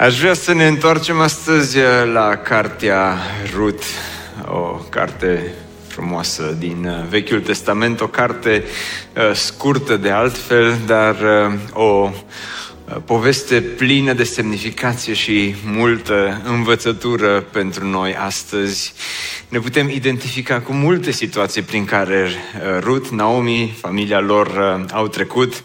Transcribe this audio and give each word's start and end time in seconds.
Aș 0.00 0.18
vrea 0.18 0.34
să 0.34 0.52
ne 0.52 0.66
întoarcem 0.66 1.20
astăzi 1.20 1.78
uh, 1.78 1.84
la 2.12 2.36
cartea 2.36 3.18
Rut, 3.54 3.82
o 4.46 4.80
carte 4.88 5.54
frumoasă 5.86 6.56
din 6.58 6.84
uh, 6.84 7.08
Vechiul 7.08 7.40
Testament, 7.40 8.00
o 8.00 8.06
carte 8.06 8.64
uh, 9.16 9.34
scurtă 9.34 9.96
de 9.96 10.10
altfel, 10.10 10.78
dar 10.86 11.16
o 11.72 12.10
poveste 13.04 13.60
plină 13.60 14.12
de 14.12 14.24
semnificație 14.24 15.12
și 15.12 15.54
multă 15.64 16.40
învățătură 16.44 17.40
pentru 17.40 17.86
noi 17.86 18.16
astăzi. 18.16 18.92
Ne 19.48 19.58
putem 19.58 19.88
identifica 19.88 20.60
cu 20.60 20.72
multe 20.72 21.10
situații 21.10 21.62
prin 21.62 21.84
care 21.84 22.30
Ruth, 22.78 23.08
Naomi, 23.08 23.76
familia 23.80 24.20
lor 24.20 24.86
au 24.92 25.08
trecut 25.08 25.62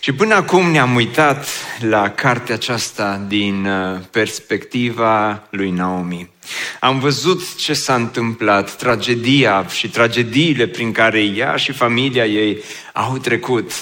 și 0.00 0.12
până 0.12 0.34
acum 0.34 0.70
ne-am 0.70 0.94
uitat 0.94 1.46
la 1.80 2.10
cartea 2.10 2.54
aceasta 2.54 3.24
din 3.28 3.66
uh, 3.66 4.00
perspectiva 4.10 5.42
lui 5.50 5.70
Naomi. 5.70 6.30
Am 6.80 6.98
văzut 6.98 7.56
ce 7.56 7.74
s-a 7.74 7.94
întâmplat, 7.94 8.76
tragedia 8.76 9.66
și 9.68 9.88
tragediile 9.88 10.66
prin 10.66 10.92
care 10.92 11.20
ea 11.20 11.56
și 11.56 11.72
familia 11.72 12.26
ei 12.26 12.62
au 12.92 13.18
trecut. 13.18 13.72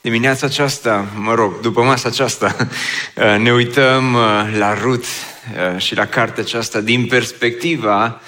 Dimineața 0.00 0.46
aceasta, 0.46 1.06
mă 1.16 1.34
rog, 1.34 1.60
după 1.60 1.82
masa 1.82 2.08
aceasta, 2.08 2.56
uh, 3.14 3.36
ne 3.44 3.52
uităm 3.52 4.14
uh, 4.14 4.20
la 4.58 4.74
Ruth 4.74 5.08
și 5.76 5.94
la 5.94 6.06
cartea 6.06 6.42
aceasta 6.42 6.80
din 6.80 7.06
perspectiva 7.06 8.20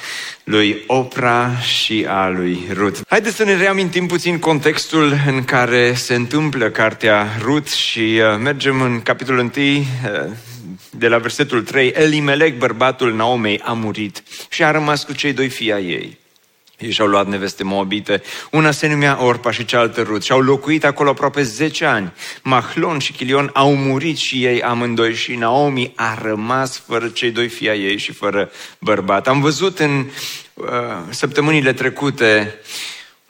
lui 0.44 0.82
Opra 0.86 1.58
și 1.58 2.06
a 2.08 2.28
lui 2.28 2.68
Ruth. 2.72 3.00
Haideți 3.08 3.36
să 3.36 3.44
ne 3.44 3.56
reamintim 3.56 4.06
puțin 4.06 4.38
contextul 4.38 5.14
în 5.26 5.44
care 5.44 5.94
se 5.94 6.14
întâmplă 6.14 6.70
cartea 6.70 7.26
Ruth 7.40 7.70
și 7.70 7.98
uh, 7.98 8.38
mergem 8.42 8.80
în 8.80 9.00
capitolul 9.00 9.40
1 9.40 9.50
uh, 9.56 9.84
de 11.02 11.08
la 11.08 11.18
versetul 11.18 11.62
3. 11.62 11.88
Elimelec, 11.88 12.58
bărbatul 12.58 13.14
Naomei, 13.14 13.60
a 13.60 13.72
murit 13.72 14.22
și 14.48 14.64
a 14.64 14.70
rămas 14.70 15.04
cu 15.04 15.12
cei 15.12 15.32
doi 15.32 15.48
fii 15.48 15.72
ai 15.72 15.84
ei. 15.84 16.18
Ei 16.78 16.90
și-au 16.90 17.06
luat 17.06 17.26
neveste 17.26 17.64
moabite. 17.64 18.22
Una 18.50 18.70
se 18.70 18.88
numea 18.88 19.24
Orpa 19.24 19.50
și 19.50 19.64
cealaltă 19.64 20.02
Rut 20.02 20.22
și 20.22 20.32
au 20.32 20.40
locuit 20.40 20.84
acolo 20.84 21.10
aproape 21.10 21.42
10 21.42 21.84
ani. 21.84 22.12
Mahlon 22.42 22.98
și 22.98 23.12
Chilion 23.12 23.50
au 23.52 23.76
murit 23.76 24.16
și 24.16 24.44
ei 24.44 24.62
amândoi 24.62 25.14
și 25.14 25.34
Naomi 25.34 25.92
a 25.96 26.18
rămas 26.22 26.82
fără 26.86 27.08
cei 27.08 27.30
doi 27.30 27.48
fii 27.48 27.66
ei 27.66 27.98
și 27.98 28.12
fără 28.12 28.50
bărbat. 28.78 29.28
Am 29.28 29.40
văzut 29.40 29.78
în 29.78 30.06
uh, 30.54 30.66
săptămânile 31.10 31.72
trecute 31.72 32.54
uh, 32.58 32.82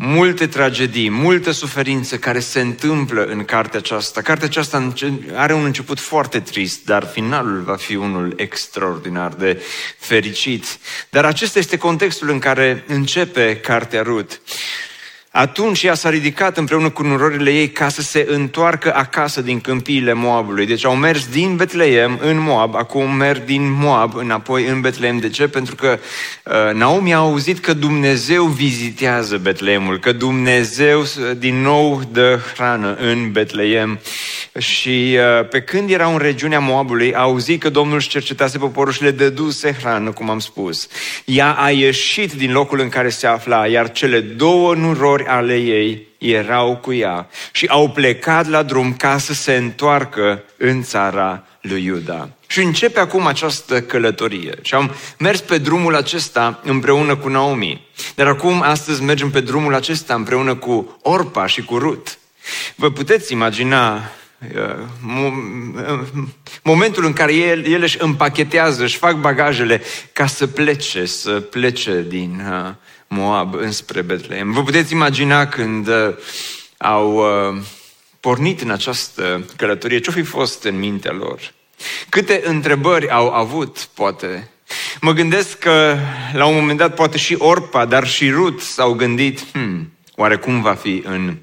multe 0.05 0.47
tragedii, 0.47 1.11
multă 1.11 1.51
suferință 1.51 2.17
care 2.19 2.41
se 2.41 2.61
întâmplă 2.61 3.25
în 3.25 3.45
cartea 3.45 3.79
aceasta. 3.79 4.21
Cartea 4.21 4.47
aceasta 4.47 4.93
are 5.35 5.55
un 5.55 5.65
început 5.65 6.01
foarte 6.01 6.41
trist, 6.41 6.85
dar 6.85 7.05
finalul 7.13 7.61
va 7.61 7.77
fi 7.77 7.95
unul 7.95 8.33
extraordinar 8.37 9.33
de 9.33 9.63
fericit. 9.99 10.65
Dar 11.11 11.25
acesta 11.25 11.59
este 11.59 11.77
contextul 11.77 12.31
în 12.31 12.39
care 12.39 12.85
începe 12.87 13.57
cartea 13.57 14.03
Rut. 14.03 14.41
Atunci 15.33 15.83
ea 15.83 15.95
s-a 15.95 16.11
ridicat 16.11 16.57
împreună 16.57 16.91
cu 16.91 17.03
nurorile 17.03 17.51
ei 17.51 17.69
ca 17.69 17.89
să 17.89 18.03
se 18.03 18.27
întoarcă 18.29 18.95
acasă 18.95 19.41
din 19.41 19.61
câmpiile 19.61 20.13
Moabului. 20.13 20.67
Deci 20.67 20.85
au 20.85 20.97
mers 20.97 21.29
din 21.29 21.57
Betleem 21.57 22.19
în 22.23 22.41
Moab, 22.41 22.75
acum 22.75 23.15
merg 23.15 23.45
din 23.45 23.71
Moab 23.71 24.17
înapoi 24.17 24.67
în 24.67 24.81
Betleem. 24.81 25.19
De 25.19 25.29
ce? 25.29 25.49
Pentru 25.49 25.75
că 25.75 25.99
uh, 26.45 26.75
Naomi 26.75 27.15
a 27.15 27.17
auzit 27.17 27.59
că 27.59 27.73
Dumnezeu 27.73 28.45
vizitează 28.45 29.37
Betleemul, 29.37 29.99
că 29.99 30.13
Dumnezeu 30.13 31.01
uh, 31.01 31.07
din 31.39 31.63
nou 31.63 32.03
dă 32.13 32.39
hrană 32.55 32.95
în 32.95 33.31
Betleem. 33.31 34.01
Și 34.59 35.17
uh, 35.17 35.49
pe 35.49 35.61
când 35.61 35.91
erau 35.91 36.13
în 36.13 36.19
regiunea 36.19 36.59
Moabului, 36.59 37.15
a 37.15 37.21
auzit 37.21 37.61
că 37.61 37.69
Domnul 37.69 37.97
își 37.97 38.09
cercetase 38.09 38.59
poporul 38.59 38.93
și 38.93 39.03
le 39.03 39.11
dăduse 39.11 39.77
hrană, 39.81 40.11
cum 40.11 40.31
am 40.31 40.39
spus. 40.39 40.89
Ea 41.25 41.51
a 41.51 41.71
ieșit 41.71 42.33
din 42.33 42.53
locul 42.53 42.81
în 42.81 42.89
care 42.89 43.09
se 43.09 43.27
afla, 43.27 43.67
iar 43.67 43.93
cele 43.93 44.21
două 44.21 44.75
nurori 44.75 45.21
surori 45.23 45.27
ale 45.27 45.57
ei 45.57 46.07
erau 46.19 46.77
cu 46.77 46.93
ea 46.93 47.29
și 47.53 47.67
au 47.67 47.91
plecat 47.91 48.49
la 48.49 48.63
drum 48.63 48.95
ca 48.95 49.19
să 49.19 49.33
se 49.33 49.55
întoarcă 49.55 50.43
în 50.57 50.83
țara 50.83 51.45
lui 51.61 51.85
Iuda. 51.85 52.29
Și 52.47 52.61
începe 52.61 53.01
acum 53.01 53.27
această 53.27 53.83
călătorie. 53.83 54.55
Și 54.63 54.75
am 54.75 54.95
mers 55.19 55.41
pe 55.41 55.59
drumul 55.59 55.95
acesta 55.95 56.61
împreună 56.65 57.17
cu 57.17 57.29
Naomi. 57.29 57.87
Dar 58.15 58.27
acum, 58.27 58.63
astăzi, 58.63 59.03
mergem 59.03 59.31
pe 59.31 59.41
drumul 59.41 59.75
acesta 59.75 60.15
împreună 60.15 60.55
cu 60.55 60.99
Orpa 61.03 61.47
și 61.47 61.63
cu 61.63 61.79
Rut. 61.79 62.19
Vă 62.75 62.91
puteți 62.91 63.33
imagina 63.33 64.11
uh, 64.55 64.87
momentul 66.63 67.05
în 67.05 67.13
care 67.13 67.35
ele 67.35 67.85
își 67.85 67.97
împachetează, 68.01 68.83
își 68.83 68.97
fac 68.97 69.15
bagajele 69.15 69.83
ca 70.13 70.27
să 70.27 70.47
plece, 70.47 71.05
să 71.05 71.31
plece 71.31 72.05
din 72.09 72.43
uh, 72.51 72.75
Moab 73.15 73.55
înspre 73.55 74.03
Betlehem. 74.03 74.53
Vă 74.53 74.63
puteți 74.63 74.93
imagina 74.93 75.47
când 75.47 75.89
uh, 75.89 76.15
au 76.77 77.15
uh, 77.15 77.63
pornit 78.21 78.61
în 78.61 78.71
această 78.71 79.45
călătorie, 79.57 80.01
ce-o 80.01 80.13
fi 80.13 80.23
fost 80.23 80.65
în 80.65 80.79
mintea 80.79 81.13
lor? 81.13 81.41
Câte 82.09 82.43
întrebări 82.45 83.11
au 83.11 83.31
avut, 83.31 83.89
poate? 83.95 84.51
Mă 85.01 85.13
gândesc 85.13 85.59
că 85.59 85.97
la 86.33 86.47
un 86.47 86.55
moment 86.55 86.79
dat 86.79 86.95
poate 86.95 87.19
și 87.19 87.35
Orpa, 87.39 87.85
dar 87.85 88.07
și 88.07 88.31
Rut 88.31 88.61
s-au 88.61 88.93
gândit, 88.93 89.51
hmm, 89.53 89.93
oare 90.17 90.37
cum 90.37 90.63
va 90.63 90.75
fi 90.75 91.03
în 91.07 91.37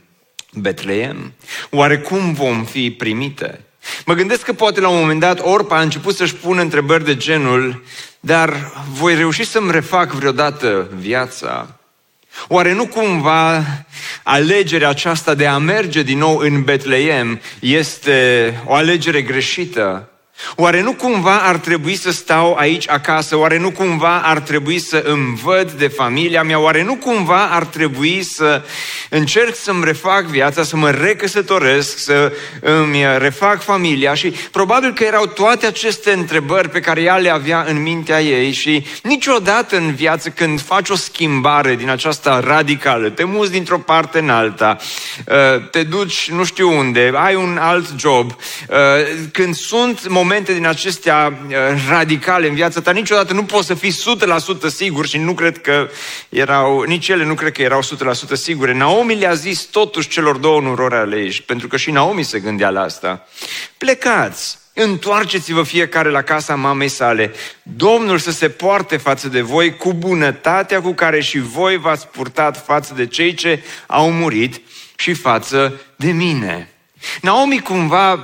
Betleem? 0.53 1.33
Oare 1.69 1.99
cum 1.99 2.33
vom 2.33 2.63
fi 2.63 2.91
primite? 2.91 3.63
Mă 4.05 4.13
gândesc 4.13 4.41
că 4.41 4.53
poate 4.53 4.79
la 4.79 4.87
un 4.87 4.99
moment 4.99 5.19
dat 5.19 5.39
Orpa 5.41 5.77
a 5.77 5.81
început 5.81 6.15
să-și 6.15 6.35
pună 6.35 6.61
întrebări 6.61 7.05
de 7.05 7.17
genul 7.17 7.83
dar 8.19 8.71
voi 8.91 9.15
reuși 9.15 9.43
să-mi 9.43 9.71
refac 9.71 10.11
vreodată 10.11 10.89
viața? 10.95 11.67
Oare 12.47 12.73
nu 12.73 12.87
cumva 12.87 13.63
alegerea 14.23 14.89
aceasta 14.89 15.33
de 15.33 15.47
a 15.47 15.57
merge 15.57 16.03
din 16.03 16.17
nou 16.17 16.37
în 16.37 16.63
Betleem 16.63 17.41
este 17.59 18.53
o 18.65 18.73
alegere 18.73 19.21
greșită? 19.21 20.08
Oare 20.55 20.81
nu 20.81 20.93
cumva 20.93 21.39
ar 21.41 21.57
trebui 21.57 21.95
să 21.95 22.11
stau 22.11 22.55
aici 22.55 22.89
acasă? 22.89 23.37
Oare 23.37 23.57
nu 23.57 23.71
cumva 23.71 24.21
ar 24.21 24.39
trebui 24.39 24.79
să 24.79 25.03
îmi 25.05 25.39
văd 25.43 25.71
de 25.71 25.87
familia 25.87 26.43
mea? 26.43 26.59
Oare 26.59 26.83
nu 26.83 26.95
cumva 26.95 27.45
ar 27.45 27.65
trebui 27.65 28.23
să 28.23 28.63
încerc 29.09 29.55
să-mi 29.55 29.83
refac 29.83 30.23
viața, 30.23 30.63
să 30.63 30.75
mă 30.75 30.89
recăsătoresc, 30.89 31.97
să 31.97 32.33
îmi 32.59 33.03
refac 33.17 33.63
familia? 33.63 34.13
Și 34.13 34.33
probabil 34.51 34.93
că 34.93 35.03
erau 35.03 35.25
toate 35.25 35.65
aceste 35.65 36.11
întrebări 36.11 36.69
pe 36.69 36.79
care 36.79 37.01
ea 37.01 37.17
le 37.17 37.29
avea 37.29 37.65
în 37.67 37.81
mintea 37.81 38.21
ei 38.21 38.51
și 38.51 38.85
niciodată 39.03 39.77
în 39.77 39.93
viață 39.93 40.29
când 40.29 40.61
faci 40.61 40.89
o 40.89 40.95
schimbare 40.95 41.75
din 41.75 41.89
aceasta 41.89 42.39
radicală, 42.39 43.09
te 43.09 43.23
muți 43.23 43.51
dintr-o 43.51 43.77
parte 43.77 44.19
în 44.19 44.29
alta, 44.29 44.77
uh, 45.27 45.69
te 45.71 45.83
duci 45.83 46.29
nu 46.31 46.43
știu 46.43 46.77
unde, 46.77 47.11
ai 47.15 47.35
un 47.35 47.57
alt 47.61 47.87
job, 47.97 48.35
uh, 48.69 48.75
când 49.31 49.55
sunt 49.55 50.07
momente 50.07 50.27
momente 50.29 50.53
din 50.53 50.65
acestea 50.65 51.39
uh, 51.47 51.55
radicale 51.89 52.47
în 52.47 52.53
viața 52.53 52.81
ta, 52.81 52.91
niciodată 52.91 53.33
nu 53.33 53.43
poți 53.43 53.67
să 53.67 53.73
fii 53.73 53.91
100% 53.91 53.93
sigur 54.67 55.07
și 55.07 55.17
nu 55.17 55.33
cred 55.33 55.61
că 55.61 55.89
erau, 56.29 56.81
nici 56.81 57.07
ele 57.07 57.25
nu 57.25 57.33
cred 57.33 57.51
că 57.51 57.61
erau 57.61 57.81
100% 57.81 57.83
sigure. 58.33 58.73
Naomi 58.73 59.15
le-a 59.15 59.33
zis 59.33 59.61
totuși 59.61 60.09
celor 60.09 60.37
două 60.37 60.61
nurori 60.61 60.95
ale 60.95 61.15
ei, 61.15 61.43
pentru 61.45 61.67
că 61.67 61.77
și 61.77 61.91
Naomi 61.91 62.23
se 62.23 62.39
gândea 62.39 62.69
la 62.69 62.81
asta. 62.81 63.27
Plecați, 63.77 64.57
Întoarceți-vă 64.73 65.63
fiecare 65.63 66.09
la 66.09 66.21
casa 66.21 66.55
mamei 66.55 66.87
sale. 66.87 67.33
Domnul 67.63 68.17
să 68.17 68.31
se 68.31 68.49
poarte 68.49 68.97
față 68.97 69.27
de 69.27 69.41
voi 69.41 69.75
cu 69.75 69.93
bunătatea 69.93 70.81
cu 70.81 70.91
care 70.91 71.21
și 71.21 71.39
voi 71.39 71.77
v-ați 71.77 72.07
purtat 72.07 72.65
față 72.65 72.93
de 72.93 73.05
cei 73.05 73.33
ce 73.33 73.63
au 73.87 74.11
murit 74.11 74.61
și 74.95 75.13
față 75.13 75.79
de 75.95 76.11
mine. 76.11 76.73
Naomi 77.21 77.61
cumva 77.61 78.23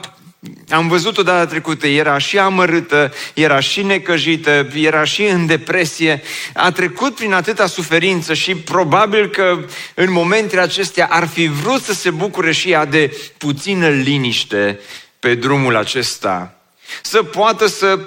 am 0.70 0.88
văzut-o 0.88 1.24
data 1.24 1.46
trecută, 1.46 1.88
era 1.88 2.18
și 2.18 2.40
amărâtă, 2.40 3.14
era 3.34 3.60
și 3.60 3.82
necăjită, 3.82 4.68
era 4.74 5.04
și 5.04 5.24
în 5.24 5.46
depresie, 5.46 6.22
a 6.54 6.72
trecut 6.72 7.16
prin 7.16 7.34
atâta 7.34 7.66
suferință 7.66 8.34
și 8.34 8.56
probabil 8.56 9.30
că 9.30 9.66
în 9.94 10.12
momentele 10.12 10.62
acestea 10.62 11.08
ar 11.10 11.28
fi 11.28 11.48
vrut 11.48 11.82
să 11.82 11.94
se 11.94 12.10
bucure 12.10 12.52
și 12.52 12.72
ea 12.72 12.86
de 12.86 13.18
puțină 13.38 13.90
liniște 13.90 14.80
pe 15.20 15.36
drumul 15.36 15.76
acesta. 15.76 16.60
Să 17.02 17.24
poată 17.24 17.68
să 17.68 18.00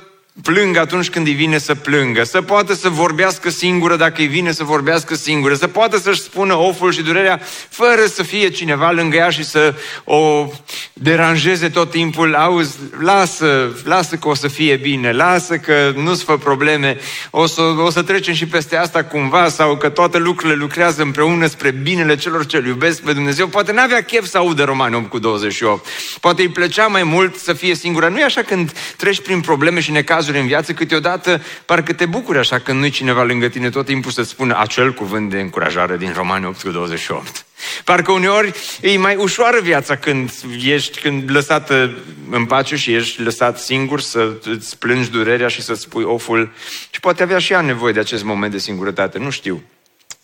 plângă 0.42 0.80
atunci 0.80 1.10
când 1.10 1.26
îi 1.26 1.32
vine 1.32 1.58
să 1.58 1.74
plângă, 1.74 2.24
să 2.24 2.42
poată 2.42 2.74
să 2.74 2.88
vorbească 2.88 3.50
singură 3.50 3.96
dacă 3.96 4.20
îi 4.20 4.26
vine 4.26 4.52
să 4.52 4.64
vorbească 4.64 5.14
singură, 5.14 5.54
să 5.54 5.66
poată 5.66 5.98
să-și 5.98 6.20
spună 6.20 6.54
oful 6.54 6.92
și 6.92 7.02
durerea 7.02 7.40
fără 7.68 8.06
să 8.06 8.22
fie 8.22 8.48
cineva 8.48 8.90
lângă 8.90 9.16
ea 9.16 9.30
și 9.30 9.44
să 9.44 9.74
o 10.04 10.46
deranjeze 10.92 11.68
tot 11.68 11.90
timpul. 11.90 12.34
Auzi, 12.34 12.76
lasă, 13.00 13.76
lasă 13.84 14.16
că 14.16 14.28
o 14.28 14.34
să 14.34 14.48
fie 14.48 14.76
bine, 14.76 15.12
lasă 15.12 15.56
că 15.56 15.92
nu-ți 15.96 16.24
fă 16.24 16.36
probleme, 16.36 16.98
o 17.30 17.46
să, 17.46 17.62
o 17.62 17.90
să 17.90 18.02
trecem 18.02 18.34
și 18.34 18.46
peste 18.46 18.76
asta 18.76 19.04
cumva 19.04 19.48
sau 19.48 19.76
că 19.76 19.88
toate 19.88 20.18
lucrurile 20.18 20.58
lucrează 20.58 21.02
împreună 21.02 21.46
spre 21.46 21.70
binele 21.70 22.16
celor 22.16 22.46
ce 22.46 22.62
iubesc 22.66 23.02
pe 23.02 23.12
Dumnezeu. 23.12 23.46
Poate 23.46 23.72
n-avea 23.72 24.02
chef 24.02 24.26
să 24.26 24.38
audă 24.38 24.64
Romani 24.64 24.94
8 24.94 25.08
cu 25.08 25.18
28. 25.18 25.86
Poate 26.20 26.42
îi 26.42 26.48
plăcea 26.48 26.86
mai 26.86 27.02
mult 27.02 27.36
să 27.36 27.52
fie 27.52 27.74
singură. 27.74 28.08
Nu 28.08 28.18
e 28.18 28.24
așa 28.24 28.42
când 28.42 28.72
treci 28.96 29.20
prin 29.20 29.40
probleme 29.40 29.80
și 29.80 29.90
necazuri 29.90 30.27
cazuri 30.28 30.46
în 30.46 30.54
viață, 30.54 30.72
câteodată 30.72 31.42
parcă 31.64 31.92
te 31.92 32.06
bucuri 32.06 32.38
așa 32.38 32.58
când 32.58 32.78
nu-i 32.78 32.90
cineva 32.90 33.22
lângă 33.22 33.48
tine 33.48 33.70
tot 33.70 33.86
timpul 33.86 34.10
să-ți 34.10 34.28
spună 34.28 34.58
acel 34.58 34.92
cuvânt 34.92 35.30
de 35.30 35.40
încurajare 35.40 35.96
din 35.96 36.12
Romani 36.16 36.46
8 36.46 36.62
cu 36.62 36.70
28. 36.70 37.46
Parcă 37.84 38.12
uneori 38.12 38.52
e 38.80 38.98
mai 38.98 39.16
ușoară 39.16 39.60
viața 39.60 39.96
când 39.96 40.30
ești 40.64 41.00
când 41.00 41.30
lăsată 41.30 41.98
în 42.30 42.44
pace 42.44 42.76
și 42.76 42.94
ești 42.94 43.22
lăsat 43.22 43.58
singur 43.58 44.00
să 44.00 44.32
îți 44.44 44.78
plângi 44.78 45.10
durerea 45.10 45.48
și 45.48 45.62
să-ți 45.62 45.88
pui 45.88 46.04
oful. 46.04 46.52
Și 46.90 47.00
poate 47.00 47.22
avea 47.22 47.38
și 47.38 47.52
ea 47.52 47.60
nevoie 47.60 47.92
de 47.92 48.00
acest 48.00 48.24
moment 48.24 48.52
de 48.52 48.58
singurătate, 48.58 49.18
nu 49.18 49.30
știu. 49.30 49.62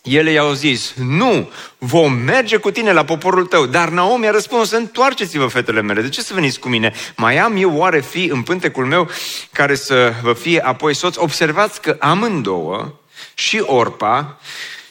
Ele 0.05 0.31
i-au 0.31 0.53
zis, 0.53 0.93
nu, 0.95 1.51
vom 1.77 2.13
merge 2.13 2.57
cu 2.57 2.71
tine 2.71 2.91
la 2.91 3.05
poporul 3.05 3.45
tău. 3.45 3.65
Dar 3.65 3.89
Naomi 3.89 4.27
a 4.27 4.31
răspuns, 4.31 4.71
întoarceți-vă, 4.71 5.47
fetele 5.47 5.81
mele, 5.81 6.01
de 6.01 6.09
ce 6.09 6.21
să 6.21 6.33
veniți 6.33 6.59
cu 6.59 6.69
mine? 6.69 6.93
Mai 7.15 7.37
am 7.37 7.55
eu 7.57 7.75
oare 7.75 8.01
fi 8.01 8.23
în 8.23 8.41
pântecul 8.41 8.85
meu 8.85 9.09
care 9.51 9.75
să 9.75 10.13
vă 10.21 10.33
fie 10.33 10.59
apoi 10.59 10.93
soț? 10.93 11.15
Observați 11.15 11.81
că 11.81 11.95
amândouă, 11.99 12.93
și 13.33 13.61
Orpa, 13.65 14.39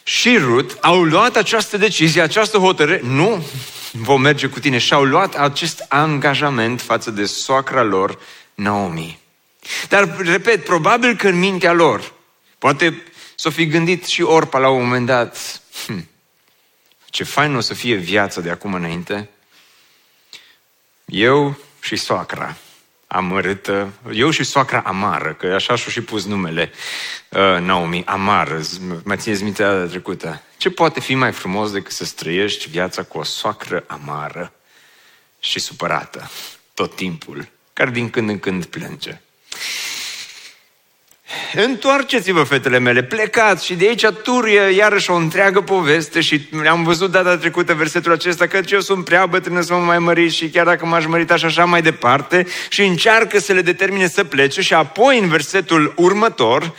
și 0.03 0.37
Rut, 0.37 0.77
au 0.81 1.03
luat 1.03 1.37
această 1.37 1.77
decizie, 1.77 2.23
această 2.23 2.59
hotărâre, 2.59 3.01
nu, 3.05 3.47
vom 3.93 4.21
merge 4.21 4.47
cu 4.47 4.61
tine. 4.61 4.79
Și 4.79 4.93
au 4.93 5.05
luat 5.05 5.35
acest 5.35 5.85
angajament 5.89 6.81
față 6.81 7.11
de 7.11 7.25
soacra 7.25 7.83
lor, 7.83 8.19
Naomi. 8.55 9.19
Dar, 9.89 10.17
repet, 10.19 10.65
probabil 10.65 11.17
că 11.17 11.29
în 11.29 11.39
mintea 11.39 11.73
lor, 11.73 12.13
poate 12.59 13.03
S-o 13.35 13.51
fi 13.51 13.67
gândit 13.67 14.05
și 14.05 14.23
Orpa 14.23 14.59
la 14.59 14.69
un 14.69 14.83
moment 14.83 15.07
dat, 15.07 15.63
hm, 15.87 16.09
ce 17.11 17.25
fain 17.25 17.55
o 17.55 17.61
să 17.61 17.75
fie 17.75 17.95
viața 17.95 18.41
de 18.41 18.51
acum 18.51 18.75
înainte. 18.75 19.29
Eu 21.05 21.59
și 21.81 21.97
soacra 21.97 22.57
amărâtă, 23.07 23.93
eu 24.13 24.31
și 24.31 24.45
soacra 24.45 24.81
amară, 24.81 25.33
că 25.33 25.47
așa 25.47 25.75
și-o 25.75 25.91
și 25.91 26.01
pus 26.01 26.25
numele 26.25 26.73
uh, 27.29 27.39
Naomi, 27.61 28.05
amară, 28.05 28.61
mai 29.05 29.17
țineți 29.17 29.43
minte 29.43 29.63
data 29.63 29.87
trecută. 29.87 30.43
Ce 30.57 30.71
poate 30.71 31.01
fi 31.01 31.15
mai 31.15 31.33
frumos 31.33 31.73
decât 31.73 31.93
să 31.93 32.05
străiești 32.05 32.69
viața 32.69 33.03
cu 33.03 33.19
o 33.19 33.23
soacră 33.23 33.85
amară 33.87 34.53
și 35.39 35.59
supărată 35.59 36.31
tot 36.75 36.97
timpul, 36.97 37.49
care 37.73 37.91
din 37.91 38.11
când 38.11 38.29
în 38.29 38.39
când 38.39 38.65
plânge. 38.65 39.21
Întoarceți-vă, 41.55 42.43
fetele 42.43 42.79
mele, 42.79 43.03
plecați 43.03 43.65
și 43.65 43.75
de 43.75 43.87
aici 43.87 44.07
turie 44.07 44.61
iarăși 44.61 45.11
o 45.11 45.15
întreagă 45.15 45.61
poveste 45.61 46.21
și 46.21 46.49
am 46.71 46.85
văzut 46.85 47.11
data 47.11 47.37
trecută 47.37 47.75
versetul 47.75 48.13
acesta 48.13 48.47
că 48.47 48.61
eu 48.69 48.81
sunt 48.81 49.05
prea 49.05 49.27
bătrână 49.27 49.61
să 49.61 49.75
mă 49.75 49.81
mai 49.81 49.99
mărit 49.99 50.33
și 50.33 50.49
chiar 50.49 50.65
dacă 50.65 50.87
m-aș 50.87 51.07
mărita 51.07 51.37
și 51.37 51.45
așa 51.45 51.65
mai 51.65 51.83
departe 51.83 52.47
și 52.69 52.83
încearcă 52.83 53.39
să 53.39 53.53
le 53.53 53.63
determine 53.63 54.09
să 54.09 54.25
plece 54.25 54.61
și 54.61 54.75
apoi 54.75 55.19
în 55.19 55.29
versetul 55.29 55.93
următor 55.97 56.75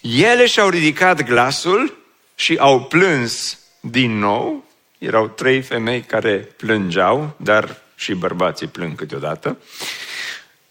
ele 0.00 0.46
și-au 0.46 0.68
ridicat 0.68 1.22
glasul 1.22 1.96
și 2.34 2.56
au 2.58 2.80
plâns 2.80 3.58
din 3.80 4.18
nou. 4.18 4.64
Erau 4.98 5.28
trei 5.28 5.60
femei 5.60 6.00
care 6.00 6.48
plângeau, 6.56 7.34
dar 7.36 7.80
și 7.94 8.14
bărbații 8.14 8.66
plâng 8.66 8.94
câteodată. 8.94 9.58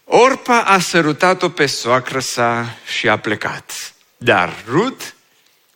Orpa 0.07 0.61
a 0.61 0.79
sărutat-o 0.79 1.49
pe 1.49 1.65
soacră 1.65 2.19
sa 2.19 2.77
și 2.97 3.09
a 3.09 3.17
plecat. 3.19 3.93
Dar 4.17 4.63
Rut 4.67 5.15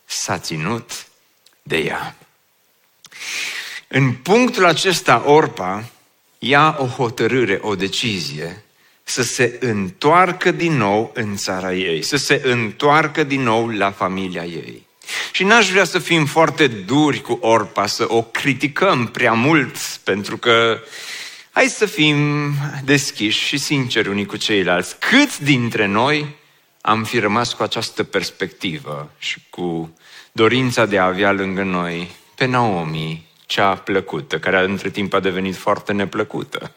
s-a 0.05 0.37
ținut 0.37 1.05
de 1.61 1.77
ea. 1.77 2.15
În 3.87 4.13
punctul 4.13 4.65
acesta, 4.65 5.23
Orpa 5.25 5.89
ia 6.39 6.75
o 6.79 6.85
hotărâre, 6.85 7.59
o 7.61 7.75
decizie 7.75 8.63
să 9.03 9.23
se 9.23 9.57
întoarcă 9.59 10.51
din 10.51 10.77
nou 10.77 11.11
în 11.13 11.35
țara 11.35 11.73
ei, 11.73 12.01
să 12.01 12.17
se 12.17 12.41
întoarcă 12.43 13.23
din 13.23 13.41
nou 13.41 13.67
la 13.67 13.91
familia 13.91 14.43
ei. 14.43 14.87
Și 15.31 15.43
n-aș 15.43 15.69
vrea 15.69 15.83
să 15.83 15.99
fim 15.99 16.25
foarte 16.25 16.67
duri 16.67 17.21
cu 17.21 17.37
Orpa, 17.41 17.85
să 17.85 18.05
o 18.07 18.23
criticăm 18.23 19.07
prea 19.07 19.33
mult, 19.33 19.77
pentru 20.03 20.37
că 20.37 20.79
Hai 21.59 21.67
să 21.67 21.85
fim 21.85 22.17
deschiși 22.83 23.45
și 23.45 23.57
sinceri 23.57 24.09
unii 24.09 24.25
cu 24.25 24.37
ceilalți. 24.37 24.95
Câți 24.99 25.43
dintre 25.43 25.85
noi 25.85 26.35
am 26.81 27.03
fi 27.03 27.19
rămas 27.19 27.53
cu 27.53 27.63
această 27.63 28.03
perspectivă 28.03 29.11
și 29.17 29.37
cu 29.49 29.97
dorința 30.31 30.85
de 30.85 30.97
a 30.97 31.05
avea 31.05 31.31
lângă 31.31 31.63
noi 31.63 32.11
pe 32.35 32.45
Naomi, 32.45 33.25
cea 33.45 33.75
plăcută, 33.75 34.39
care 34.39 34.63
între 34.63 34.89
timp 34.89 35.13
a 35.13 35.19
devenit 35.19 35.55
foarte 35.55 35.93
neplăcută. 35.93 36.71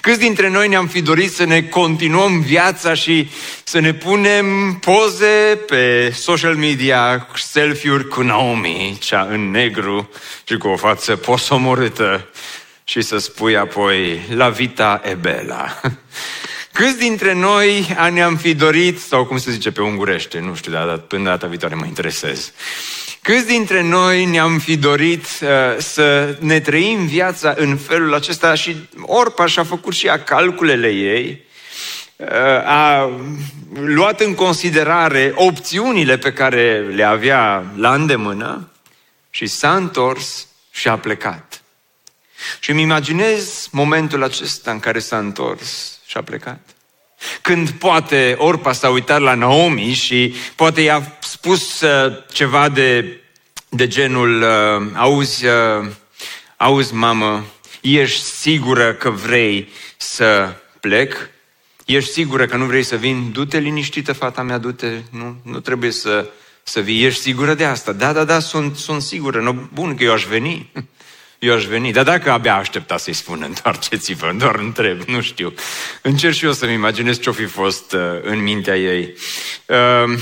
Câți 0.00 0.18
dintre 0.18 0.48
noi 0.48 0.68
ne-am 0.68 0.86
fi 0.86 1.02
dorit 1.02 1.32
să 1.32 1.44
ne 1.44 1.62
continuăm 1.62 2.40
viața 2.40 2.94
și 2.94 3.30
să 3.64 3.78
ne 3.78 3.94
punem 3.94 4.74
poze 4.74 5.60
pe 5.66 6.10
social 6.10 6.54
media, 6.54 7.28
selfie-uri 7.34 8.08
cu 8.08 8.22
Naomi, 8.22 8.96
cea 9.00 9.26
în 9.30 9.50
negru 9.50 10.10
și 10.44 10.56
cu 10.56 10.68
o 10.68 10.76
față 10.76 11.16
posomorâtă 11.16 12.26
și 12.92 13.00
să 13.00 13.18
spui 13.18 13.56
apoi 13.56 14.26
la 14.34 14.48
vita 14.48 15.00
e 15.04 15.14
bella. 15.14 15.80
Câți 16.72 16.98
dintre 16.98 17.34
noi 17.34 17.96
ne-am 18.12 18.36
fi 18.36 18.54
dorit, 18.54 19.00
sau 19.00 19.24
cum 19.24 19.38
se 19.38 19.50
zice 19.50 19.72
pe 19.72 19.82
ungurește, 19.82 20.40
nu 20.40 20.54
știu, 20.54 20.72
dar 20.72 20.98
până 20.98 21.24
data 21.24 21.46
viitoare 21.46 21.74
mă 21.74 21.84
interesez. 21.84 22.52
Câți 23.22 23.46
dintre 23.46 23.82
noi 23.82 24.24
ne-am 24.24 24.58
fi 24.58 24.76
dorit 24.76 25.24
uh, 25.24 25.48
să 25.78 26.36
ne 26.40 26.60
trăim 26.60 27.06
viața 27.06 27.54
în 27.56 27.76
felul 27.76 28.14
acesta 28.14 28.54
și 28.54 28.76
Orpa 29.00 29.46
și-a 29.46 29.64
făcut 29.64 29.94
și 29.94 30.06
ea 30.06 30.22
calculele 30.22 30.88
ei, 30.88 31.44
uh, 32.16 32.28
a 32.64 33.10
luat 33.74 34.20
în 34.20 34.34
considerare 34.34 35.32
opțiunile 35.34 36.18
pe 36.18 36.32
care 36.32 36.86
le 36.94 37.04
avea 37.04 37.64
la 37.76 37.94
îndemână 37.94 38.70
și 39.30 39.46
s-a 39.46 39.74
întors 39.76 40.46
și 40.70 40.88
a 40.88 40.98
plecat. 40.98 41.51
Și 42.60 42.70
îmi 42.70 42.82
imaginez 42.82 43.68
momentul 43.70 44.22
acesta 44.22 44.70
în 44.70 44.80
care 44.80 44.98
s-a 44.98 45.18
întors 45.18 45.98
și 46.06 46.16
a 46.16 46.22
plecat. 46.22 46.60
Când 47.42 47.70
poate 47.70 48.34
Orpa 48.38 48.72
s-a 48.72 48.88
uitat 48.88 49.20
la 49.20 49.34
Naomi 49.34 49.92
și 49.92 50.34
poate 50.56 50.80
i-a 50.80 51.18
spus 51.20 51.80
uh, 51.80 52.12
ceva 52.32 52.68
de, 52.68 53.20
de 53.68 53.86
genul, 53.86 54.42
uh, 54.42 54.90
auzi, 54.94 55.46
uh, 55.46 55.88
auzi 56.56 56.94
mamă, 56.94 57.44
ești 57.80 58.22
sigură 58.22 58.92
că 58.92 59.10
vrei 59.10 59.68
să 59.96 60.54
plec? 60.80 61.30
Ești 61.84 62.12
sigură 62.12 62.46
că 62.46 62.56
nu 62.56 62.64
vrei 62.64 62.82
să 62.82 62.96
vin? 62.96 63.32
Du-te 63.32 63.58
liniștită, 63.58 64.12
fata 64.12 64.42
mea, 64.42 64.58
du-te, 64.58 65.00
nu, 65.10 65.36
nu 65.42 65.60
trebuie 65.60 65.90
să, 65.90 66.30
să 66.62 66.80
vii. 66.80 67.04
Ești 67.04 67.20
sigură 67.20 67.54
de 67.54 67.64
asta? 67.64 67.92
Da, 67.92 68.12
da, 68.12 68.24
da, 68.24 68.38
sunt, 68.38 68.76
sunt 68.76 69.02
sigură. 69.02 69.40
No, 69.40 69.52
bun, 69.72 69.94
că 69.94 70.02
eu 70.02 70.12
aș 70.12 70.24
veni. 70.24 70.72
Eu 71.42 71.54
aș 71.54 71.64
veni. 71.64 71.92
Dar 71.92 72.04
dacă 72.04 72.30
abia 72.30 72.56
aștepta 72.56 72.96
să-i 72.96 73.12
spun, 73.12 73.42
întoarceți-vă, 73.48 74.32
doar 74.38 74.54
întreb, 74.54 75.00
nu 75.00 75.20
știu. 75.20 75.54
Încerc 76.02 76.34
și 76.34 76.44
eu 76.44 76.52
să-mi 76.52 76.72
imaginez 76.72 77.20
ce-o 77.20 77.32
fi 77.32 77.44
fost 77.44 77.92
uh, 77.92 78.00
în 78.22 78.42
mintea 78.42 78.76
ei. 78.76 79.14
Uh, 79.66 80.18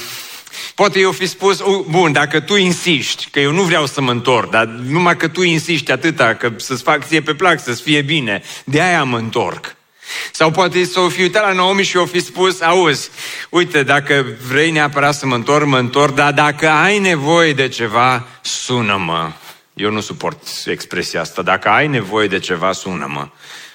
Poate 0.75 0.99
eu 0.99 1.13
fi 1.13 1.27
spus, 1.27 1.63
bun, 1.89 2.13
dacă 2.13 2.41
tu 2.41 2.55
insiști, 2.55 3.29
că 3.31 3.41
eu 3.41 3.53
nu 3.53 3.63
vreau 3.63 3.87
să 3.87 4.01
mă 4.01 4.11
întorc, 4.11 4.51
dar 4.51 4.65
numai 4.65 5.17
că 5.17 5.29
tu 5.29 5.43
insiști 5.43 5.93
atâta, 5.93 6.35
că 6.35 6.53
să-ți 6.57 6.83
fac 6.83 7.07
ție 7.07 7.21
pe 7.21 7.35
plac, 7.35 7.61
să-ți 7.61 7.83
fie 7.83 8.03
bine, 8.03 8.43
de 8.65 8.81
aia 8.81 9.05
mă 9.05 9.17
întorc. 9.17 9.77
Sau 10.33 10.51
poate 10.51 10.85
să 10.85 11.01
o 11.01 11.09
fi 11.09 11.21
uitat 11.21 11.43
la 11.43 11.53
Naomi 11.53 11.83
și 11.83 11.97
o 11.97 12.07
fi 12.07 12.21
spus, 12.21 12.61
auzi, 12.61 13.11
uite, 13.49 13.83
dacă 13.83 14.27
vrei 14.49 14.71
neapărat 14.71 15.15
să 15.15 15.27
mă 15.27 15.35
întorc, 15.35 15.67
mă 15.67 15.79
întorc, 15.79 16.15
dar 16.15 16.33
dacă 16.33 16.69
ai 16.69 16.99
nevoie 16.99 17.53
de 17.53 17.69
ceva, 17.69 18.27
sună-mă. 18.41 19.33
Eu 19.81 19.91
nu 19.91 20.01
suport 20.01 20.43
expresia 20.67 21.21
asta. 21.21 21.43
Dacă 21.43 21.69
ai 21.69 21.87
nevoie 21.87 22.29
de 22.29 22.39
ceva, 22.39 22.73
sună-mă. 22.73 23.29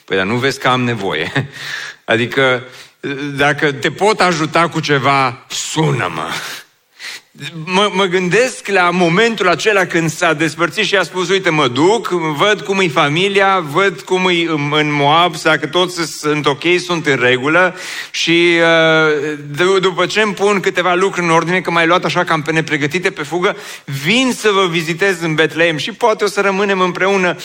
Păi 0.06 0.18
dar 0.18 0.26
nu 0.26 0.36
vezi 0.36 0.60
că 0.60 0.68
am 0.68 0.84
nevoie. 0.84 1.32
Adică, 2.06 2.64
dacă 3.36 3.72
te 3.72 3.92
pot 3.92 4.20
ajuta 4.20 4.70
cu 4.70 4.80
ceva, 4.80 5.46
sună-mă. 5.48 6.28
Mă, 7.66 7.90
mă 7.94 8.06
gândesc 8.06 8.68
la 8.68 8.90
momentul 8.90 9.50
acela 9.50 9.86
când 9.86 10.10
s-a 10.10 10.34
despărțit 10.34 10.86
și 10.86 10.96
a 10.96 11.04
spus, 11.04 11.30
uite, 11.30 11.50
mă 11.50 11.68
duc, 11.68 12.08
văd 12.10 12.62
cum 12.62 12.80
e 12.80 12.88
familia, 12.88 13.60
văd 13.60 14.02
cum 14.02 14.28
e 14.30 14.50
în 14.72 14.94
Moab, 14.94 15.36
dacă 15.42 15.68
toți 15.68 16.18
sunt 16.20 16.46
ok, 16.46 16.64
sunt 16.86 17.06
în 17.06 17.16
regulă 17.16 17.76
și 18.12 18.52
uh, 19.58 19.80
după 19.80 20.06
ce 20.06 20.22
îmi 20.22 20.34
pun 20.34 20.60
câteva 20.60 20.94
lucruri 20.94 21.26
în 21.26 21.32
ordine, 21.32 21.62
că 21.62 21.72
mai 21.72 21.88
luat 21.88 22.06
așa 22.06 22.24
cam 22.24 22.42
pe 22.42 22.52
nepregătite 22.52 23.12
pe 23.12 23.24
fugă, 23.24 23.56
vin 24.04 24.32
să 24.38 24.50
vă 24.50 24.68
vizitez 24.68 25.22
în 25.22 25.34
Betlehem 25.34 25.78
și 25.78 25.92
poate 25.92 26.24
o 26.24 26.28
să 26.28 26.42
rămânem 26.42 26.80
împreună. 26.80 27.36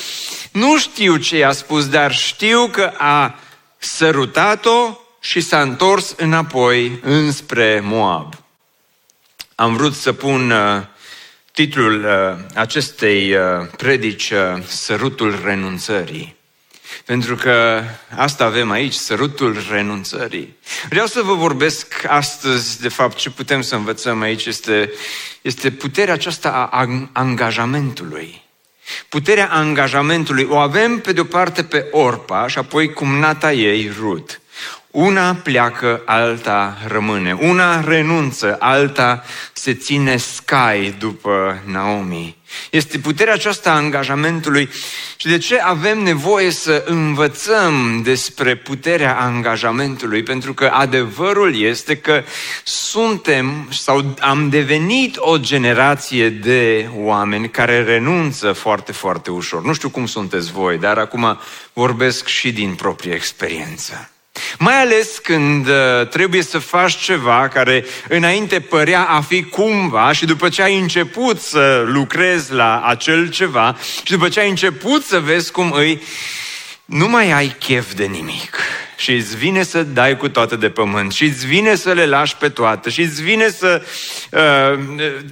Nu 0.52 0.78
știu 0.78 1.16
ce 1.16 1.36
i-a 1.36 1.52
spus, 1.52 1.88
dar 1.88 2.14
știu 2.14 2.68
că 2.72 2.92
a 2.96 3.38
sărutat-o 3.78 4.98
și 5.20 5.40
s-a 5.40 5.60
întors 5.60 6.14
înapoi 6.16 6.98
înspre 7.02 7.80
Moab 7.84 8.34
am 9.60 9.76
vrut 9.76 9.94
să 9.94 10.12
pun 10.12 10.50
uh, 10.50 10.82
titlul 11.52 12.04
uh, 12.04 12.44
acestei 12.54 13.34
uh, 13.34 13.40
predici 13.76 14.30
uh, 14.30 14.62
Sărutul 14.66 15.40
renunțării. 15.44 16.36
Pentru 17.04 17.34
că 17.36 17.82
asta 18.16 18.44
avem 18.44 18.70
aici, 18.70 18.92
sărutul 18.92 19.56
renunțării. 19.70 20.56
Vreau 20.88 21.06
să 21.06 21.22
vă 21.22 21.34
vorbesc 21.34 22.04
astăzi, 22.06 22.80
de 22.80 22.88
fapt, 22.88 23.16
ce 23.16 23.30
putem 23.30 23.60
să 23.60 23.74
învățăm 23.74 24.20
aici 24.20 24.46
este, 24.46 24.92
este 25.42 25.70
puterea 25.70 26.14
aceasta 26.14 26.68
a 26.70 26.86
angajamentului. 27.12 28.42
Puterea 29.08 29.48
angajamentului 29.50 30.46
o 30.50 30.56
avem 30.56 30.98
pe 30.98 31.12
de 31.12 31.20
o 31.20 31.24
parte 31.24 31.64
pe 31.64 31.86
Orpa 31.90 32.48
și 32.48 32.58
apoi 32.58 32.92
cumnata 32.92 33.52
ei, 33.52 33.92
Rut. 33.98 34.39
Una 34.90 35.34
pleacă, 35.34 36.02
alta 36.04 36.78
rămâne. 36.86 37.32
Una 37.32 37.80
renunță, 37.80 38.56
alta 38.58 39.24
se 39.52 39.74
ține 39.74 40.16
scai 40.16 40.94
după 40.98 41.62
Naomi. 41.64 42.36
Este 42.70 42.98
puterea 42.98 43.32
aceasta 43.32 43.70
a 43.70 43.74
angajamentului 43.74 44.68
și 45.16 45.26
de 45.26 45.38
ce 45.38 45.60
avem 45.60 45.98
nevoie 45.98 46.50
să 46.50 46.84
învățăm 46.86 48.02
despre 48.02 48.54
puterea 48.54 49.20
angajamentului? 49.20 50.22
Pentru 50.22 50.54
că 50.54 50.70
adevărul 50.72 51.60
este 51.60 51.96
că 51.96 52.22
suntem 52.64 53.68
sau 53.72 54.14
am 54.20 54.48
devenit 54.48 55.16
o 55.18 55.38
generație 55.38 56.28
de 56.28 56.88
oameni 56.94 57.50
care 57.50 57.82
renunță 57.82 58.52
foarte, 58.52 58.92
foarte 58.92 59.30
ușor. 59.30 59.64
Nu 59.64 59.72
știu 59.72 59.88
cum 59.88 60.06
sunteți 60.06 60.52
voi, 60.52 60.78
dar 60.78 60.98
acum 60.98 61.38
vorbesc 61.72 62.26
și 62.26 62.52
din 62.52 62.74
proprie 62.74 63.14
experiență. 63.14 64.10
Mai 64.58 64.80
ales 64.80 65.18
când 65.18 65.66
uh, 65.68 66.06
trebuie 66.08 66.42
să 66.42 66.58
faci 66.58 66.96
ceva 66.96 67.48
care 67.48 67.84
înainte 68.08 68.60
părea 68.60 69.02
a 69.02 69.20
fi 69.20 69.42
cumva 69.42 70.12
și 70.12 70.24
după 70.24 70.48
ce 70.48 70.62
ai 70.62 70.78
început 70.78 71.40
să 71.40 71.84
lucrezi 71.86 72.52
la 72.52 72.80
acel 72.80 73.30
ceva 73.30 73.76
și 74.02 74.12
după 74.12 74.28
ce 74.28 74.40
ai 74.40 74.48
început 74.48 75.04
să 75.04 75.20
vezi 75.20 75.52
cum 75.52 75.72
îi, 75.72 76.02
nu 76.90 77.08
mai 77.08 77.30
ai 77.30 77.56
chef 77.58 77.94
de 77.94 78.04
nimic 78.04 78.56
și 78.96 79.12
îți 79.12 79.36
vine 79.36 79.62
să 79.62 79.82
dai 79.82 80.16
cu 80.16 80.28
toate 80.28 80.56
de 80.56 80.70
pământ 80.70 81.12
și 81.12 81.24
îți 81.24 81.46
vine 81.46 81.74
să 81.74 81.92
le 81.92 82.06
lași 82.06 82.36
pe 82.36 82.48
toate 82.48 82.90
și 82.90 83.00
îți 83.00 83.22
vine 83.22 83.48
să 83.48 83.82
uh, 84.30 84.78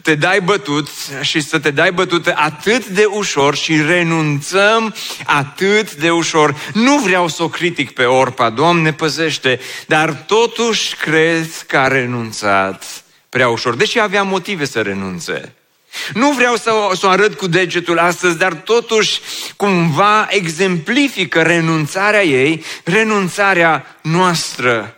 te 0.02 0.14
dai 0.14 0.40
bătut 0.40 0.88
și 1.20 1.40
să 1.40 1.58
te 1.58 1.70
dai 1.70 1.92
bătut 1.92 2.26
atât 2.26 2.86
de 2.86 3.04
ușor 3.04 3.56
și 3.56 3.82
renunțăm 3.82 4.94
atât 5.24 5.94
de 5.94 6.10
ușor. 6.10 6.56
Nu 6.72 6.98
vreau 6.98 7.28
să 7.28 7.42
o 7.42 7.48
critic 7.48 7.90
pe 7.90 8.04
Orpa, 8.04 8.50
Doamne 8.50 8.92
păzește, 8.92 9.60
dar 9.86 10.12
totuși 10.12 10.96
cred 10.96 11.64
că 11.66 11.78
a 11.78 11.88
renunțat 11.88 12.84
prea 13.28 13.48
ușor, 13.48 13.74
deși 13.74 14.00
avea 14.00 14.22
motive 14.22 14.64
să 14.64 14.80
renunțe. 14.80 15.57
Nu 16.14 16.32
vreau 16.32 16.56
să 16.56 16.72
o, 16.72 16.94
să 16.94 17.06
o 17.06 17.08
arăt 17.08 17.34
cu 17.34 17.46
degetul 17.46 17.98
astăzi, 17.98 18.38
dar 18.38 18.54
totuși 18.54 19.20
cumva 19.56 20.26
exemplifică 20.30 21.42
renunțarea 21.42 22.24
ei, 22.24 22.64
renunțarea 22.84 23.98
noastră. 24.02 24.92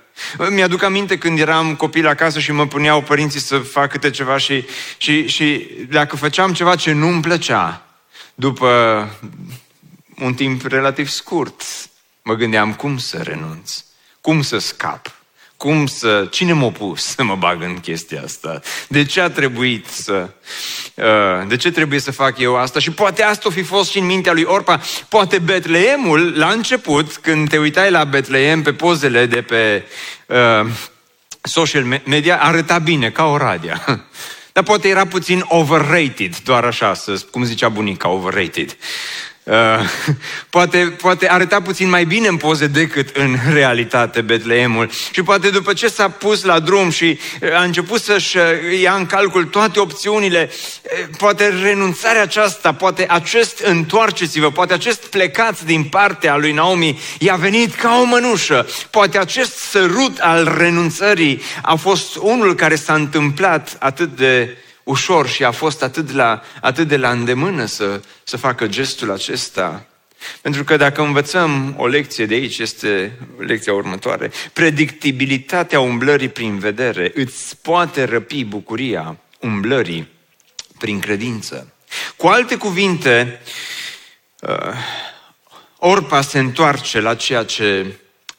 Mi-aduc 0.51 0.83
aminte 0.83 1.19
când 1.19 1.39
eram 1.39 1.75
copil 1.75 2.07
acasă 2.07 2.39
și 2.39 2.53
mă 2.53 2.67
puneau 2.67 3.03
părinții 3.03 3.41
să 3.41 3.59
fac 3.59 3.91
câte 3.91 4.11
ceva 4.11 4.37
și, 4.37 4.65
și, 4.97 5.27
și 5.27 5.69
dacă 5.89 6.17
făceam 6.17 6.53
ceva 6.53 6.77
ce 6.77 6.93
nu-mi 6.93 7.23
plăcea, 7.23 7.87
după 8.35 9.09
un 10.17 10.35
timp 10.35 10.67
relativ 10.67 11.09
scurt, 11.09 11.63
mă 12.23 12.35
gândeam 12.35 12.75
cum 12.75 12.99
să 12.99 13.17
renunț, 13.23 13.85
cum 14.21 14.43
să 14.43 14.59
scap. 14.59 15.20
Cum 15.61 15.87
să, 15.87 16.27
cine 16.31 16.53
m-a 16.53 16.71
pus 16.71 17.05
să 17.05 17.23
mă 17.23 17.35
bag 17.35 17.63
în 17.63 17.79
chestia 17.79 18.23
asta? 18.25 18.61
De 18.89 19.05
ce 19.05 19.21
a 19.21 19.31
trebuit 19.31 19.87
să, 19.87 20.29
uh, 20.95 21.49
de 21.49 21.57
ce 21.57 21.71
trebuie 21.71 22.01
să 22.01 22.13
fac 22.13 22.39
eu 22.39 22.57
asta? 22.57 22.79
Și 22.79 22.91
poate 22.91 23.23
asta 23.23 23.49
o 23.49 23.51
fi 23.51 23.63
fost 23.63 23.91
și 23.91 23.99
în 23.99 24.07
mintea 24.07 24.33
lui 24.33 24.43
Orpa. 24.43 24.81
Poate 25.09 25.39
Betleemul, 25.39 26.39
la 26.39 26.49
început, 26.49 27.17
când 27.17 27.49
te 27.49 27.59
uitai 27.59 27.91
la 27.91 28.05
Betleem 28.05 28.63
pe 28.63 28.73
pozele 28.73 29.27
de 29.27 29.43
pe 29.43 29.85
uh, 30.27 30.71
social 31.43 32.01
media, 32.05 32.43
arăta 32.43 32.79
bine, 32.79 33.11
ca 33.11 33.25
o 33.25 33.37
radia. 33.37 33.83
Dar 34.53 34.65
poate 34.65 34.89
era 34.89 35.07
puțin 35.07 35.45
overrated, 35.49 36.37
doar 36.37 36.65
așa, 36.65 36.95
să, 36.95 37.25
cum 37.31 37.45
zicea 37.45 37.69
bunica, 37.69 38.09
overrated. 38.09 38.77
Uh, 39.43 39.55
poate, 40.51 40.79
poate 41.01 41.31
arăta 41.31 41.63
puțin 41.63 41.89
mai 41.89 42.05
bine 42.05 42.29
în 42.29 42.37
poze 42.37 42.67
decât 42.67 43.17
în 43.17 43.37
realitate 43.53 44.21
Betleemul. 44.21 44.91
Și 45.13 45.23
poate 45.23 45.51
după 45.51 45.73
ce 45.73 45.89
s-a 45.89 46.09
pus 46.09 46.43
la 46.43 46.59
drum 46.59 46.91
și 46.91 47.19
uh, 47.41 47.55
a 47.55 47.63
început 47.63 48.01
să-și 48.01 48.37
uh, 48.37 48.45
ia 48.81 48.95
în 48.95 49.07
calcul 49.07 49.45
toate 49.45 49.81
opțiunile, 49.81 50.51
poate 51.19 51.49
renunțarea 51.63 52.23
aceasta, 52.23 52.75
poate 52.75 53.07
acest 53.09 53.59
întoarceți-vă, 53.59 54.51
poate 54.51 54.73
acest 54.73 55.05
plecați 55.07 55.67
din 55.67 55.85
partea 55.85 56.37
lui 56.37 56.53
Naomi 56.53 57.01
i-a 57.19 57.35
venit 57.35 57.75
ca 57.75 57.99
o 58.01 58.05
mănușă. 58.05 58.67
Poate 58.91 59.19
acest 59.19 59.57
sărut 59.57 60.19
al 60.19 60.55
renunțării 60.59 61.43
a 61.63 61.75
fost 61.75 62.17
unul 62.17 62.55
care 62.55 62.75
s-a 62.75 62.95
întâmplat 62.95 63.77
atât 63.79 64.17
de 64.17 64.57
ușor 64.85 65.29
și 65.29 65.45
a 65.45 65.51
fost 65.51 65.83
atât 65.83 66.07
de 66.07 66.13
la, 66.13 66.43
atât 66.61 66.89
de 66.89 66.97
la 66.97 67.11
îndemână 67.11 67.65
să, 67.65 68.01
să 68.25 68.37
facă 68.37 68.67
gestul 68.67 69.11
acesta. 69.11 69.87
Pentru 70.41 70.65
că 70.65 70.77
dacă 70.77 71.03
învățăm 71.03 71.75
o 71.77 71.87
lecție 71.87 72.27
de 72.27 72.35
aici, 72.35 72.59
este 72.59 73.19
lecția 73.39 73.73
următoare. 73.73 74.31
Predictibilitatea 74.53 75.81
umblării 75.81 76.29
prin 76.29 76.59
vedere 76.59 77.11
îți 77.15 77.57
poate 77.57 78.05
răpi 78.05 78.45
bucuria 78.45 79.17
umblării 79.41 80.09
prin 80.79 81.01
credință. 81.01 81.73
Cu 82.17 82.27
alte 82.27 82.57
cuvinte, 82.57 83.41
uh, 84.41 84.75
Orpa 85.83 86.21
se 86.21 86.39
întoarce 86.39 87.01
la 87.01 87.15
ceea 87.15 87.45
ce 87.45 87.87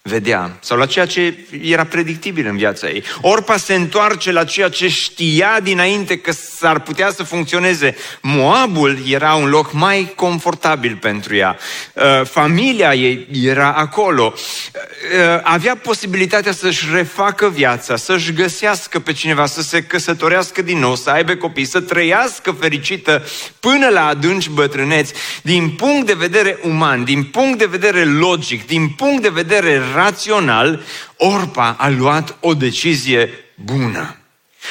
vedea 0.03 0.58
sau 0.60 0.77
la 0.77 0.86
ceea 0.86 1.05
ce 1.05 1.38
era 1.62 1.84
predictibil 1.84 2.48
în 2.48 2.58
viața 2.58 2.88
ei. 2.88 3.03
Orpa 3.22 3.58
se 3.58 3.74
întoarce 3.74 4.31
la 4.31 4.43
ceea 4.43 4.70
ce 4.70 4.88
știa 4.88 5.60
dinainte 5.63 6.17
că 6.17 6.31
s-ar 6.31 6.79
putea 6.79 7.12
să 7.12 7.24
funcționeze. 7.24 7.96
Moabul 8.22 8.98
era 9.08 9.34
un 9.34 9.50
loc 9.50 9.74
mai 9.74 10.13
confortabil 10.15 10.98
pentru 11.01 11.36
ea. 11.36 11.58
Uh, 11.93 12.25
familia 12.25 12.93
ei 12.93 13.27
era 13.43 13.72
acolo. 13.72 14.34
Uh, 14.36 15.39
avea 15.43 15.75
posibilitatea 15.75 16.51
să-și 16.51 16.86
refacă 16.93 17.50
viața, 17.50 17.96
să-și 17.96 18.34
găsească 18.34 19.00
pe 19.00 19.13
cineva, 19.13 19.46
să 19.46 19.62
se 19.62 19.84
căsătorească 19.84 20.62
din 20.62 20.79
nou, 20.79 20.96
să 20.96 21.10
aibă 21.10 21.36
copii, 21.36 21.65
să 21.65 21.79
trăiască 21.79 22.51
fericită 22.51 23.25
până 23.60 23.88
la 23.88 24.05
adânci 24.05 24.50
bătrâneți. 24.50 25.13
Din 25.41 25.70
punct 25.70 26.05
de 26.05 26.13
vedere 26.13 26.60
uman, 26.63 27.03
din 27.03 27.24
punct 27.24 27.58
de 27.58 27.65
vedere 27.65 28.03
logic, 28.03 28.67
din 28.67 28.89
punct 28.89 29.22
de 29.22 29.29
vedere 29.29 29.81
rațional, 29.93 30.81
Orpa 31.17 31.75
a 31.79 31.89
luat 31.89 32.36
o 32.39 32.53
decizie 32.53 33.29
bună. 33.55 34.15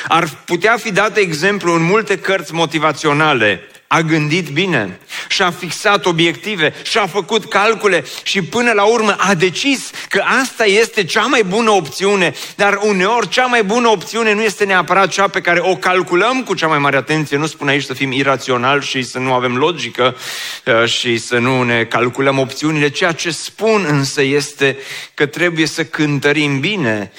Ar 0.09 0.29
putea 0.45 0.77
fi 0.77 0.93
dat 0.93 1.17
exemplu 1.17 1.75
în 1.75 1.83
multe 1.83 2.19
cărți 2.19 2.55
motivaționale 2.55 3.61
a 3.92 4.00
gândit 4.00 4.49
bine, 4.49 4.99
și-a 5.28 5.50
fixat 5.50 6.06
obiective, 6.06 6.75
și-a 6.82 7.06
făcut 7.06 7.44
calcule 7.44 8.04
și 8.23 8.42
până 8.42 8.73
la 8.73 8.82
urmă 8.82 9.16
a 9.18 9.35
decis 9.35 9.90
că 10.09 10.23
asta 10.40 10.64
este 10.64 11.04
cea 11.04 11.26
mai 11.26 11.42
bună 11.42 11.70
opțiune, 11.70 12.35
dar 12.56 12.78
uneori 12.82 13.28
cea 13.28 13.47
mai 13.47 13.62
bună 13.62 13.88
opțiune 13.88 14.35
nu 14.35 14.42
este 14.42 14.64
neapărat 14.64 15.09
cea 15.09 15.28
pe 15.28 15.40
care 15.40 15.61
o 15.61 15.76
calculăm 15.76 16.42
cu 16.42 16.54
cea 16.54 16.66
mai 16.66 16.78
mare 16.78 16.97
atenție. 16.97 17.37
Nu 17.37 17.47
spun 17.47 17.68
aici 17.68 17.85
să 17.85 17.94
fim 17.94 18.12
iraționali 18.12 18.82
și 18.82 19.02
să 19.02 19.18
nu 19.18 19.32
avem 19.32 19.56
logică 19.56 20.16
uh, 20.64 20.88
și 20.88 21.18
să 21.18 21.38
nu 21.38 21.62
ne 21.62 21.85
calculăm 21.85 22.38
opțiunile. 22.38 22.88
Ceea 22.88 23.12
ce 23.12 23.30
spun 23.30 23.85
însă 23.88 24.23
este 24.23 24.76
că 25.14 25.26
trebuie 25.26 25.66
să 25.66 25.85
cântărim 25.85 26.61
bine 26.61 27.12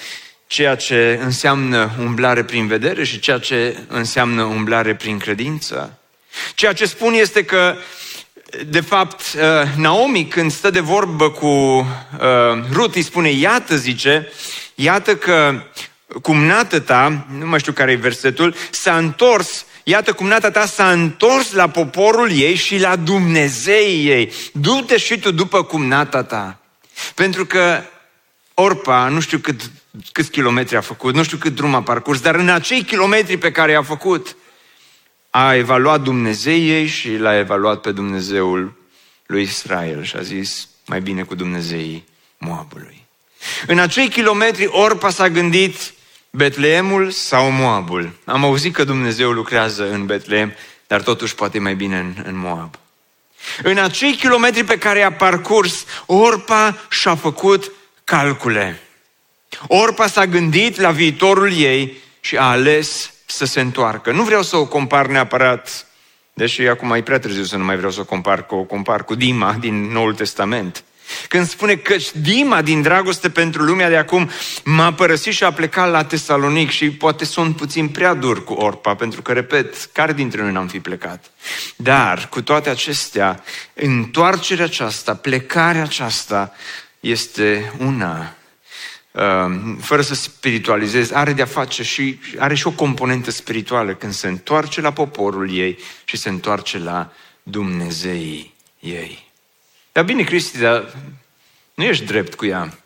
ceea 0.46 0.74
ce 0.74 1.18
înseamnă 1.22 1.90
umblare 2.00 2.44
prin 2.44 2.66
vedere 2.66 3.04
și 3.04 3.18
ceea 3.18 3.38
ce 3.38 3.76
înseamnă 3.88 4.42
umblare 4.42 4.94
prin 4.94 5.18
credință. 5.18 5.96
Ceea 6.54 6.72
ce 6.72 6.86
spun 6.86 7.12
este 7.12 7.44
că, 7.44 7.76
de 8.66 8.80
fapt, 8.80 9.20
uh, 9.20 9.42
Naomi, 9.76 10.26
când 10.26 10.52
stă 10.52 10.70
de 10.70 10.80
vorbă 10.80 11.30
cu 11.30 11.46
uh, 11.46 11.86
Ruth, 12.72 12.94
îi 12.94 13.02
spune, 13.02 13.30
iată, 13.30 13.76
zice, 13.76 14.32
iată 14.74 15.16
că 15.16 15.62
cumnată 16.22 16.78
ta, 16.78 17.26
nu 17.38 17.46
mai 17.46 17.58
știu 17.58 17.72
care 17.72 17.92
e 17.92 17.96
versetul, 17.96 18.54
s-a 18.70 18.96
întors 18.96 19.64
Iată 19.84 20.12
cum 20.12 20.26
nata 20.26 20.50
ta 20.50 20.66
s-a 20.66 20.90
întors 20.90 21.52
la 21.52 21.68
poporul 21.68 22.30
ei 22.30 22.54
și 22.54 22.78
la 22.78 22.96
Dumnezeii 22.96 24.08
ei. 24.08 24.32
Du-te 24.52 24.96
și 24.96 25.18
tu 25.18 25.30
după 25.30 25.62
cum 25.62 25.86
nata 25.86 26.22
ta. 26.22 26.58
Pentru 27.14 27.46
că 27.46 27.82
Orpa, 28.54 29.08
nu 29.08 29.20
știu 29.20 29.38
cât, 29.38 29.70
câți 30.12 30.30
kilometri 30.30 30.76
a 30.76 30.80
făcut, 30.80 31.14
nu 31.14 31.22
știu 31.22 31.36
cât 31.36 31.54
drum 31.54 31.74
a 31.74 31.82
parcurs, 31.82 32.20
dar 32.20 32.34
în 32.34 32.48
acei 32.48 32.82
kilometri 32.82 33.36
pe 33.36 33.50
care 33.50 33.72
i-a 33.72 33.82
făcut, 33.82 34.36
a 35.34 35.54
evaluat 35.54 36.00
Dumnezeii 36.00 36.70
ei 36.70 36.86
și 36.86 37.16
l-a 37.16 37.38
evaluat 37.38 37.80
pe 37.80 37.92
Dumnezeul 37.92 38.72
lui 39.26 39.42
Israel 39.42 40.04
și 40.04 40.16
a 40.16 40.22
zis, 40.22 40.68
mai 40.86 41.00
bine 41.00 41.22
cu 41.22 41.34
Dumnezeii 41.34 42.04
Moabului. 42.38 43.06
În 43.66 43.78
acei 43.78 44.08
kilometri 44.08 44.66
Orpa 44.66 45.10
s-a 45.10 45.28
gândit, 45.28 45.94
Betleemul 46.30 47.10
sau 47.10 47.50
Moabul? 47.50 48.12
Am 48.24 48.44
auzit 48.44 48.74
că 48.74 48.84
Dumnezeu 48.84 49.30
lucrează 49.30 49.90
în 49.90 50.06
Betleem, 50.06 50.54
dar 50.86 51.02
totuși 51.02 51.34
poate 51.34 51.58
mai 51.58 51.74
bine 51.74 51.98
în, 51.98 52.14
în 52.24 52.38
Moab. 52.38 52.74
În 53.62 53.78
acei 53.78 54.14
kilometri 54.14 54.64
pe 54.64 54.78
care 54.78 55.02
a 55.02 55.12
parcurs, 55.12 55.84
Orpa 56.06 56.78
și-a 56.90 57.14
făcut 57.14 57.72
calcule. 58.04 58.80
Orpa 59.66 60.06
s-a 60.06 60.26
gândit 60.26 60.80
la 60.80 60.90
viitorul 60.90 61.52
ei 61.52 61.96
și 62.20 62.36
a 62.36 62.44
ales 62.44 63.12
să 63.32 63.44
se 63.44 63.60
întoarcă. 63.60 64.12
Nu 64.12 64.22
vreau 64.22 64.42
să 64.42 64.56
o 64.56 64.66
compar 64.66 65.06
neapărat, 65.06 65.86
deși 66.32 66.62
acum 66.62 66.92
e 66.92 67.02
prea 67.02 67.18
târziu 67.18 67.42
să 67.42 67.56
nu 67.56 67.64
mai 67.64 67.76
vreau 67.76 67.90
să 67.90 68.00
o 68.00 68.04
compar, 68.04 68.46
că 68.46 68.54
o 68.54 68.62
compar 68.62 69.04
cu 69.04 69.14
Dima 69.14 69.56
din 69.60 69.92
Noul 69.92 70.14
Testament. 70.14 70.84
Când 71.28 71.48
spune 71.48 71.74
că 71.74 71.96
Dima 72.12 72.62
din 72.62 72.82
dragoste 72.82 73.30
pentru 73.30 73.62
lumea 73.62 73.88
de 73.88 73.96
acum 73.96 74.30
m-a 74.64 74.92
părăsit 74.92 75.32
și 75.32 75.44
a 75.44 75.52
plecat 75.52 75.90
la 75.90 76.04
Tesalonic 76.04 76.70
și 76.70 76.90
poate 76.90 77.24
sunt 77.24 77.56
puțin 77.56 77.88
prea 77.88 78.14
dur 78.14 78.44
cu 78.44 78.52
Orpa, 78.52 78.94
pentru 78.94 79.22
că, 79.22 79.32
repet, 79.32 79.88
care 79.92 80.12
dintre 80.12 80.42
noi 80.42 80.52
n-am 80.52 80.68
fi 80.68 80.80
plecat? 80.80 81.30
Dar, 81.76 82.28
cu 82.28 82.42
toate 82.42 82.70
acestea, 82.70 83.44
întoarcerea 83.74 84.64
aceasta, 84.64 85.14
plecarea 85.14 85.82
aceasta 85.82 86.52
este 87.00 87.72
una 87.78 88.18
um, 88.18 88.41
fără 89.80 90.02
să 90.02 90.14
spiritualizez, 90.14 91.10
are 91.10 91.32
de-a 91.32 91.46
face 91.46 91.82
și 91.82 92.18
are 92.38 92.54
și 92.54 92.66
o 92.66 92.70
componentă 92.70 93.30
spirituală 93.30 93.94
când 93.94 94.12
se 94.12 94.28
întoarce 94.28 94.80
la 94.80 94.92
poporul 94.92 95.52
ei 95.54 95.78
și 96.04 96.16
se 96.16 96.28
întoarce 96.28 96.78
la 96.78 97.12
Dumnezeii 97.42 98.54
ei. 98.80 99.30
Dar 99.92 100.04
bine, 100.04 100.22
Cristi, 100.22 100.58
dar 100.58 100.94
nu 101.74 101.84
ești 101.84 102.04
drept 102.04 102.34
cu 102.34 102.46
ea. 102.46 102.78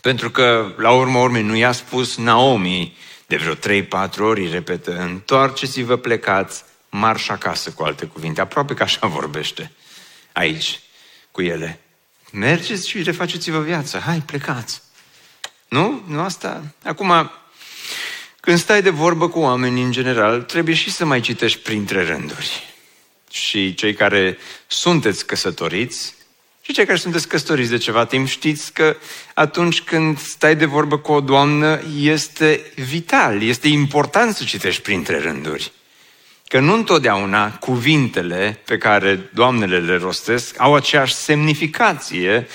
Pentru 0.00 0.30
că, 0.30 0.74
la 0.76 0.90
urmă 0.90 1.18
urmei, 1.18 1.42
nu 1.42 1.56
i-a 1.56 1.72
spus 1.72 2.16
Naomi 2.16 2.96
de 3.26 3.36
vreo 3.36 3.54
3-4 3.54 4.18
ori, 4.18 4.50
repetă, 4.50 4.96
întoarceți-vă, 4.96 5.96
plecați, 5.96 6.62
marș 6.90 7.28
acasă, 7.28 7.70
cu 7.70 7.82
alte 7.82 8.06
cuvinte. 8.06 8.40
Aproape 8.40 8.74
că 8.74 8.82
așa 8.82 9.06
vorbește 9.06 9.72
aici 10.32 10.80
cu 11.30 11.42
ele. 11.42 11.80
Mergeți 12.32 12.88
și 12.88 13.02
refaceți-vă 13.02 13.58
viața. 13.58 13.98
Hai, 13.98 14.22
plecați. 14.26 14.82
Nu? 15.72 16.02
Nu 16.06 16.20
asta? 16.20 16.62
Acum, 16.84 17.30
când 18.40 18.58
stai 18.58 18.82
de 18.82 18.90
vorbă 18.90 19.28
cu 19.28 19.38
oameni 19.38 19.82
în 19.82 19.92
general, 19.92 20.42
trebuie 20.42 20.74
și 20.74 20.90
să 20.90 21.04
mai 21.04 21.20
citești 21.20 21.58
printre 21.58 22.06
rânduri. 22.06 22.74
Și 23.30 23.74
cei 23.74 23.94
care 23.94 24.38
sunteți 24.66 25.26
căsătoriți, 25.26 26.14
și 26.60 26.72
cei 26.72 26.86
care 26.86 26.98
sunteți 26.98 27.28
căsătoriți 27.28 27.70
de 27.70 27.76
ceva 27.76 28.04
timp 28.04 28.28
știți 28.28 28.72
că 28.72 28.96
atunci 29.34 29.80
când 29.80 30.18
stai 30.18 30.56
de 30.56 30.64
vorbă 30.64 30.98
cu 30.98 31.12
o 31.12 31.20
doamnă 31.20 31.80
este 31.98 32.72
vital, 32.74 33.42
este 33.42 33.68
important 33.68 34.34
să 34.34 34.44
citești 34.44 34.82
printre 34.82 35.18
rânduri. 35.18 35.72
Că 36.46 36.58
nu 36.58 36.74
întotdeauna 36.74 37.52
cuvintele 37.52 38.60
pe 38.64 38.78
care 38.78 39.30
doamnele 39.34 39.78
le 39.78 39.96
rostesc 39.96 40.54
au 40.60 40.74
aceeași 40.74 41.14
semnificație 41.14 42.46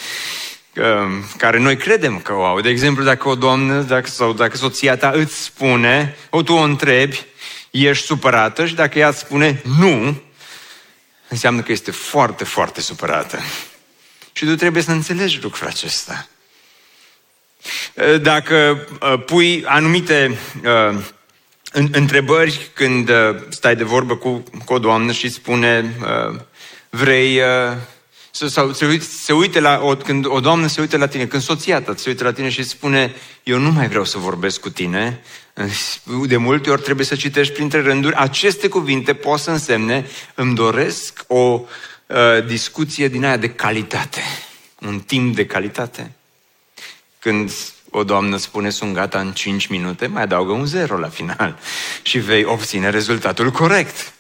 care 1.37 1.59
noi 1.59 1.77
credem 1.77 2.19
că 2.19 2.33
o 2.33 2.45
au. 2.45 2.61
De 2.61 2.69
exemplu, 2.69 3.03
dacă 3.03 3.29
o 3.29 3.35
doamnă 3.35 3.81
dacă, 3.81 4.07
sau 4.07 4.33
dacă 4.33 4.57
soția 4.57 4.97
ta 4.97 5.11
îți 5.15 5.43
spune, 5.43 6.17
o 6.29 6.41
tu 6.41 6.53
o 6.53 6.61
întrebi, 6.61 7.25
ești 7.71 8.05
supărată 8.05 8.65
și 8.65 8.75
dacă 8.75 8.99
ea 8.99 9.07
îți 9.07 9.19
spune 9.19 9.61
nu, 9.79 10.21
înseamnă 11.27 11.61
că 11.61 11.71
este 11.71 11.91
foarte, 11.91 12.43
foarte 12.43 12.81
supărată. 12.81 13.39
Și 14.31 14.45
tu 14.45 14.55
trebuie 14.55 14.83
să 14.83 14.91
înțelegi 14.91 15.39
lucrul 15.41 15.67
acesta. 15.67 16.27
Dacă 18.21 18.87
uh, 19.01 19.23
pui 19.25 19.63
anumite 19.65 20.37
uh, 20.63 20.97
întrebări 21.71 22.69
când 22.73 23.09
uh, 23.09 23.35
stai 23.49 23.75
de 23.75 23.83
vorbă 23.83 24.15
cu, 24.15 24.43
cu 24.65 24.73
o 24.73 24.79
doamnă 24.79 25.11
și 25.11 25.29
spune 25.29 25.95
vrei 26.89 27.41
sau 28.45 28.73
se 28.73 28.85
uite, 28.85 29.05
se 29.05 29.33
uite 29.33 29.59
la, 29.59 29.79
o, 29.83 29.95
când 29.95 30.25
o 30.27 30.39
doamnă 30.39 30.67
se 30.67 30.81
uită 30.81 30.97
la 30.97 31.07
tine, 31.07 31.25
când 31.25 31.41
soția 31.41 31.81
ta 31.81 31.93
se 31.95 32.09
uită 32.09 32.23
la 32.23 32.33
tine 32.33 32.49
și 32.49 32.63
spune 32.63 33.15
eu 33.43 33.57
nu 33.57 33.71
mai 33.71 33.87
vreau 33.87 34.05
să 34.05 34.17
vorbesc 34.17 34.59
cu 34.59 34.69
tine, 34.69 35.21
de 36.27 36.37
multe 36.37 36.69
ori 36.69 36.81
trebuie 36.81 37.05
să 37.05 37.15
citești 37.15 37.53
printre 37.53 37.81
rânduri, 37.81 38.15
aceste 38.15 38.67
cuvinte 38.67 39.13
pot 39.13 39.39
să 39.39 39.51
însemne 39.51 40.05
îmi 40.35 40.55
doresc 40.55 41.23
o 41.27 41.61
uh, 42.07 42.45
discuție 42.45 43.07
din 43.07 43.25
aia 43.25 43.37
de 43.37 43.49
calitate. 43.49 44.21
Un 44.79 44.99
timp 44.99 45.35
de 45.35 45.45
calitate. 45.45 46.11
Când 47.19 47.51
o 47.89 48.03
doamnă 48.03 48.37
spune 48.37 48.69
sunt 48.69 48.93
gata 48.93 49.19
în 49.19 49.31
5 49.31 49.67
minute, 49.67 50.07
mai 50.07 50.21
adaugă 50.21 50.51
un 50.51 50.65
zero 50.65 50.97
la 50.97 51.09
final 51.09 51.59
și 52.01 52.17
vei 52.17 52.43
obține 52.43 52.89
rezultatul 52.89 53.51
corect. 53.51 54.13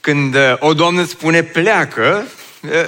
Când 0.00 0.34
uh, 0.34 0.54
o 0.58 0.74
doamnă 0.74 1.04
spune 1.04 1.42
pleacă, 1.42 2.26
uh, 2.26 2.42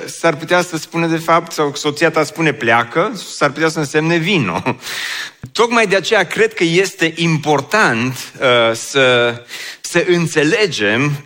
s-ar 0.07 0.37
putea 0.37 0.63
să 0.63 0.77
spună 0.77 1.07
de 1.07 1.17
fapt, 1.17 1.53
sau 1.53 1.75
soția 1.75 2.11
ta 2.11 2.25
spune 2.25 2.53
pleacă, 2.53 3.13
s-ar 3.35 3.51
putea 3.51 3.69
să 3.69 3.79
însemne 3.79 4.17
vino. 4.17 4.63
Tocmai 5.53 5.87
de 5.87 5.97
aceea 5.97 6.27
cred 6.27 6.55
că 6.55 6.65
este 6.65 7.13
important 7.17 8.33
uh, 8.41 8.75
să, 8.75 9.35
să 9.81 10.05
înțelegem 10.09 11.25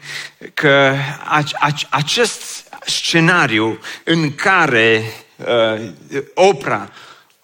că 0.54 0.94
ac- 1.40 1.88
acest 1.88 2.42
scenariu 2.86 3.78
în 4.04 4.34
care 4.34 5.12
uh, 5.36 5.90
Opra, 6.34 6.90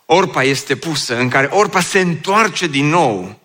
Orpa 0.06 0.42
este 0.42 0.76
pusă, 0.76 1.18
în 1.18 1.28
care 1.28 1.48
Orpa 1.50 1.80
se 1.80 1.98
întoarce 1.98 2.66
din 2.66 2.88
nou, 2.88 3.38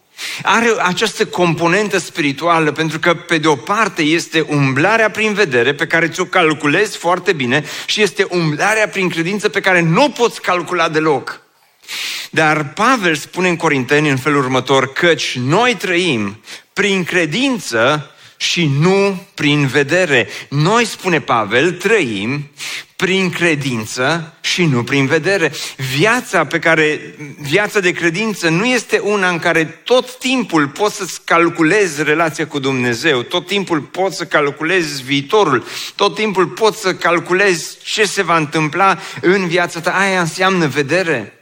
are 0.44 0.74
această 0.80 1.26
componentă 1.26 1.98
spirituală 1.98 2.72
pentru 2.72 3.00
că, 3.00 3.14
pe 3.14 3.38
de 3.38 3.48
o 3.48 3.56
parte, 3.56 4.02
este 4.02 4.46
umblarea 4.50 5.10
prin 5.10 5.34
vedere 5.34 5.74
pe 5.74 5.88
care 5.88 6.08
ți-o 6.08 6.26
calculezi 6.26 6.98
foarte 6.98 7.34
bine 7.34 7.64
și 7.86 8.02
este 8.02 8.28
umblarea 8.30 8.88
prin 8.88 9.10
credință 9.10 9.50
pe 9.50 9.60
care 9.60 9.82
nu 9.82 10.04
o 10.04 10.10
poți 10.10 10.42
calcula 10.42 10.90
deloc. 10.90 11.42
Dar 12.30 12.74
Pavel 12.74 13.16
spune 13.16 13.50
în 13.50 13.56
Corinteni 13.56 14.10
în 14.10 14.18
felul 14.18 14.44
următor, 14.44 14.94
căci 14.94 15.38
noi 15.38 15.76
trăim 15.76 16.42
prin 16.74 17.04
credință 17.04 18.12
și 18.38 18.72
nu 18.80 19.28
prin 19.34 19.68
vedere. 19.68 20.28
Noi, 20.50 20.86
spune 20.86 21.20
Pavel, 21.20 21.72
trăim 21.72 22.50
prin 23.02 23.30
credință 23.30 24.34
și 24.42 24.66
nu 24.66 24.84
prin 24.84 25.06
vedere. 25.06 25.52
Viața 25.98 26.46
pe 26.46 26.60
care, 26.60 27.16
viața 27.40 27.80
de 27.80 27.92
credință 27.92 28.50
nu 28.50 28.66
este 28.66 29.00
una 29.00 29.30
în 29.30 29.40
care 29.40 29.64
tot 29.66 30.18
timpul 30.18 30.68
poți 30.68 30.96
să-ți 30.96 31.22
calculezi 31.24 32.04
relația 32.04 32.48
cu 32.48 32.60
Dumnezeu, 32.60 33.22
tot 33.22 33.48
timpul 33.48 33.82
poți 33.82 34.18
să 34.18 34.26
calculezi 34.26 35.04
viitorul, 35.04 35.66
tot 35.96 36.16
timpul 36.16 36.48
poți 36.48 36.82
să 36.82 36.96
calculezi 36.96 37.78
ce 37.84 38.04
se 38.04 38.22
va 38.22 38.38
întâmpla 38.38 39.00
în 39.22 39.48
viața 39.48 39.80
ta. 39.80 39.92
Aia 39.92 40.20
înseamnă 40.20 40.68
vedere. 40.68 41.34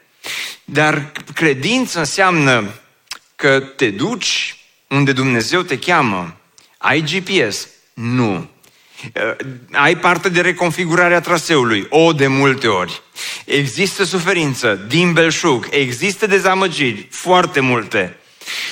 Dar 0.65 1.12
credință 1.34 2.00
înseamnă 2.00 2.74
că 3.36 3.60
te 3.60 3.89
duci 3.89 4.58
unde 4.88 5.12
Dumnezeu 5.12 5.62
te 5.62 5.80
cheamă, 5.80 6.38
ai 6.78 7.02
GPS? 7.02 7.67
Nu. 7.93 8.50
Uh, 9.04 9.46
ai 9.72 9.98
parte 9.98 10.30
de 10.30 10.42
reconfigurarea 10.42 11.22
traseului, 11.22 11.88
o 11.90 12.14
de 12.14 12.28
multe 12.28 12.68
ori. 12.68 13.02
Există 13.46 14.04
suferință 14.04 14.86
din 14.88 15.14
belșug, 15.14 15.68
există 15.72 16.28
dezamăgiri, 16.28 17.08
foarte 17.12 17.60
multe. 17.60 18.18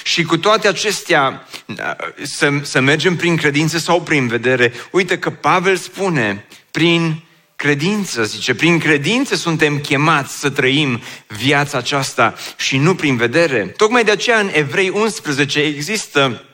Și 0.03 0.23
cu 0.23 0.37
toate 0.37 0.67
acestea, 0.67 1.47
uh, 1.65 1.75
să, 2.23 2.49
să 2.61 2.79
mergem 2.79 3.15
prin 3.15 3.35
credință 3.35 3.77
sau 3.77 4.01
prin 4.01 4.27
vedere, 4.27 4.73
uite 4.91 5.19
că 5.19 5.29
Pavel 5.29 5.75
spune, 5.75 6.45
prin 6.71 7.21
credință, 7.55 8.23
zice, 8.23 8.55
prin 8.55 8.79
credință 8.79 9.35
suntem 9.35 9.79
chemați 9.79 10.39
să 10.39 10.49
trăim 10.49 11.01
viața 11.27 11.77
aceasta 11.77 12.33
și 12.57 12.77
nu 12.77 12.95
prin 12.95 13.15
vedere. 13.15 13.73
Tocmai 13.77 14.03
de 14.03 14.11
aceea 14.11 14.39
în 14.39 14.49
Evrei 14.53 14.89
11 14.89 15.59
există 15.59 16.46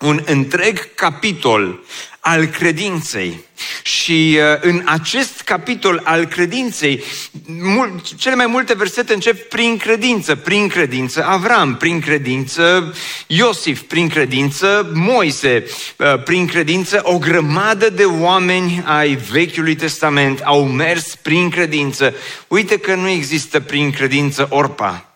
un 0.00 0.22
întreg 0.26 0.94
capitol 0.94 1.84
al 2.20 2.46
credinței. 2.46 3.44
Și 3.82 4.38
uh, 4.38 4.58
în 4.60 4.82
acest 4.84 5.40
capitol 5.40 6.00
al 6.04 6.26
credinței, 6.26 7.02
mul- 7.46 8.02
cele 8.16 8.34
mai 8.34 8.46
multe 8.46 8.74
versete 8.74 9.12
încep 9.12 9.48
prin 9.48 9.76
credință. 9.76 10.36
Prin 10.36 10.68
credință 10.68 11.24
Avram, 11.24 11.76
prin 11.76 12.00
credință 12.00 12.94
Iosif, 13.26 13.80
prin 13.80 14.08
credință 14.08 14.90
Moise, 14.94 15.64
uh, 15.96 16.22
prin 16.22 16.46
credință 16.46 17.00
o 17.02 17.18
grămadă 17.18 17.90
de 17.90 18.04
oameni 18.04 18.82
ai 18.86 19.14
Vechiului 19.14 19.74
Testament 19.74 20.40
au 20.40 20.66
mers 20.66 21.14
prin 21.14 21.50
credință. 21.50 22.14
Uite 22.48 22.78
că 22.78 22.94
nu 22.94 23.08
există 23.08 23.60
prin 23.60 23.90
credință 23.90 24.46
Orpa, 24.50 25.14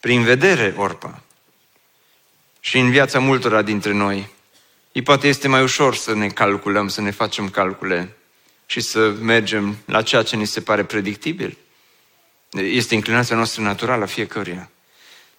prin 0.00 0.22
vedere 0.22 0.74
Orpa. 0.76 1.23
Și 2.64 2.78
în 2.78 2.90
viața 2.90 3.18
multora 3.18 3.62
dintre 3.62 3.92
noi, 3.92 4.28
îi 4.92 5.02
poate 5.02 5.28
este 5.28 5.48
mai 5.48 5.62
ușor 5.62 5.94
să 5.94 6.14
ne 6.14 6.28
calculăm, 6.28 6.88
să 6.88 7.00
ne 7.00 7.10
facem 7.10 7.50
calcule 7.50 8.16
și 8.66 8.80
să 8.80 9.10
mergem 9.10 9.76
la 9.86 10.02
ceea 10.02 10.22
ce 10.22 10.36
ni 10.36 10.46
se 10.46 10.60
pare 10.60 10.84
predictibil. 10.84 11.58
Este 12.50 12.94
inclinația 12.94 13.36
noastră 13.36 13.62
naturală 13.62 14.02
a 14.02 14.06
fiecăruia. 14.06 14.70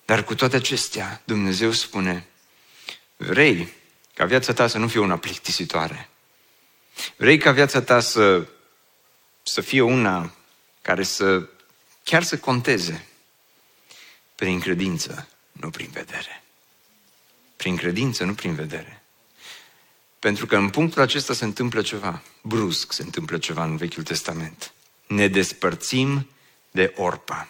Dar 0.06 0.24
cu 0.24 0.36
toate 0.36 0.56
acestea, 0.56 1.22
Dumnezeu 1.24 1.72
spune, 1.72 2.28
vrei 3.18 3.74
ca 4.14 4.26
viața 4.26 4.54
ta 4.54 4.68
să 4.68 4.78
nu 4.78 4.88
fie 4.88 5.00
una 5.00 5.18
plictisitoare. 5.18 6.10
Vrei 7.16 7.38
ca 7.38 7.52
viața 7.52 7.82
ta 7.82 8.00
să, 8.00 8.48
să 9.44 9.62
fie 9.62 9.82
una 9.82 10.34
care 10.82 11.04
să 11.04 11.48
chiar 12.04 12.24
să 12.24 12.38
conteze 12.38 13.08
prin 14.36 14.60
credință, 14.60 15.28
nu 15.52 15.70
prin 15.70 15.90
vedere. 15.92 16.40
Prin 17.56 17.76
credință, 17.76 18.24
nu 18.24 18.34
prin 18.34 18.56
vedere. 18.56 19.04
Pentru 20.20 20.46
că 20.46 20.56
în 20.56 20.70
punctul 20.70 21.02
acesta 21.02 21.34
se 21.34 21.44
întâmplă 21.44 21.82
ceva, 21.82 22.22
brusc 22.42 22.92
se 22.92 23.02
întâmplă 23.02 23.38
ceva 23.38 23.64
în 23.64 23.78
Vechiul 23.78 24.04
Testament. 24.04 24.74
Ne 25.08 25.28
despărțim 25.28 26.30
de 26.72 26.94
Orpa. 26.96 27.48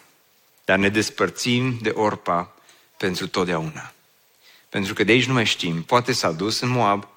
Dar 0.64 0.78
ne 0.78 0.88
despărțim 0.88 1.78
de 1.82 1.88
Orpa 1.88 2.54
pentru 2.96 3.28
totdeauna. 3.28 3.92
Pentru 4.68 4.94
că 4.94 5.04
de 5.04 5.12
aici 5.12 5.26
nu 5.26 5.32
mai 5.32 5.44
știm. 5.44 5.82
Poate 5.82 6.12
s-a 6.12 6.32
dus 6.32 6.60
în 6.60 6.68
Moab 6.68 7.08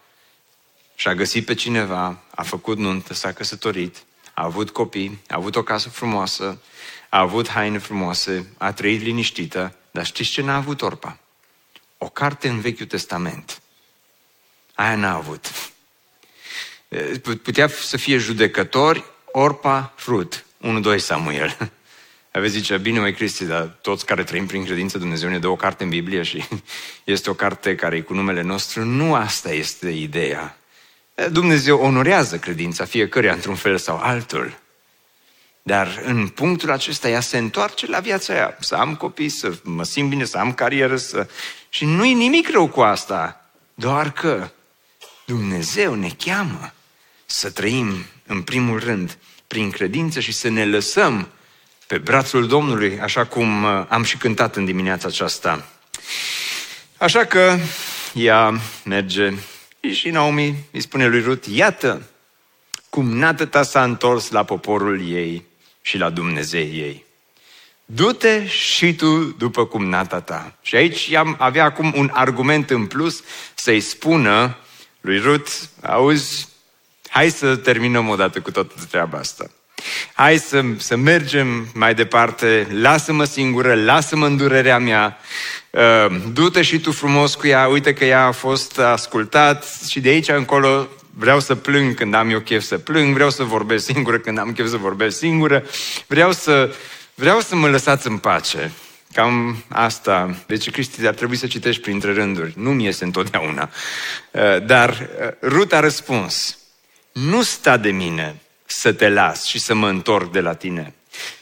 și 0.96 1.08
a 1.08 1.14
găsit 1.14 1.46
pe 1.46 1.54
cineva, 1.54 2.24
a 2.36 2.44
făcut 2.44 2.78
nuntă, 2.78 3.14
s-a 3.14 3.34
căsătorit, 3.34 4.04
a 4.34 4.44
avut 4.44 4.70
copii, 4.70 5.20
a 5.28 5.36
avut 5.36 5.56
o 5.56 5.64
casă 5.64 5.90
frumoasă, 5.90 6.62
a 7.10 7.20
avut 7.20 7.50
haine 7.50 7.78
frumoase, 7.78 8.54
a 8.58 8.74
trăit 8.74 9.02
liniștită, 9.02 9.76
dar 9.92 10.06
știți 10.06 10.30
ce 10.30 10.42
n-a 10.42 10.56
avut 10.56 10.82
Orpa? 10.82 11.20
O 12.02 12.10
carte 12.10 12.48
în 12.48 12.60
Vechiul 12.60 12.86
Testament 12.86 13.62
Aia 14.74 14.96
n-a 14.96 15.16
avut. 15.16 15.52
Putea 17.42 17.68
să 17.68 17.98
fie 17.98 18.18
judecători, 18.18 19.04
Orpa, 19.26 19.94
Frut. 19.96 20.46
1-2 20.96 20.98
Samuel. 20.98 21.58
Aveți 22.32 22.54
zice, 22.54 22.78
bine 22.78 23.00
mai 23.00 23.14
Cristi, 23.14 23.46
dar 23.46 23.78
toți 23.82 24.06
care 24.06 24.24
trăim 24.24 24.46
prin 24.46 24.66
credință, 24.66 24.98
Dumnezeu 24.98 25.30
ne 25.30 25.40
dă 25.40 25.48
o 25.48 25.56
carte 25.56 25.84
în 25.84 25.90
Biblie 25.90 26.24
și 26.24 26.44
este 27.04 27.30
o 27.30 27.34
carte 27.34 27.76
care 27.76 27.96
e 27.96 28.02
cu 28.02 28.14
numele 28.14 28.42
nostru. 28.42 28.84
Nu 28.84 29.16
asta 29.16 29.52
este 29.52 29.90
ideea. 29.90 30.58
Dumnezeu 31.32 31.80
onorează 31.80 32.38
credința 32.38 32.86
fiecăruia 32.86 33.34
într-un 33.34 33.56
fel 33.56 33.78
sau 33.78 33.98
altul. 33.98 34.60
Dar 35.62 36.02
în 36.06 36.28
punctul 36.28 36.72
acesta 36.72 37.10
ea 37.10 37.20
se 37.20 37.38
întoarce 37.38 37.88
la 37.88 38.00
viața 38.00 38.34
ea. 38.36 38.58
Să 38.60 38.76
am 38.76 38.96
copii, 38.96 39.30
să 39.30 39.54
mă 39.64 39.84
simt 39.84 40.10
bine, 40.10 40.26
să 40.26 40.38
am 40.38 40.54
carieră, 40.54 40.98
să... 40.98 41.28
Și 41.70 41.86
nu-i 41.86 42.14
nimic 42.14 42.50
rău 42.50 42.68
cu 42.68 42.82
asta. 42.82 43.50
Doar 43.74 44.12
că 44.12 44.50
Dumnezeu 45.26 45.94
ne 45.94 46.10
cheamă 46.18 46.74
să 47.26 47.52
trăim 47.52 48.06
în 48.26 48.42
primul 48.42 48.80
rând 48.80 49.18
prin 49.48 49.70
credință 49.70 50.20
și 50.20 50.32
să 50.32 50.50
ne 50.50 50.66
lăsăm 50.66 51.28
pe 51.88 51.98
brațul 51.98 52.48
Domnului, 52.48 53.00
așa 53.00 53.26
cum 53.26 53.64
uh, 53.64 53.86
am 53.88 54.04
și 54.04 54.18
cântat 54.18 54.56
în 54.56 54.66
dimineața 54.66 55.08
aceasta. 55.08 55.66
Așa 56.98 57.26
că 57.26 57.58
ea 58.14 58.60
merge 58.84 59.34
și 59.92 60.10
Naomi 60.10 60.56
îi 60.72 60.82
spune 60.82 61.08
lui 61.08 61.22
Rut, 61.22 61.46
iată 61.46 62.10
cum 62.90 63.18
nată 63.18 63.46
ta 63.46 63.64
s-a 63.64 63.84
întors 63.84 64.30
la 64.30 64.44
poporul 64.44 65.10
ei 65.10 65.46
și 65.82 65.98
la 65.98 66.10
Dumnezeu 66.10 66.62
ei. 66.62 67.06
Du-te 67.92 68.48
și 68.48 68.96
tu 68.96 69.36
după 69.38 69.66
cum 69.66 69.86
nata 69.86 70.20
ta. 70.20 70.54
Și 70.62 70.76
aici 70.76 71.12
avea 71.38 71.64
acum 71.64 71.94
un 71.96 72.10
argument 72.14 72.70
în 72.70 72.86
plus 72.86 73.24
să-i 73.54 73.80
spună 73.80 74.58
lui 75.02 75.20
Ruth, 75.20 75.52
auzi, 75.82 76.48
hai 77.10 77.30
să 77.30 77.56
terminăm 77.56 78.10
odată 78.10 78.40
cu 78.40 78.52
toată 78.52 78.74
treaba 78.90 79.18
asta. 79.18 79.50
Hai 80.14 80.38
să, 80.38 80.64
să 80.78 80.96
mergem 80.96 81.68
mai 81.74 81.94
departe, 81.94 82.68
lasă-mă 82.82 83.24
singură, 83.24 83.74
lasă-mă 83.74 84.26
în 84.26 84.38
durerea 84.38 84.80
mea, 84.80 85.18
uh, 85.70 86.22
du-te 86.34 86.62
și 86.62 86.80
tu 86.80 86.92
frumos 86.92 87.36
cu 87.36 87.48
ea, 87.48 87.68
uite 87.68 87.94
că 87.94 88.06
ea 88.06 88.26
a 88.26 88.32
fost 88.32 88.80
ascultat 88.80 89.66
și 89.88 90.00
de 90.00 90.10
aici 90.10 90.30
încolo 90.30 90.88
vreau 91.18 91.40
să 91.40 91.56
plâng 91.56 91.96
când 91.96 92.14
am 92.14 92.30
eu 92.30 92.40
chef 92.40 92.64
să 92.64 92.78
plâng, 92.78 93.14
vreau 93.14 93.30
să 93.30 93.44
vorbesc 93.44 93.86
singură 93.86 94.18
când 94.18 94.38
am 94.38 94.54
chef 94.54 94.68
să 94.68 94.78
vorbesc 94.78 95.18
singură, 95.18 95.64
vreau 96.08 96.32
să, 96.32 96.74
vreau 97.20 97.40
să 97.40 97.56
mă 97.56 97.70
lăsați 97.70 98.08
în 98.08 98.18
pace. 98.18 98.72
Cam 99.14 99.64
asta. 99.68 100.36
Deci, 100.48 100.72
Cristi, 100.72 101.08
ar 101.08 101.14
trebui 101.14 101.36
să 101.36 101.48
citești 101.48 101.82
printre 101.82 102.14
rânduri. 102.14 102.54
Nu 102.56 102.72
mi 102.72 102.84
iese 102.84 103.04
întotdeauna. 103.04 103.70
Uh, 104.32 104.66
dar 104.66 104.90
uh, 104.90 105.50
Rut 105.50 105.74
a 105.74 105.80
răspuns, 105.80 106.58
nu 107.12 107.42
sta 107.42 107.78
de 107.78 107.92
mine 107.92 108.36
să 108.66 108.94
te 108.94 109.10
las 109.10 109.46
și 109.46 109.60
să 109.60 109.74
mă 109.74 109.88
întorc 109.88 110.32
de 110.32 110.40
la 110.40 110.54
tine. 110.54 110.94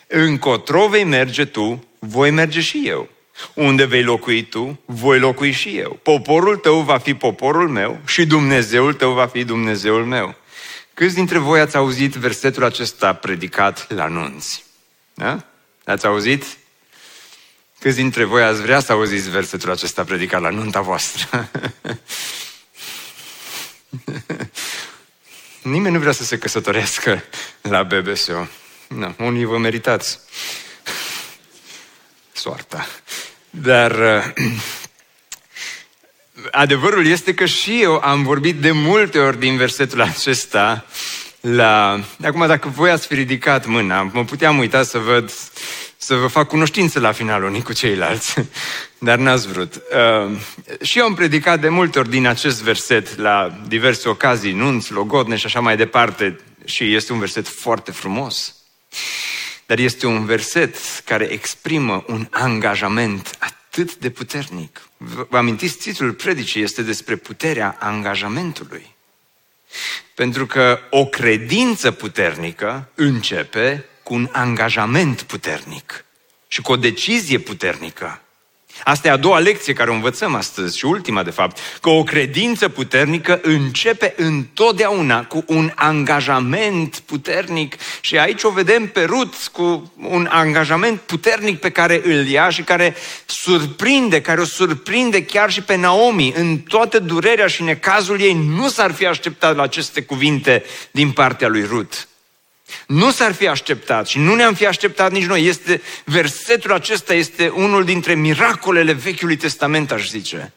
Încotro 0.08 0.88
vei 0.88 1.04
merge 1.04 1.46
tu, 1.46 1.88
voi 2.00 2.32
merge 2.32 2.62
și 2.62 2.84
eu. 2.86 3.10
Unde 3.54 3.86
vei 3.86 4.04
locui 4.04 4.44
tu, 4.44 4.80
voi 4.86 5.20
locui 5.20 5.52
și 5.52 5.78
eu. 5.78 6.00
Poporul 6.04 6.56
tău 6.56 6.82
va 6.82 6.98
fi 6.98 7.14
poporul 7.14 7.70
meu 7.70 8.00
și 8.06 8.26
Dumnezeul 8.26 8.94
tău 8.94 9.14
va 9.14 9.28
fi 9.28 9.44
Dumnezeul 9.44 10.06
meu. 10.06 10.36
Câți 10.94 11.16
dintre 11.16 11.38
voi 11.38 11.60
ați 11.60 11.76
auzit 11.76 12.14
versetul 12.14 12.64
acesta 12.64 13.14
predicat 13.14 13.94
la 13.94 14.08
nunți? 14.08 14.66
Da? 15.14 15.46
Ați 15.88 16.06
auzit? 16.06 16.58
Câți 17.80 17.96
dintre 17.96 18.24
voi 18.24 18.44
ați 18.44 18.62
vrea 18.62 18.80
să 18.80 18.92
auziți 18.92 19.30
versetul 19.30 19.72
acesta 19.72 20.04
predicat 20.04 20.42
la 20.42 20.50
nunta 20.50 20.82
voastră? 20.82 21.28
Nimeni 25.62 25.94
nu 25.94 26.00
vrea 26.00 26.12
să 26.12 26.24
se 26.24 26.38
căsătorească 26.38 27.24
la 27.62 27.84
BBSO. 27.84 28.48
Nu, 28.88 29.16
unii 29.18 29.46
vă 29.46 29.58
meritați 29.58 30.20
soarta. 32.44 32.88
Dar 33.50 33.92
uh, 33.92 34.34
adevărul 36.52 37.06
este 37.06 37.34
că 37.34 37.46
și 37.46 37.82
eu 37.82 38.00
am 38.00 38.24
vorbit 38.24 38.56
de 38.56 38.72
multe 38.72 39.20
ori 39.20 39.40
din 39.40 39.58
versetul 39.58 40.02
acesta 40.02 40.86
la... 41.56 42.00
Acum, 42.24 42.48
dacă 42.48 42.70
voi 42.70 42.90
ați 42.90 43.08
fi 43.08 43.14
ridicat 43.14 43.66
mâna, 43.66 44.02
mă 44.14 44.26
puteam 44.26 44.58
uita 44.58 44.84
să 44.84 44.98
văd 44.98 45.32
să 45.98 46.16
vă 46.16 46.28
fac 46.28 46.48
cunoștință 46.48 47.00
la 47.00 47.12
final 47.12 47.44
unii 47.44 47.62
cu 47.62 47.74
ceilalți, 47.74 48.34
dar 49.08 49.18
n-ați 49.18 49.48
vrut. 49.48 49.76
Uh, 49.76 50.38
și 50.82 51.00
eu 51.00 51.06
am 51.06 51.14
predicat 51.14 51.60
de 51.60 51.70
multe 51.70 52.00
ori 52.00 52.10
din 52.10 52.28
acest 52.28 52.62
verset 52.62 53.18
la 53.18 53.60
diverse 53.68 54.10
ocazii, 54.10 54.54
nunți, 54.54 54.92
logodne 54.92 55.36
și 55.36 55.46
așa 55.46 55.60
mai 55.60 55.78
departe, 55.78 56.40
și 56.66 56.96
este 56.96 57.14
un 57.14 57.20
verset 57.20 57.48
foarte 57.48 57.92
frumos. 57.92 58.56
Dar 59.66 59.78
este 59.78 60.08
un 60.08 60.26
verset 60.26 60.76
care 61.06 61.26
exprimă 61.26 62.04
un 62.08 62.28
angajament 62.30 63.38
atât 63.40 63.96
de 63.96 64.10
puternic. 64.10 64.90
Vă 65.30 65.38
amintiți, 65.38 65.78
titlul 65.78 66.14
predicii 66.14 66.62
este 66.62 66.82
despre 66.82 67.16
puterea 67.16 67.78
angajamentului. 67.80 68.97
Pentru 70.16 70.46
că 70.46 70.80
o 70.90 71.06
credință 71.06 71.92
puternică 71.92 72.90
începe 72.96 73.86
cu 74.04 74.14
un 74.14 74.30
angajament 74.32 75.22
puternic 75.22 76.06
și 76.48 76.62
cu 76.62 76.72
o 76.72 76.76
decizie 76.76 77.40
puternică. 77.40 78.22
Asta 78.84 79.08
e 79.08 79.12
a 79.12 79.18
doua 79.18 79.40
lecție 79.40 79.74
care 79.74 79.90
o 79.90 79.94
învățăm 79.94 80.36
astăzi 80.36 80.78
și 80.78 80.86
ultima, 80.86 81.24
de 81.24 81.30
fapt, 81.30 81.58
că 81.82 81.90
o 81.90 82.04
credință 82.04 82.70
puternică 82.70 83.40
începe 83.44 84.14
întotdeauna 84.18 85.26
cu 85.26 85.44
un 85.48 85.72
angajament 85.76 87.00
puternic 87.06 87.76
și 88.02 88.18
aici 88.18 88.44
o 88.44 88.50
vedem 88.50 88.88
pe 88.88 89.04
Rut 89.04 89.34
cu 89.52 89.94
un 89.96 90.28
angajament 90.32 91.00
puternic 91.00 91.60
pe 91.60 91.70
care 91.70 92.02
îl 92.04 92.28
ia 92.28 92.50
și 92.50 92.62
care 92.62 92.96
surprinde, 93.26 94.22
care 94.22 94.42
o 94.42 94.46
surprinde 94.46 95.24
chiar 95.24 95.52
și 95.52 95.62
pe 95.62 95.76
Naomi. 95.76 96.34
În 96.36 96.58
toată 96.58 97.00
durerea 97.00 97.48
și 97.48 97.64
necazul 97.64 98.22
ei 98.22 98.34
nu 98.34 98.70
s-ar 98.70 98.92
fi 98.92 99.06
așteptat 99.06 99.56
la 99.56 99.64
aceste 99.64 100.02
cuvinte 100.02 100.64
din 100.92 101.12
partea 101.12 101.48
lui 101.48 101.64
Rut. 101.64 102.08
Nu 102.88 103.12
s-ar 103.12 103.34
fi 103.34 103.48
așteptat 103.48 104.08
și 104.08 104.20
nu 104.20 104.36
ne-am 104.36 104.54
fi 104.54 104.66
așteptat 104.66 105.12
nici 105.12 105.26
noi. 105.26 105.46
Este, 105.46 105.82
versetul 106.06 106.74
acesta 106.74 107.14
este 107.14 107.48
unul 107.48 107.84
dintre 107.84 108.14
miracolele 108.14 108.92
Vechiului 108.92 109.36
Testament, 109.36 109.92
aș 109.92 110.08
zice. 110.08 110.54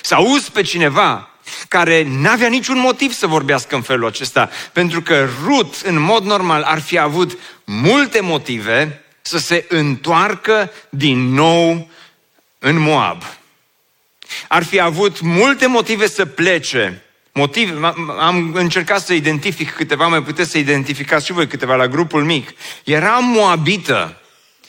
Să 0.00 0.14
auzi 0.14 0.50
pe 0.50 0.62
cineva 0.62 1.30
care 1.68 2.06
n-avea 2.08 2.48
niciun 2.48 2.78
motiv 2.78 3.12
să 3.12 3.26
vorbească 3.26 3.74
în 3.74 3.82
felul 3.82 4.06
acesta, 4.06 4.50
pentru 4.72 5.02
că 5.02 5.28
Rut, 5.44 5.74
în 5.84 6.00
mod 6.00 6.24
normal, 6.24 6.62
ar 6.62 6.80
fi 6.80 6.98
avut 6.98 7.38
multe 7.64 8.20
motive 8.20 9.04
să 9.22 9.38
se 9.38 9.64
întoarcă 9.68 10.72
din 10.88 11.18
nou 11.18 11.90
în 12.58 12.78
Moab. 12.78 13.22
Ar 14.48 14.64
fi 14.64 14.80
avut 14.80 15.20
multe 15.20 15.66
motive 15.66 16.08
să 16.08 16.26
plece. 16.26 17.05
Motiv, 17.36 17.82
am 18.18 18.50
încercat 18.54 19.00
să 19.00 19.12
identific 19.12 19.70
câteva, 19.70 20.06
mai 20.06 20.22
puteți 20.22 20.50
să 20.50 20.58
identificați 20.58 21.26
și 21.26 21.32
voi 21.32 21.46
câteva 21.46 21.74
la 21.74 21.88
grupul 21.88 22.24
mic. 22.24 22.50
Era 22.84 23.18
moabită 23.18 24.20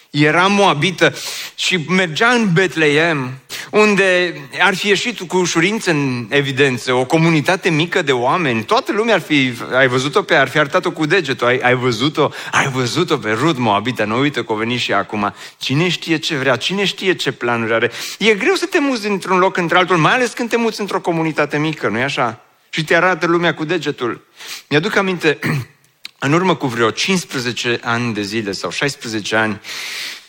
era 0.09 0.47
moabită 0.47 1.13
și 1.55 1.85
mergea 1.89 2.29
în 2.29 2.49
Betleem, 2.53 3.39
unde 3.71 4.35
ar 4.59 4.75
fi 4.75 4.87
ieșit 4.87 5.19
cu 5.19 5.37
ușurință 5.37 5.91
în 5.91 6.25
evidență 6.29 6.93
o 6.93 7.05
comunitate 7.05 7.69
mică 7.69 8.01
de 8.01 8.11
oameni. 8.11 8.63
Toată 8.63 8.91
lumea 8.91 9.13
ar 9.13 9.21
fi, 9.21 9.53
ai 9.73 9.87
văzut-o 9.87 10.21
pe, 10.21 10.35
ar 10.35 10.47
fi 10.47 10.59
arătat-o 10.59 10.91
cu 10.91 11.05
degetul, 11.05 11.47
ai, 11.47 11.57
ai 11.57 11.75
văzut-o, 11.75 12.29
ai 12.51 12.67
văzut-o 12.67 13.17
pe 13.17 13.31
Rud 13.31 13.57
moabită, 13.57 14.03
nu 14.03 14.19
uită 14.19 14.43
că 14.43 14.53
a 14.53 14.55
venit 14.55 14.79
și 14.79 14.93
acum. 14.93 15.33
Cine 15.57 15.89
știe 15.89 16.17
ce 16.17 16.35
vrea, 16.35 16.55
cine 16.55 16.85
știe 16.85 17.13
ce 17.13 17.31
planuri 17.31 17.73
are. 17.73 17.91
E 18.19 18.33
greu 18.33 18.53
să 18.53 18.65
te 18.65 18.79
muți 18.79 19.01
dintr-un 19.01 19.37
loc 19.37 19.57
într-altul, 19.57 19.97
mai 19.97 20.13
ales 20.13 20.31
când 20.33 20.49
te 20.49 20.57
muți 20.57 20.79
într-o 20.79 20.99
comunitate 20.99 21.57
mică, 21.57 21.87
nu-i 21.87 22.03
așa? 22.03 22.46
Și 22.69 22.83
te 22.83 22.95
arată 22.95 23.25
lumea 23.25 23.53
cu 23.53 23.65
degetul. 23.65 24.25
Mi-aduc 24.69 24.95
aminte 24.95 25.39
în 26.19 26.33
urmă 26.33 26.55
cu 26.55 26.67
vreo 26.67 26.89
15 26.89 27.79
ani 27.83 28.13
de 28.13 28.21
zile 28.21 28.51
sau 28.51 28.71
16 28.71 29.35
ani, 29.35 29.61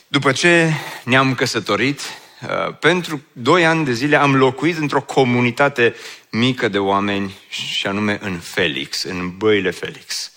după 0.09 0.33
ce 0.33 0.72
ne-am 1.05 1.35
căsătorit, 1.35 2.01
uh, 2.42 2.74
pentru 2.81 3.22
2 3.33 3.66
ani 3.66 3.85
de 3.85 3.92
zile 3.92 4.16
am 4.16 4.37
locuit 4.37 4.79
într-o 4.79 5.01
comunitate 5.01 5.94
mică 6.31 6.68
de 6.68 6.79
oameni 6.79 7.35
și 7.48 7.87
anume 7.87 8.18
în 8.22 8.38
Felix, 8.38 9.03
în 9.03 9.37
băile 9.37 9.70
Felix. 9.70 10.33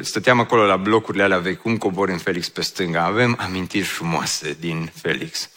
Stăteam 0.00 0.40
acolo 0.40 0.64
la 0.64 0.76
blocurile 0.76 1.22
alea 1.22 1.38
vechi, 1.38 1.60
cum 1.60 1.76
cobor 1.76 2.08
în 2.08 2.18
Felix 2.18 2.48
pe 2.48 2.62
stânga. 2.62 3.04
Avem 3.04 3.36
amintiri 3.40 3.84
frumoase 3.84 4.56
din 4.60 4.92
Felix. 5.02 5.50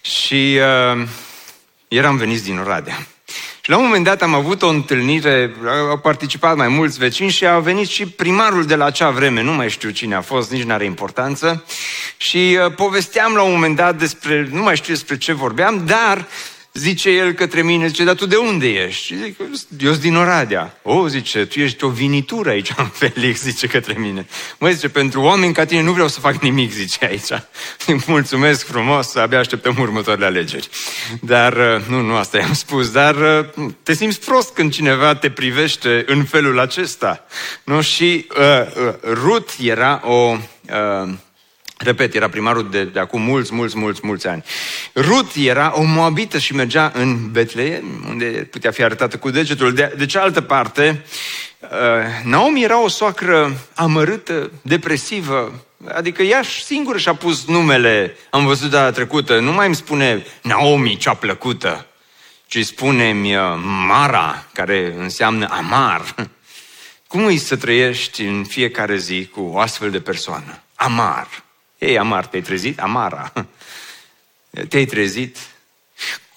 Și 0.00 0.58
uh, 0.94 1.06
eram 1.88 2.16
veniți 2.16 2.44
din 2.44 2.58
Oradea. 2.58 3.06
Și 3.68 3.74
la 3.74 3.80
un 3.80 3.86
moment 3.86 4.04
dat 4.04 4.22
am 4.22 4.34
avut 4.34 4.62
o 4.62 4.68
întâlnire, 4.68 5.54
au 5.90 5.98
participat 5.98 6.56
mai 6.56 6.68
mulți 6.68 6.98
vecini 6.98 7.30
și 7.30 7.46
a 7.46 7.58
venit 7.58 7.88
și 7.88 8.06
primarul 8.06 8.66
de 8.66 8.74
la 8.74 8.84
acea 8.84 9.10
vreme, 9.10 9.42
nu 9.42 9.52
mai 9.52 9.70
știu 9.70 9.90
cine 9.90 10.14
a 10.14 10.20
fost, 10.20 10.50
nici 10.50 10.62
nu 10.62 10.72
are 10.72 10.84
importanță, 10.84 11.64
și 12.16 12.58
uh, 12.64 12.72
povesteam 12.74 13.34
la 13.34 13.42
un 13.42 13.52
moment 13.52 13.76
dat 13.76 13.96
despre, 13.96 14.48
nu 14.50 14.62
mai 14.62 14.76
știu 14.76 14.92
despre 14.92 15.16
ce 15.16 15.32
vorbeam, 15.32 15.82
dar 15.86 16.26
Zice 16.72 17.10
el 17.10 17.32
către 17.32 17.62
mine, 17.62 17.86
zice, 17.86 18.04
dar 18.04 18.14
tu 18.14 18.26
de 18.26 18.36
unde 18.36 18.66
ești? 18.66 19.04
Și 19.04 19.16
zic, 19.16 19.38
eu 19.80 19.88
sunt 19.88 20.00
din 20.00 20.16
Oradea. 20.16 20.78
O, 20.82 21.08
zice, 21.08 21.44
tu 21.44 21.60
ești 21.60 21.84
o 21.84 21.88
vinitură 21.88 22.50
aici, 22.50 22.72
Felix, 22.92 23.40
zice 23.40 23.66
către 23.66 23.96
mine. 23.98 24.26
Măi, 24.58 24.74
zice, 24.74 24.88
pentru 24.88 25.20
oameni 25.20 25.52
ca 25.52 25.64
tine 25.64 25.82
nu 25.82 25.92
vreau 25.92 26.08
să 26.08 26.20
fac 26.20 26.42
nimic, 26.42 26.72
zice 26.72 27.04
aici. 27.04 27.42
Mulțumesc 28.06 28.66
frumos, 28.66 29.14
abia 29.14 29.38
așteptăm 29.38 29.76
următoarele 29.78 30.26
alegeri. 30.26 30.68
Dar, 31.20 31.52
uh, 31.52 31.86
nu, 31.88 32.00
nu 32.00 32.14
asta 32.14 32.38
i-am 32.38 32.54
spus, 32.54 32.90
dar 32.90 33.14
uh, 33.14 33.70
te 33.82 33.92
simți 33.92 34.20
prost 34.20 34.54
când 34.54 34.72
cineva 34.72 35.14
te 35.14 35.30
privește 35.30 36.04
în 36.06 36.24
felul 36.24 36.58
acesta. 36.58 37.24
Nu? 37.64 37.80
Și 37.80 38.26
uh, 38.38 38.86
uh, 38.86 38.94
Ruth 39.02 39.54
era 39.60 40.02
o... 40.04 40.36
Uh, 41.02 41.08
Repet, 41.78 42.14
era 42.14 42.28
primarul 42.28 42.70
de, 42.70 42.84
de 42.84 42.98
acum 42.98 43.22
mulți, 43.22 43.54
mulți, 43.54 43.78
mulți, 43.78 44.00
mulți 44.02 44.26
ani. 44.26 44.44
Rut 45.00 45.34
era 45.34 45.72
o 45.74 45.82
moabită 45.82 46.38
și 46.38 46.54
mergea 46.54 46.92
în 46.94 47.30
Betleem, 47.30 48.04
unde 48.08 48.26
putea 48.26 48.70
fi 48.70 48.82
arătată 48.82 49.16
cu 49.16 49.30
degetul. 49.30 49.74
De, 49.74 49.94
de 49.96 50.06
cealaltă 50.06 50.40
parte, 50.40 51.04
uh, 51.60 51.68
Naomi 52.24 52.62
era 52.62 52.82
o 52.82 52.88
soacră 52.88 53.56
amărâtă, 53.74 54.50
depresivă, 54.62 55.64
adică 55.88 56.22
ea 56.22 56.42
singură 56.64 56.98
și-a 56.98 57.14
pus 57.14 57.46
numele, 57.46 58.16
am 58.30 58.46
văzut 58.46 58.70
data 58.70 58.90
trecută, 58.90 59.38
nu 59.38 59.52
mai 59.52 59.66
îmi 59.66 59.74
spune 59.74 60.26
Naomi, 60.42 60.96
cea 60.96 61.14
plăcută, 61.14 61.86
ci 62.46 62.64
spune-mi 62.64 63.36
uh, 63.36 63.42
Mara, 63.86 64.46
care 64.52 64.94
înseamnă 64.98 65.48
amar. 65.50 66.14
Cum 67.08 67.24
îi 67.24 67.38
să 67.38 67.56
trăiești 67.56 68.22
în 68.22 68.44
fiecare 68.44 68.96
zi 68.96 69.26
cu 69.26 69.40
o 69.40 69.58
astfel 69.58 69.90
de 69.90 70.00
persoană? 70.00 70.62
Amar. 70.74 71.28
Ei, 71.78 71.98
Amar, 71.98 72.26
te-ai 72.26 72.42
trezit? 72.42 72.80
Amara. 72.80 73.32
Te-ai 74.68 74.84
trezit? 74.84 75.36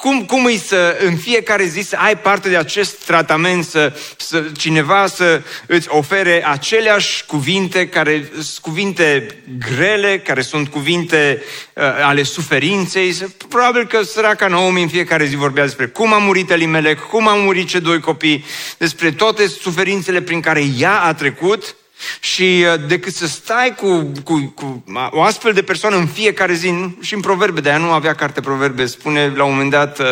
Cum, 0.01 0.25
cum 0.25 0.45
îi 0.45 0.57
să 0.57 0.97
în 1.05 1.17
fiecare 1.17 1.65
zi 1.65 1.81
să 1.81 1.95
ai 1.99 2.17
parte 2.17 2.49
de 2.49 2.57
acest 2.57 3.05
tratament, 3.05 3.65
să, 3.65 3.93
să 4.17 4.45
cineva 4.57 5.07
să 5.07 5.41
îți 5.67 5.87
ofere 5.89 6.45
aceleași 6.47 7.25
cuvinte 7.25 7.87
care 7.87 8.29
sunt 8.33 8.57
cuvinte 8.61 9.35
grele, 9.75 10.19
care 10.19 10.41
sunt 10.41 10.67
cuvinte 10.67 11.43
uh, 11.73 11.83
ale 11.83 12.23
suferinței. 12.23 13.15
Probabil 13.49 13.87
că 13.87 14.01
săraca 14.01 14.47
Naomi 14.47 14.81
în 14.81 14.87
fiecare 14.87 15.25
zi 15.25 15.35
vorbea 15.35 15.63
despre 15.63 15.87
cum 15.87 16.13
a 16.13 16.17
murit 16.17 16.49
Elimelec, 16.49 16.99
cum 16.99 17.27
a 17.27 17.33
murit 17.33 17.67
cei 17.67 17.79
doi 17.79 17.99
copii, 17.99 18.45
despre 18.77 19.11
toate 19.11 19.47
suferințele 19.47 20.21
prin 20.21 20.41
care 20.41 20.63
ea 20.77 21.01
a 21.01 21.13
trecut 21.13 21.75
și 22.19 22.65
uh, 22.73 22.87
decât 22.87 23.13
să 23.13 23.27
stai 23.27 23.75
cu, 23.75 24.11
cu, 24.23 24.53
cu 24.55 24.83
o 25.09 25.21
astfel 25.21 25.53
de 25.53 25.61
persoană 25.61 25.95
în 25.95 26.07
fiecare 26.07 26.53
zi, 26.53 26.73
și 27.01 27.13
în 27.13 27.19
proverbe, 27.19 27.61
de 27.61 27.69
aia 27.69 27.77
nu 27.77 27.91
avea 27.91 28.15
carte 28.15 28.41
proverbe, 28.41 28.85
spune 28.85 29.33
la 29.35 29.43
un 29.43 29.51
moment 29.51 29.69
dat 29.71 29.99
uh, 29.99 30.05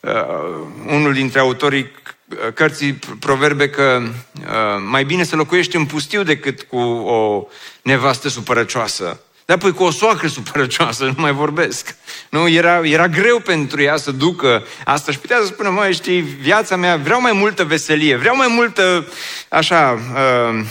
uh, 0.00 0.12
unul 0.86 1.12
dintre 1.12 1.40
autorii 1.40 1.90
uh, 2.28 2.52
cărții 2.54 2.98
proverbe 3.18 3.68
că 3.68 4.02
uh, 4.02 4.82
mai 4.88 5.04
bine 5.04 5.24
să 5.24 5.36
locuiești 5.36 5.76
în 5.76 5.86
pustiu 5.86 6.22
decât 6.22 6.62
cu 6.62 6.78
o 6.78 7.46
nevastă 7.82 8.28
supărăcioasă. 8.28 9.20
Dar 9.44 9.58
păi 9.58 9.72
cu 9.72 9.82
o 9.82 9.90
soacră 9.90 10.28
supărăcioasă, 10.28 11.04
nu 11.04 11.14
mai 11.16 11.32
vorbesc. 11.32 11.94
Nu, 12.28 12.48
era, 12.48 12.80
era 12.86 13.08
greu 13.08 13.38
pentru 13.38 13.82
ea 13.82 13.96
să 13.96 14.10
ducă 14.10 14.64
asta 14.84 15.12
și 15.12 15.18
putea 15.18 15.38
să 15.40 15.46
spună, 15.46 15.70
măi, 15.70 15.92
știi, 15.92 16.20
viața 16.20 16.76
mea, 16.76 16.96
vreau 16.96 17.20
mai 17.20 17.32
multă 17.32 17.64
veselie, 17.64 18.16
vreau 18.16 18.36
mai 18.36 18.46
multă, 18.48 19.06
așa, 19.48 19.98
uh, 20.14 20.50
Uh, 20.50 20.66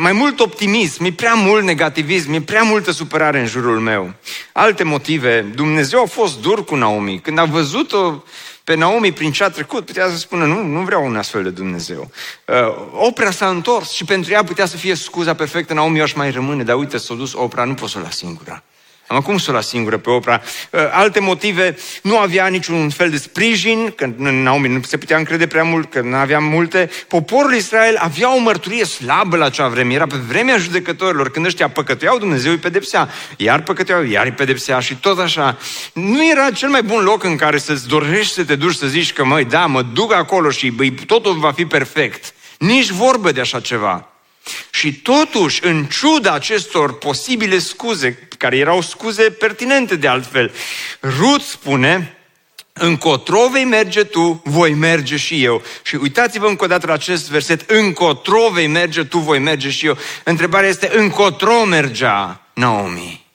mai 0.00 0.12
mult 0.12 0.40
optimism, 0.40 1.04
e 1.04 1.12
prea 1.12 1.34
mult 1.34 1.64
negativism, 1.64 2.32
e 2.32 2.40
prea 2.40 2.62
multă 2.62 2.90
supărare 2.90 3.40
în 3.40 3.46
jurul 3.46 3.78
meu. 3.78 4.14
Alte 4.52 4.84
motive. 4.84 5.40
Dumnezeu 5.54 6.02
a 6.02 6.06
fost 6.06 6.40
dur 6.40 6.64
cu 6.64 6.74
Naomi. 6.74 7.20
Când 7.20 7.38
a 7.38 7.44
văzut-o 7.44 8.22
pe 8.64 8.74
Naomi 8.74 9.12
prin 9.12 9.32
ce 9.32 9.44
a 9.44 9.48
trecut, 9.48 9.84
putea 9.84 10.08
să 10.08 10.16
spună, 10.16 10.44
nu, 10.44 10.62
nu 10.62 10.80
vreau 10.80 11.06
un 11.06 11.16
astfel 11.16 11.42
de 11.42 11.50
Dumnezeu. 11.50 12.10
Uh, 12.46 12.56
Oprea 12.92 13.30
s-a 13.30 13.48
întors 13.48 13.90
și 13.90 14.04
pentru 14.04 14.32
ea 14.32 14.44
putea 14.44 14.66
să 14.66 14.76
fie 14.76 14.94
scuza 14.94 15.34
perfectă, 15.34 15.74
Naomi 15.74 15.96
eu 15.96 16.02
aș 16.02 16.12
mai 16.12 16.30
rămâne, 16.30 16.62
dar 16.62 16.76
uite, 16.76 16.98
s-a 16.98 17.14
dus 17.14 17.32
Opra, 17.34 17.64
nu 17.64 17.74
pot 17.74 17.88
să 17.88 17.98
o 17.98 18.02
las 18.02 18.16
singura. 18.16 18.62
Am 19.12 19.20
cum 19.20 19.38
să 19.38 19.50
o 19.50 19.54
las 19.54 19.68
singură 19.68 19.98
pe 19.98 20.10
Opra? 20.10 20.42
Uh, 20.70 20.80
alte 20.92 21.20
motive, 21.20 21.76
nu 22.02 22.18
avea 22.18 22.46
niciun 22.46 22.90
fel 22.90 23.10
de 23.10 23.16
sprijin, 23.16 23.92
că 23.96 24.10
Naomi 24.16 24.68
nu 24.68 24.80
se 24.82 24.96
putea 24.96 25.16
încrede 25.16 25.46
prea 25.46 25.62
mult, 25.62 25.90
că 25.90 26.00
nu 26.00 26.16
avea 26.16 26.38
multe. 26.38 26.90
Poporul 27.08 27.54
Israel 27.54 27.96
avea 27.98 28.34
o 28.34 28.38
mărturie 28.38 28.84
slabă 28.84 29.36
la 29.36 29.44
acea 29.44 29.68
vreme, 29.68 29.94
era 29.94 30.06
pe 30.06 30.16
vremea 30.16 30.56
judecătorilor, 30.56 31.30
când 31.30 31.46
ăștia 31.46 31.68
păcătuiau, 31.68 32.18
Dumnezeu 32.18 32.50
îi 32.50 32.58
pedepsea. 32.58 33.08
Iar 33.36 33.62
păcătuiau, 33.62 34.04
iar 34.04 34.24
îi 34.24 34.32
pedepsea 34.32 34.80
și 34.80 34.94
tot 34.94 35.18
așa. 35.18 35.58
Nu 35.92 36.30
era 36.30 36.50
cel 36.50 36.68
mai 36.68 36.82
bun 36.82 37.02
loc 37.02 37.24
în 37.24 37.36
care 37.36 37.58
să-ți 37.58 37.88
dorești 37.88 38.32
să 38.32 38.44
te 38.44 38.54
duci 38.54 38.74
să 38.74 38.86
zici 38.86 39.12
că, 39.12 39.24
măi, 39.24 39.44
da, 39.44 39.66
mă 39.66 39.82
duc 39.82 40.12
acolo 40.12 40.50
și 40.50 40.70
băi, 40.70 40.90
totul 40.90 41.38
va 41.38 41.52
fi 41.52 41.64
perfect. 41.64 42.34
Nici 42.58 42.90
vorbă 42.90 43.32
de 43.32 43.40
așa 43.40 43.60
ceva. 43.60 44.11
Și 44.70 44.94
totuși, 44.94 45.64
în 45.64 45.84
ciuda 45.84 46.32
acestor 46.32 46.98
posibile 46.98 47.58
scuze, 47.58 48.28
care 48.38 48.56
erau 48.56 48.80
scuze 48.80 49.22
pertinente 49.22 49.96
de 49.96 50.08
altfel, 50.08 50.54
Ruth 51.00 51.44
spune, 51.44 52.16
încotro 52.72 53.48
vei 53.48 53.64
merge 53.64 54.04
tu, 54.04 54.42
voi 54.44 54.74
merge 54.74 55.16
și 55.16 55.44
eu. 55.44 55.62
Și 55.82 55.94
uitați-vă 55.94 56.46
încă 56.46 56.64
o 56.64 56.66
dată 56.66 56.86
la 56.86 56.92
acest 56.92 57.30
verset, 57.30 57.70
încotro 57.70 58.48
vei 58.52 58.66
merge 58.66 59.04
tu, 59.04 59.18
voi 59.18 59.38
merge 59.38 59.70
și 59.70 59.86
eu. 59.86 59.98
Întrebarea 60.24 60.68
este, 60.68 60.90
încotro 60.94 61.64
mergea 61.64 62.46
Naomi. 62.54 63.26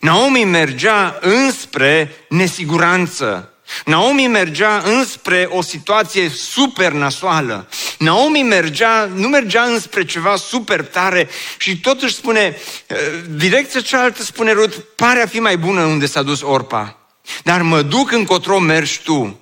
Naomi 0.00 0.44
mergea 0.44 1.18
înspre 1.20 2.16
nesiguranță, 2.28 3.51
Naomi 3.84 4.26
mergea 4.26 4.82
înspre 4.84 5.48
o 5.50 5.62
situație 5.62 6.28
super 6.28 6.92
nasoală. 6.92 7.68
Naomi 7.98 8.42
mergea, 8.42 9.10
nu 9.14 9.28
mergea 9.28 9.62
înspre 9.62 10.04
ceva 10.04 10.36
super 10.36 10.84
tare 10.84 11.28
și 11.58 11.80
totuși 11.80 12.14
spune, 12.14 12.56
eh, 12.86 12.96
direcția 13.30 13.80
cealaltă 13.80 14.22
spune 14.22 14.52
Rut, 14.52 14.74
pare 14.96 15.22
a 15.22 15.26
fi 15.26 15.40
mai 15.40 15.56
bună 15.56 15.82
unde 15.82 16.06
s-a 16.06 16.22
dus 16.22 16.42
Orpa. 16.42 16.96
Dar 17.42 17.62
mă 17.62 17.82
duc 17.82 18.12
încotro 18.12 18.58
mergi 18.58 19.00
tu. 19.02 19.40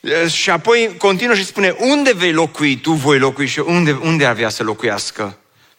Eh, 0.00 0.30
și 0.30 0.50
apoi 0.50 0.94
continuă 0.98 1.34
și 1.34 1.44
spune, 1.44 1.76
unde 1.78 2.12
vei 2.14 2.32
locui 2.32 2.76
tu, 2.76 2.92
voi 2.92 3.18
locui 3.18 3.46
și 3.46 3.58
unde, 3.58 3.98
unde 4.02 4.24
avea 4.24 4.48
să 4.48 4.62
locuiască? 4.62 5.38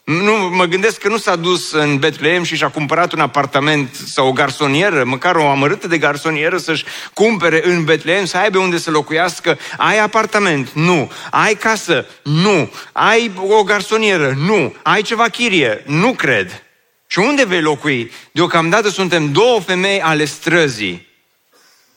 Nu, 0.10 0.50
mă 0.52 0.66
gândesc 0.66 0.98
că 0.98 1.08
nu 1.08 1.18
s-a 1.18 1.36
dus 1.36 1.72
în 1.72 1.98
Betlehem 1.98 2.44
și 2.44 2.56
și-a 2.56 2.70
cumpărat 2.70 3.12
un 3.12 3.20
apartament 3.20 3.96
sau 3.96 4.28
o 4.28 4.32
garsonieră, 4.32 5.04
măcar 5.04 5.36
o 5.36 5.48
amărâtă 5.48 5.88
de 5.88 5.98
garsonieră 5.98 6.58
să-și 6.58 6.86
cumpere 7.14 7.62
în 7.64 7.84
Betlehem, 7.84 8.26
să 8.26 8.38
aibă 8.38 8.58
unde 8.58 8.78
să 8.78 8.92
locuiască. 8.92 9.58
Ai 9.78 10.00
apartament? 10.00 10.72
Nu. 10.72 11.12
Ai 11.32 11.54
casă? 11.54 12.06
Nu. 12.24 12.72
Ai 12.92 13.32
o 13.36 13.64
garsonieră? 13.64 14.34
Nu. 14.38 14.76
Ai 14.82 15.02
ceva 15.02 15.24
chirie? 15.24 15.84
Nu 15.86 16.14
cred. 16.14 16.64
Și 17.08 17.20
unde 17.20 17.46
vei 17.46 17.62
locui? 17.62 18.12
Deocamdată 18.32 18.90
suntem 18.90 19.32
două 19.32 19.60
femei 19.60 20.02
ale 20.02 20.26
străzii. 20.26 21.09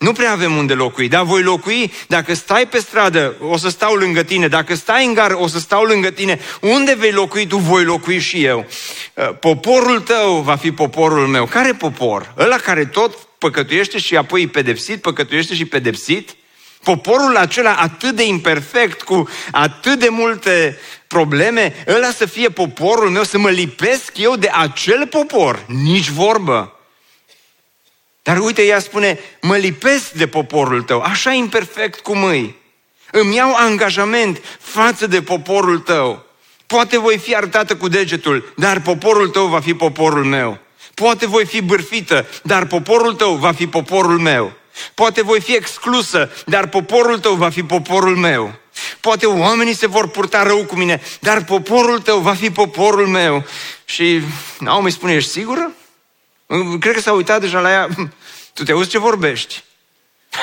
Nu 0.03 0.12
prea 0.12 0.33
avem 0.33 0.57
unde 0.57 0.73
locui, 0.73 1.09
dar 1.09 1.23
voi 1.23 1.43
locui, 1.43 1.93
dacă 2.07 2.35
stai 2.35 2.67
pe 2.67 2.79
stradă, 2.79 3.35
o 3.41 3.57
să 3.57 3.69
stau 3.69 3.95
lângă 3.95 4.23
tine, 4.23 4.49
dacă 4.49 4.75
stai 4.75 5.07
în 5.07 5.15
gar, 5.15 5.31
o 5.31 5.47
să 5.47 5.59
stau 5.59 5.83
lângă 5.83 6.11
tine. 6.11 6.41
Unde 6.61 6.95
vei 6.99 7.12
locui 7.12 7.47
tu, 7.47 7.57
voi 7.57 7.85
locui 7.85 8.19
și 8.19 8.45
eu. 8.45 8.67
Uh, 9.15 9.37
poporul 9.41 10.01
tău 10.01 10.41
va 10.41 10.57
fi 10.57 10.73
poporul 10.73 11.27
meu. 11.27 11.47
Care 11.47 11.73
popor? 11.73 12.35
Ăla 12.38 12.57
care 12.57 12.85
tot 12.85 13.19
păcătuiește 13.38 13.99
și 13.99 14.17
apoi 14.17 14.47
pedepsit, 14.47 15.01
păcătuiește 15.01 15.55
și 15.55 15.65
pedepsit? 15.65 16.31
Poporul 16.83 17.37
acela 17.37 17.75
atât 17.75 18.15
de 18.15 18.27
imperfect, 18.27 19.03
cu 19.03 19.29
atât 19.51 19.99
de 19.99 20.09
multe 20.09 20.79
probleme, 21.07 21.85
ăla 21.88 22.11
să 22.11 22.27
fie 22.27 22.49
poporul 22.49 23.11
meu, 23.11 23.23
să 23.23 23.38
mă 23.38 23.51
lipesc 23.51 24.12
eu 24.17 24.37
de 24.37 24.51
acel 24.53 25.07
popor. 25.07 25.65
Nici 25.67 26.09
vorbă. 26.09 26.77
Dar 28.23 28.39
uite, 28.39 28.63
ea 28.63 28.79
spune, 28.79 29.19
mă 29.41 29.57
lipesc 29.57 30.11
de 30.11 30.27
poporul 30.27 30.83
tău, 30.83 31.01
așa 31.01 31.33
imperfect 31.33 32.01
cum 32.01 32.25
îi. 32.25 32.61
Îmi 33.11 33.35
iau 33.35 33.55
angajament 33.55 34.43
față 34.59 35.07
de 35.07 35.23
poporul 35.23 35.79
tău. 35.79 36.25
Poate 36.67 36.99
voi 36.99 37.19
fi 37.19 37.37
arătată 37.37 37.77
cu 37.77 37.89
degetul, 37.89 38.53
dar 38.57 38.81
poporul 38.81 39.29
tău 39.29 39.47
va 39.47 39.61
fi 39.61 39.75
poporul 39.75 40.25
meu. 40.25 40.59
Poate 40.95 41.27
voi 41.27 41.47
fi 41.47 41.61
bârfită, 41.61 42.27
dar 42.43 42.67
poporul 42.67 43.15
tău 43.15 43.35
va 43.35 43.53
fi 43.53 43.67
poporul 43.67 44.19
meu. 44.19 44.53
Poate 44.95 45.23
voi 45.23 45.41
fi 45.41 45.55
exclusă, 45.55 46.31
dar 46.47 46.69
poporul 46.69 47.19
tău 47.19 47.35
va 47.35 47.51
fi 47.51 47.63
poporul 47.63 48.17
meu. 48.17 48.55
Poate 49.01 49.27
oamenii 49.27 49.75
se 49.75 49.87
vor 49.87 50.09
purta 50.09 50.43
rău 50.43 50.65
cu 50.65 50.77
mine, 50.77 51.03
dar 51.21 51.45
poporul 51.45 52.01
tău 52.01 52.19
va 52.19 52.35
fi 52.35 52.51
poporul 52.51 53.07
meu. 53.07 53.45
Și 53.85 54.21
Naomi 54.59 54.91
spune, 54.91 55.13
ești 55.13 55.31
sigură? 55.31 55.73
Cred 56.81 56.95
că 56.95 57.01
s-a 57.01 57.12
uitat 57.12 57.41
deja 57.41 57.61
la 57.61 57.71
ea. 57.71 57.88
Tu 58.55 58.62
te 58.62 58.73
auzi 58.73 58.88
ce 58.88 58.99
vorbești? 58.99 59.65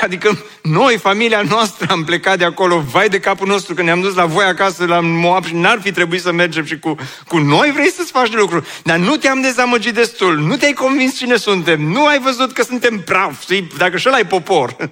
Adică 0.02 0.44
noi, 0.62 0.98
familia 0.98 1.42
noastră, 1.42 1.86
am 1.90 2.04
plecat 2.04 2.38
de 2.38 2.44
acolo, 2.44 2.80
vai 2.80 3.08
de 3.08 3.20
capul 3.20 3.46
nostru, 3.46 3.74
că 3.74 3.82
ne-am 3.82 4.00
dus 4.00 4.14
la 4.14 4.26
voi 4.26 4.44
acasă, 4.44 4.86
la 4.86 5.00
Moab 5.00 5.44
și 5.44 5.54
n-ar 5.54 5.80
fi 5.80 5.92
trebuit 5.92 6.20
să 6.20 6.32
mergem 6.32 6.64
și 6.64 6.78
cu, 6.78 6.94
cu 7.28 7.38
noi 7.38 7.70
vrei 7.70 7.90
să-ți 7.90 8.10
faci 8.10 8.30
de 8.30 8.36
lucru. 8.36 8.66
Dar 8.82 8.98
nu 8.98 9.16
te-am 9.16 9.40
dezamăgit 9.40 9.94
destul, 9.94 10.38
nu 10.38 10.56
te-ai 10.56 10.72
convins 10.72 11.16
cine 11.16 11.36
suntem, 11.36 11.80
nu 11.82 12.06
ai 12.06 12.18
văzut 12.18 12.52
că 12.52 12.62
suntem 12.62 13.00
praf, 13.00 13.44
dacă 13.76 13.96
și 13.96 14.08
ai 14.08 14.26
popor, 14.26 14.76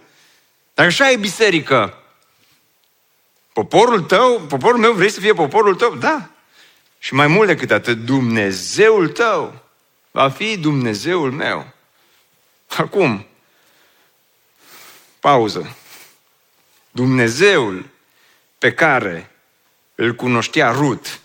dacă 0.74 0.88
și 0.88 1.02
ai 1.02 1.16
biserică. 1.16 1.94
Poporul 3.52 4.00
tău, 4.00 4.40
poporul 4.48 4.78
meu, 4.78 4.92
vrei 4.92 5.10
să 5.10 5.20
fie 5.20 5.32
poporul 5.32 5.74
tău? 5.74 5.94
Da. 5.94 6.28
Și 6.98 7.14
mai 7.14 7.26
mult 7.26 7.46
decât 7.46 7.70
atât, 7.70 7.98
Dumnezeul 7.98 9.08
tău 9.08 9.67
va 10.18 10.28
fi 10.28 10.56
Dumnezeul 10.56 11.32
meu. 11.32 11.72
Acum, 12.76 13.26
pauză. 15.20 15.76
Dumnezeul 16.90 17.88
pe 18.58 18.72
care 18.72 19.30
îl 19.94 20.14
cunoștea 20.14 20.70
Rut 20.70 21.20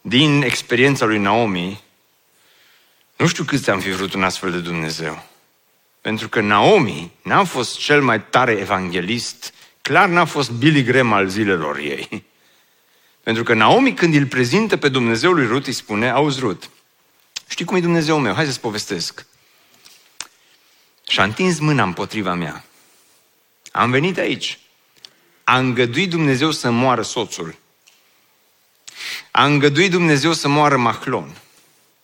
din 0.00 0.42
experiența 0.42 1.04
lui 1.04 1.18
Naomi, 1.18 1.82
nu 3.16 3.26
știu 3.26 3.44
câți 3.44 3.70
am 3.70 3.80
fi 3.80 3.90
vrut 3.90 4.12
un 4.12 4.22
astfel 4.22 4.50
de 4.50 4.60
Dumnezeu. 4.60 5.26
Pentru 6.00 6.28
că 6.28 6.40
Naomi 6.40 7.12
n-a 7.22 7.44
fost 7.44 7.78
cel 7.78 8.02
mai 8.02 8.22
tare 8.22 8.52
evanghelist, 8.52 9.54
clar 9.82 10.08
n-a 10.08 10.24
fost 10.24 10.50
Billy 10.50 10.82
Graham 10.82 11.12
al 11.12 11.28
zilelor 11.28 11.78
ei. 11.78 12.24
Pentru 13.22 13.42
că 13.42 13.54
Naomi 13.54 13.94
când 13.94 14.14
îl 14.14 14.26
prezintă 14.26 14.76
pe 14.76 14.88
Dumnezeul 14.88 15.34
lui 15.34 15.46
Rut 15.46 15.66
îi 15.66 15.72
spune, 15.72 16.10
auzi 16.10 16.40
Rut, 16.40 16.70
Știi 17.54 17.66
cum 17.66 17.76
e 17.76 17.80
Dumnezeu 17.80 18.18
meu? 18.18 18.34
Hai 18.34 18.44
să-ți 18.44 18.60
povestesc. 18.60 19.26
Și-a 21.08 21.22
întins 21.22 21.58
mâna 21.58 21.82
împotriva 21.82 22.34
mea. 22.34 22.64
Am 23.72 23.90
venit 23.90 24.18
aici. 24.18 24.58
A 25.44 25.58
îngăduit 25.58 26.10
Dumnezeu 26.10 26.50
să 26.50 26.70
moară 26.70 27.02
soțul. 27.02 27.56
A 29.30 29.44
îngăduit 29.44 29.90
Dumnezeu 29.90 30.32
să 30.32 30.48
moară 30.48 30.76
Mahlon. 30.76 31.36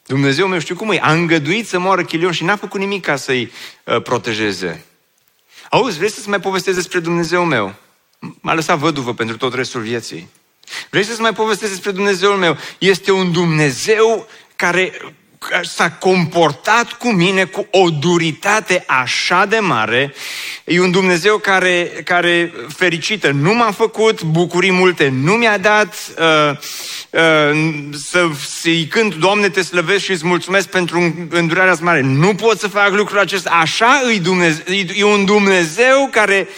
Dumnezeu 0.06 0.46
meu 0.46 0.58
știu 0.58 0.76
cum 0.76 0.90
e. 0.90 1.00
A 1.00 1.12
îngăduit 1.12 1.68
să 1.68 1.78
moară 1.78 2.04
Chilion 2.04 2.32
și 2.32 2.44
n-a 2.44 2.56
făcut 2.56 2.80
nimic 2.80 3.04
ca 3.04 3.16
să-i 3.16 3.52
uh, 3.84 4.02
protejeze. 4.02 4.84
Auzi, 5.70 5.96
vrei 5.96 6.10
să-ți 6.10 6.28
mai 6.28 6.40
povestesc 6.40 6.76
despre 6.76 6.98
Dumnezeu 7.00 7.44
meu? 7.44 7.74
M-a 8.40 8.54
lăsat 8.54 8.78
văduvă 8.78 9.14
pentru 9.14 9.36
tot 9.36 9.54
restul 9.54 9.80
vieții. 9.80 10.28
Vrei 10.90 11.04
să-ți 11.04 11.20
mai 11.20 11.32
povestesc 11.32 11.70
despre 11.72 11.90
Dumnezeul 11.90 12.36
meu? 12.36 12.56
Este 12.78 13.12
un 13.12 13.32
Dumnezeu 13.32 14.28
care 14.56 15.14
s-a 15.62 15.90
comportat 15.90 16.92
cu 16.92 17.09
mine 17.12 17.44
cu 17.44 17.66
o 17.70 17.90
duritate 17.90 18.85
așa 18.87 19.44
de 19.44 19.59
mare. 19.59 20.14
E 20.64 20.81
un 20.81 20.90
Dumnezeu 20.90 21.38
care, 21.38 21.83
care 22.05 22.53
fericită, 22.76 23.31
nu 23.31 23.55
m-a 23.55 23.70
făcut 23.70 24.22
bucurii 24.22 24.72
multe, 24.72 25.12
nu 25.22 25.33
mi-a 25.33 25.59
dat 25.59 25.94
uh, 26.18 26.57
uh, 27.11 27.88
să, 28.11 28.29
să-i 28.61 28.87
cânt, 28.87 29.14
Doamne, 29.14 29.48
te 29.48 29.62
slăvesc 29.62 30.05
și 30.05 30.11
îți 30.11 30.26
mulțumesc 30.26 30.68
pentru 30.68 31.29
îndurarea 31.31 31.76
mare. 31.81 32.00
Nu 32.00 32.35
pot 32.35 32.59
să 32.59 32.68
fac 32.68 32.90
lucrul 32.90 33.18
acesta. 33.18 33.50
Așa 33.50 34.03
e, 34.14 34.18
Dumnezeu, 34.18 34.64
e 34.94 35.05
un 35.05 35.24
Dumnezeu 35.24 36.09
care, 36.11 36.48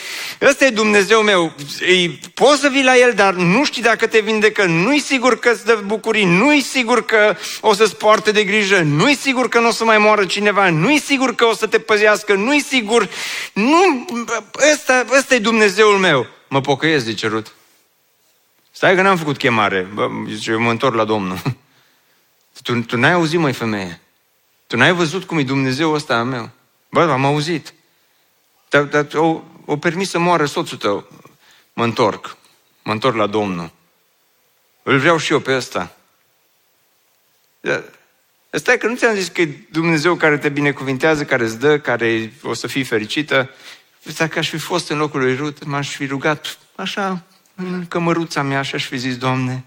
ăsta 0.41 0.65
e 0.65 0.71
Dumnezeu 0.71 1.21
meu. 1.21 1.53
E, 1.81 2.11
poți 2.35 2.61
să 2.61 2.69
vii 2.69 2.85
la 2.85 2.97
El, 2.97 3.13
dar 3.15 3.35
nu 3.35 3.65
știi 3.65 3.83
dacă 3.83 4.07
te 4.07 4.21
vindecă, 4.21 4.65
nu-i 4.65 5.01
sigur 5.01 5.39
că 5.39 5.51
îți 5.55 5.65
dă 5.65 5.83
bucurii, 5.87 6.25
nu-i 6.25 6.61
sigur 6.61 7.05
că 7.05 7.37
o 7.61 7.75
să-ți 7.75 7.97
poarte 7.97 8.31
de 8.31 8.45
grijă, 8.45 8.72
nu-i 8.81 9.15
sigur 9.15 9.49
că 9.49 9.59
nu 9.59 9.69
o 9.69 9.71
să 9.71 9.85
mai 9.85 9.99
moară 9.99 10.27
cineva, 10.27 10.71
nu-i 10.71 10.99
sigur 10.99 11.35
că 11.35 11.45
o 11.45 11.55
să 11.55 11.67
te 11.67 11.79
păzească, 11.79 12.35
nu-i 12.35 12.61
sigur, 12.61 13.09
nu, 13.53 14.07
ăsta, 14.73 15.05
ăsta 15.17 15.35
e 15.35 15.39
Dumnezeul 15.39 15.99
meu. 15.99 16.27
Mă 16.49 16.61
pocăiesc, 16.61 17.05
zice 17.05 17.27
Rut. 17.27 17.55
Stai 18.71 18.95
că 18.95 19.03
n-am 19.03 19.17
făcut 19.17 19.37
chemare. 19.37 19.81
Bă, 19.95 20.09
zice, 20.29 20.51
eu 20.51 20.61
mă 20.61 20.71
întorc 20.71 20.95
la 20.95 21.05
Domnul. 21.05 21.39
Tu, 22.63 22.81
tu 22.81 22.97
n-ai 22.97 23.13
auzit, 23.13 23.39
măi, 23.39 23.53
femeie. 23.53 24.01
Tu 24.67 24.77
n-ai 24.77 24.93
văzut 24.93 25.25
cum 25.25 25.39
e 25.39 25.43
Dumnezeu 25.43 25.93
ăsta 25.93 26.17
al 26.17 26.25
meu. 26.25 26.51
Bă, 26.91 27.11
am 27.11 27.25
auzit. 27.25 27.75
Dar, 28.69 28.83
dar 28.83 29.07
o, 29.15 29.41
o 29.65 29.77
permis 29.77 30.11
să 30.11 30.19
moară 30.19 30.47
soțul 30.47 30.79
tău. 30.79 31.09
Mă 31.73 31.85
întorc. 31.85 32.37
Mă 32.83 32.93
întorc 32.93 33.17
la 33.17 33.27
Domnul. 33.27 33.71
Îl 34.83 34.99
vreau 34.99 35.17
și 35.17 35.33
eu 35.33 35.41
pe 35.41 35.57
ăsta. 35.57 35.97
Stai 38.55 38.79
că 38.79 38.87
nu 38.87 38.97
ți-am 38.97 39.15
zis 39.15 39.29
că 39.29 39.41
e 39.41 39.67
Dumnezeu 39.71 40.15
care 40.15 40.39
te 40.39 40.49
binecuvintează, 40.49 41.25
care 41.25 41.45
îți 41.45 41.59
dă, 41.59 41.79
care 41.79 42.33
o 42.43 42.55
să 42.55 42.67
fii 42.67 42.85
fericită. 42.85 43.51
Dacă 44.17 44.39
aș 44.39 44.49
fi 44.49 44.59
fost 44.59 44.91
în 44.91 44.99
locul 44.99 45.21
lui 45.21 45.37
Rut, 45.37 45.65
m-aș 45.65 45.95
fi 45.95 46.07
rugat 46.07 46.59
așa 46.75 47.23
în 47.55 47.87
cămăruța 47.87 48.43
mea 48.43 48.63
și 48.63 48.75
aș 48.75 48.87
fi 48.87 48.97
zis, 48.97 49.17
Doamne, 49.17 49.65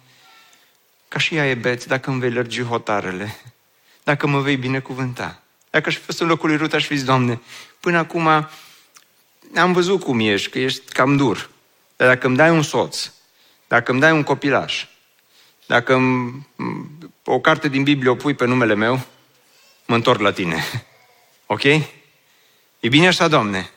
ca 1.07 1.19
și 1.19 1.35
ea 1.35 1.49
e 1.49 1.53
beț, 1.53 1.83
dacă 1.83 2.09
îmi 2.09 2.19
vei 2.19 2.31
lărgi 2.31 2.63
hotarele, 2.63 3.35
dacă 4.03 4.27
mă 4.27 4.39
vei 4.39 4.55
binecuvânta. 4.55 5.41
Dacă 5.69 5.89
aș 5.89 5.95
fi 5.95 6.01
fost 6.01 6.21
în 6.21 6.27
locul 6.27 6.49
lui 6.49 6.57
Rut, 6.57 6.73
aș 6.73 6.85
fi 6.85 6.95
zis, 6.95 7.05
Doamne, 7.05 7.41
până 7.79 7.97
acum 7.97 8.27
am 9.55 9.73
văzut 9.73 10.03
cum 10.03 10.19
ești, 10.19 10.49
că 10.49 10.59
ești 10.59 10.93
cam 10.93 11.17
dur. 11.17 11.49
Dar 11.95 12.07
dacă 12.07 12.27
îmi 12.27 12.35
dai 12.35 12.49
un 12.49 12.63
soț, 12.63 13.11
dacă 13.67 13.91
îmi 13.91 13.99
dai 13.99 14.11
un 14.11 14.23
copilaș, 14.23 14.87
dacă 15.65 15.93
îmi, 15.93 16.47
o 17.25 17.39
carte 17.39 17.67
din 17.67 17.83
Biblie 17.83 18.09
o 18.09 18.15
pui 18.15 18.33
pe 18.33 18.45
numele 18.45 18.75
meu, 18.75 19.01
mă 19.85 19.95
întorc 19.95 20.19
la 20.19 20.31
tine. 20.31 20.63
Ok? 21.47 21.63
E 21.63 22.87
bine 22.89 23.07
așa, 23.07 23.27
Doamne? 23.27 23.69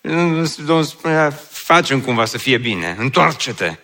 Domnul 0.00 0.84
spunea, 0.84 1.30
facem 1.50 2.00
cumva 2.00 2.24
să 2.24 2.38
fie 2.38 2.58
bine, 2.58 2.94
întoarce-te. 2.98 3.76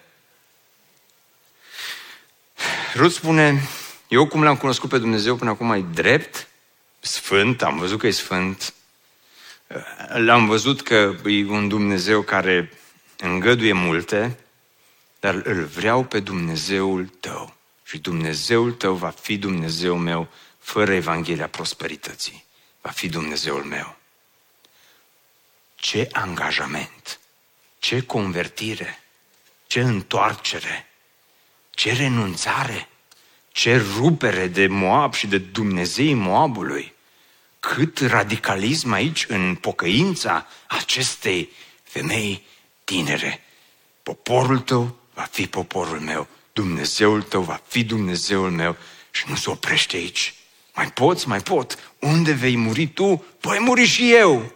Rut 2.95 3.13
spune, 3.13 3.69
eu 4.09 4.27
cum 4.27 4.43
l-am 4.43 4.57
cunoscut 4.57 4.89
pe 4.89 4.99
Dumnezeu 4.99 5.37
până 5.37 5.51
acum 5.51 5.73
e 5.73 5.85
drept, 5.93 6.49
sfânt, 7.01 7.63
am 7.63 7.79
văzut 7.79 7.99
că 7.99 8.07
e 8.07 8.11
sfânt, 8.11 8.75
l-am 10.09 10.47
văzut 10.47 10.83
că 10.83 11.15
e 11.25 11.45
un 11.45 11.69
Dumnezeu 11.69 12.23
care 12.23 12.73
îngăduie 13.17 13.73
multe, 13.73 14.39
dar 15.23 15.35
îl 15.35 15.65
vreau 15.65 16.05
pe 16.05 16.21
Dumnezeul 16.21 17.07
tău. 17.07 17.55
Și 17.85 17.99
Dumnezeul 17.99 18.73
tău 18.73 18.95
va 18.95 19.11
fi 19.11 19.39
Dumnezeul 19.39 19.99
meu 19.99 20.29
fără 20.59 20.93
Evanghelia 20.93 21.49
prosperității. 21.49 22.45
Va 22.81 22.91
fi 22.91 23.09
Dumnezeul 23.09 23.65
meu. 23.65 23.97
Ce 25.75 26.09
angajament, 26.13 27.21
ce 27.79 28.03
convertire, 28.03 29.03
ce 29.67 29.81
întoarcere. 29.81 30.87
Ce 31.71 31.93
renunțare! 31.93 32.89
Ce 33.53 33.77
rupere 33.77 34.47
de 34.47 34.67
Moab 34.67 35.15
și 35.15 35.27
de 35.27 35.39
Dumnezeii 35.39 36.15
Moabului! 36.15 36.93
Cât 37.61 37.99
radicalism 37.99 38.93
aici 38.93 39.25
în 39.29 39.55
pocăința 39.55 40.47
acestei 40.67 41.51
femei 41.83 42.47
tinere. 42.85 43.45
Poporul 44.03 44.59
tău 44.59 45.01
va 45.15 45.29
fi 45.31 45.47
poporul 45.47 46.01
meu, 46.01 46.27
Dumnezeul 46.53 47.23
tău 47.23 47.43
va 47.43 47.61
fi 47.67 47.85
Dumnezeul 47.85 48.51
meu 48.51 48.77
și 49.11 49.25
nu 49.29 49.35
se 49.35 49.51
oprește 49.51 49.97
aici. 49.97 50.35
Mai 50.75 50.91
poți, 50.91 51.29
mai 51.29 51.41
pot. 51.41 51.79
Unde 51.99 52.33
vei 52.33 52.57
muri 52.57 52.87
tu, 52.87 53.25
voi 53.41 53.59
muri 53.59 53.85
și 53.85 54.15
eu. 54.15 54.53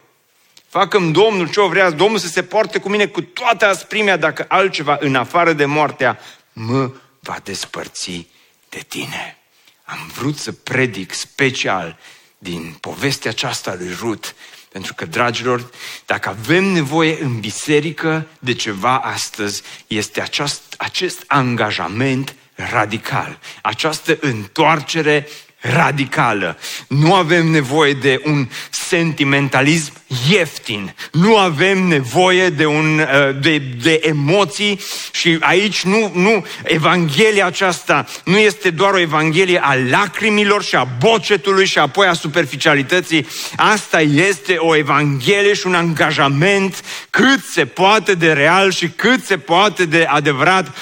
Facă-mi 0.68 1.12
Domnul 1.12 1.50
ce 1.50 1.60
o 1.60 1.68
vrea, 1.68 1.90
Domnul 1.90 2.18
să 2.18 2.28
se 2.28 2.42
poarte 2.42 2.78
cu 2.78 2.88
mine 2.88 3.06
cu 3.06 3.20
toată 3.22 3.66
asprimea, 3.66 4.16
dacă 4.16 4.44
altceva 4.48 4.96
în 5.00 5.14
afară 5.14 5.52
de 5.52 5.64
moartea 5.64 6.18
mă 6.52 6.90
va 7.20 7.40
despărți 7.44 8.26
de 8.68 8.84
tine. 8.88 9.38
Am 9.84 10.10
vrut 10.14 10.36
să 10.36 10.52
predic 10.52 11.12
special 11.12 11.98
din 12.38 12.76
povestea 12.80 13.30
aceasta 13.30 13.74
lui 13.74 13.96
Rut, 13.98 14.34
pentru 14.76 14.94
că, 14.94 15.04
dragilor, 15.04 15.70
dacă 16.06 16.28
avem 16.28 16.64
nevoie 16.64 17.22
în 17.22 17.40
biserică 17.40 18.26
de 18.38 18.52
ceva 18.52 18.98
astăzi, 18.98 19.62
este 19.86 20.20
aceast, 20.20 20.62
acest 20.76 21.24
angajament 21.26 22.34
radical, 22.54 23.38
această 23.62 24.18
întoarcere 24.20 25.28
radicală. 25.60 26.58
Nu 26.88 27.14
avem 27.14 27.46
nevoie 27.46 27.92
de 27.92 28.20
un 28.24 28.48
sentimentalism 28.70 29.92
ieftin. 30.30 30.94
Nu 31.12 31.36
avem 31.36 31.82
nevoie 31.82 32.48
de, 32.48 32.66
un, 32.66 32.98
uh, 32.98 33.40
de, 33.40 33.58
de 33.82 34.00
emoții 34.02 34.80
și 35.10 35.36
aici 35.40 35.82
nu, 35.82 36.10
nu, 36.14 36.46
Evanghelia 36.62 37.46
aceasta 37.46 38.06
nu 38.24 38.38
este 38.38 38.70
doar 38.70 38.92
o 38.92 38.98
Evanghelie 38.98 39.60
a 39.62 39.74
lacrimilor 39.90 40.62
și 40.62 40.74
a 40.74 40.88
bocetului 40.98 41.66
și 41.66 41.78
apoi 41.78 42.06
a 42.06 42.12
superficialității. 42.12 43.26
Asta 43.56 44.00
este 44.00 44.56
o 44.56 44.76
Evanghelie 44.76 45.54
și 45.54 45.66
un 45.66 45.74
angajament 45.74 46.82
cât 47.10 47.44
se 47.44 47.64
poate 47.64 48.14
de 48.14 48.32
real 48.32 48.70
și 48.70 48.88
cât 48.88 49.24
se 49.24 49.38
poate 49.38 49.84
de 49.84 50.06
adevărat, 50.08 50.76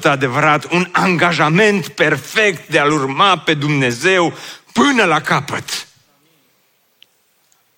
100% 0.00 0.02
adevărat, 0.02 0.72
un 0.72 0.88
angajament 0.92 1.88
perfect 1.88 2.68
de 2.68 2.78
a-L 2.78 2.92
urma 2.92 3.36
pe 3.36 3.54
Dumnezeu 3.58 4.34
până 4.72 5.04
la 5.04 5.20
capăt. 5.20 5.86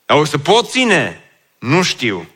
Dar 0.06 0.18
o 0.18 0.24
să 0.24 0.38
pot 0.38 0.70
ține? 0.70 1.30
Nu 1.58 1.82
știu. 1.82 2.26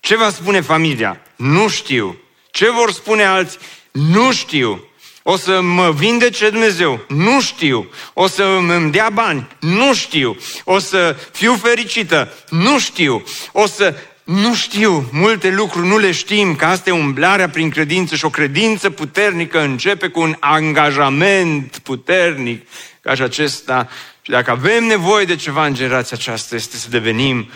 Ce 0.00 0.16
va 0.16 0.30
spune 0.30 0.60
familia? 0.60 1.20
Nu 1.36 1.68
știu. 1.68 2.16
Ce 2.50 2.70
vor 2.70 2.92
spune 2.92 3.24
alții? 3.24 3.58
Nu 3.90 4.32
știu. 4.32 4.86
O 5.22 5.36
să 5.36 5.60
mă 5.60 5.92
vindece 5.92 6.50
Dumnezeu? 6.50 7.04
Nu 7.08 7.40
știu. 7.40 7.90
O 8.12 8.26
să 8.26 8.42
îmi 8.42 8.90
dea 8.90 9.10
bani? 9.10 9.48
Nu 9.60 9.94
știu. 9.94 10.36
O 10.64 10.78
să 10.78 11.16
fiu 11.32 11.56
fericită? 11.56 12.32
Nu 12.48 12.78
știu. 12.78 13.24
O 13.52 13.66
să... 13.66 13.94
Nu 14.32 14.54
știu, 14.54 15.08
multe 15.10 15.50
lucruri 15.50 15.86
nu 15.86 15.98
le 15.98 16.12
știm, 16.12 16.56
că 16.56 16.64
asta 16.64 16.90
e 16.90 16.92
umblarea 16.92 17.48
prin 17.48 17.70
credință 17.70 18.16
și 18.16 18.24
o 18.24 18.30
credință 18.30 18.90
puternică 18.90 19.60
începe 19.60 20.08
cu 20.08 20.20
un 20.20 20.36
angajament 20.40 21.78
puternic 21.78 22.68
ca 23.00 23.14
și 23.14 23.22
acesta 23.22 23.88
și 24.22 24.30
dacă 24.30 24.50
avem 24.50 24.84
nevoie 24.84 25.24
de 25.24 25.36
ceva 25.36 25.66
în 25.66 25.74
generația 25.74 26.16
aceasta, 26.20 26.54
este 26.54 26.76
să 26.76 26.88
devenim 26.88 27.50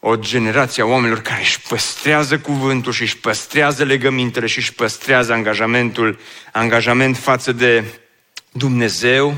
o 0.00 0.16
generație 0.16 0.82
a 0.82 0.86
oamenilor 0.86 1.20
care 1.20 1.40
își 1.40 1.60
păstrează 1.60 2.38
cuvântul 2.38 2.92
și 2.92 3.02
își 3.02 3.18
păstrează 3.18 3.84
legămintele 3.84 4.46
și 4.46 4.58
își 4.58 4.72
păstrează 4.72 5.32
angajamentul, 5.32 6.18
angajament 6.52 7.16
față 7.16 7.52
de 7.52 7.84
Dumnezeu. 8.52 9.34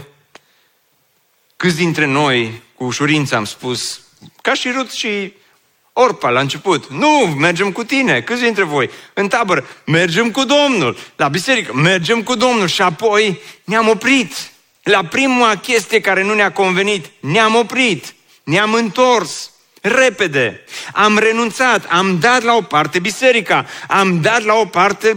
Câți 1.56 1.76
dintre 1.76 2.06
noi, 2.06 2.62
cu 2.74 2.84
ușurință 2.84 3.36
am 3.36 3.44
spus, 3.44 4.00
ca 4.42 4.54
și 4.54 4.70
Rut 4.76 4.90
și 4.90 5.32
Orpa 5.96 6.30
la 6.30 6.40
început, 6.40 6.90
nu, 6.90 7.34
mergem 7.38 7.72
cu 7.72 7.84
tine, 7.84 8.20
câți 8.20 8.42
dintre 8.42 8.62
voi? 8.64 8.90
În 9.12 9.28
tabără, 9.28 9.66
mergem 9.86 10.30
cu 10.30 10.44
Domnul, 10.44 10.96
la 11.16 11.28
biserică, 11.28 11.72
mergem 11.74 12.22
cu 12.22 12.34
Domnul. 12.34 12.66
Și 12.66 12.82
apoi 12.82 13.40
ne-am 13.64 13.88
oprit. 13.88 14.52
La 14.82 15.04
prima 15.04 15.56
chestie 15.56 16.00
care 16.00 16.22
nu 16.22 16.34
ne-a 16.34 16.52
convenit, 16.52 17.10
ne-am 17.20 17.54
oprit, 17.54 18.14
ne-am 18.42 18.72
întors 18.72 19.50
repede. 19.84 20.60
Am 20.92 21.18
renunțat, 21.18 21.84
am 21.88 22.18
dat 22.18 22.42
la 22.42 22.54
o 22.54 22.60
parte 22.60 22.98
biserica, 22.98 23.66
am 23.88 24.20
dat 24.20 24.42
la 24.42 24.54
o 24.54 24.64
parte 24.64 25.16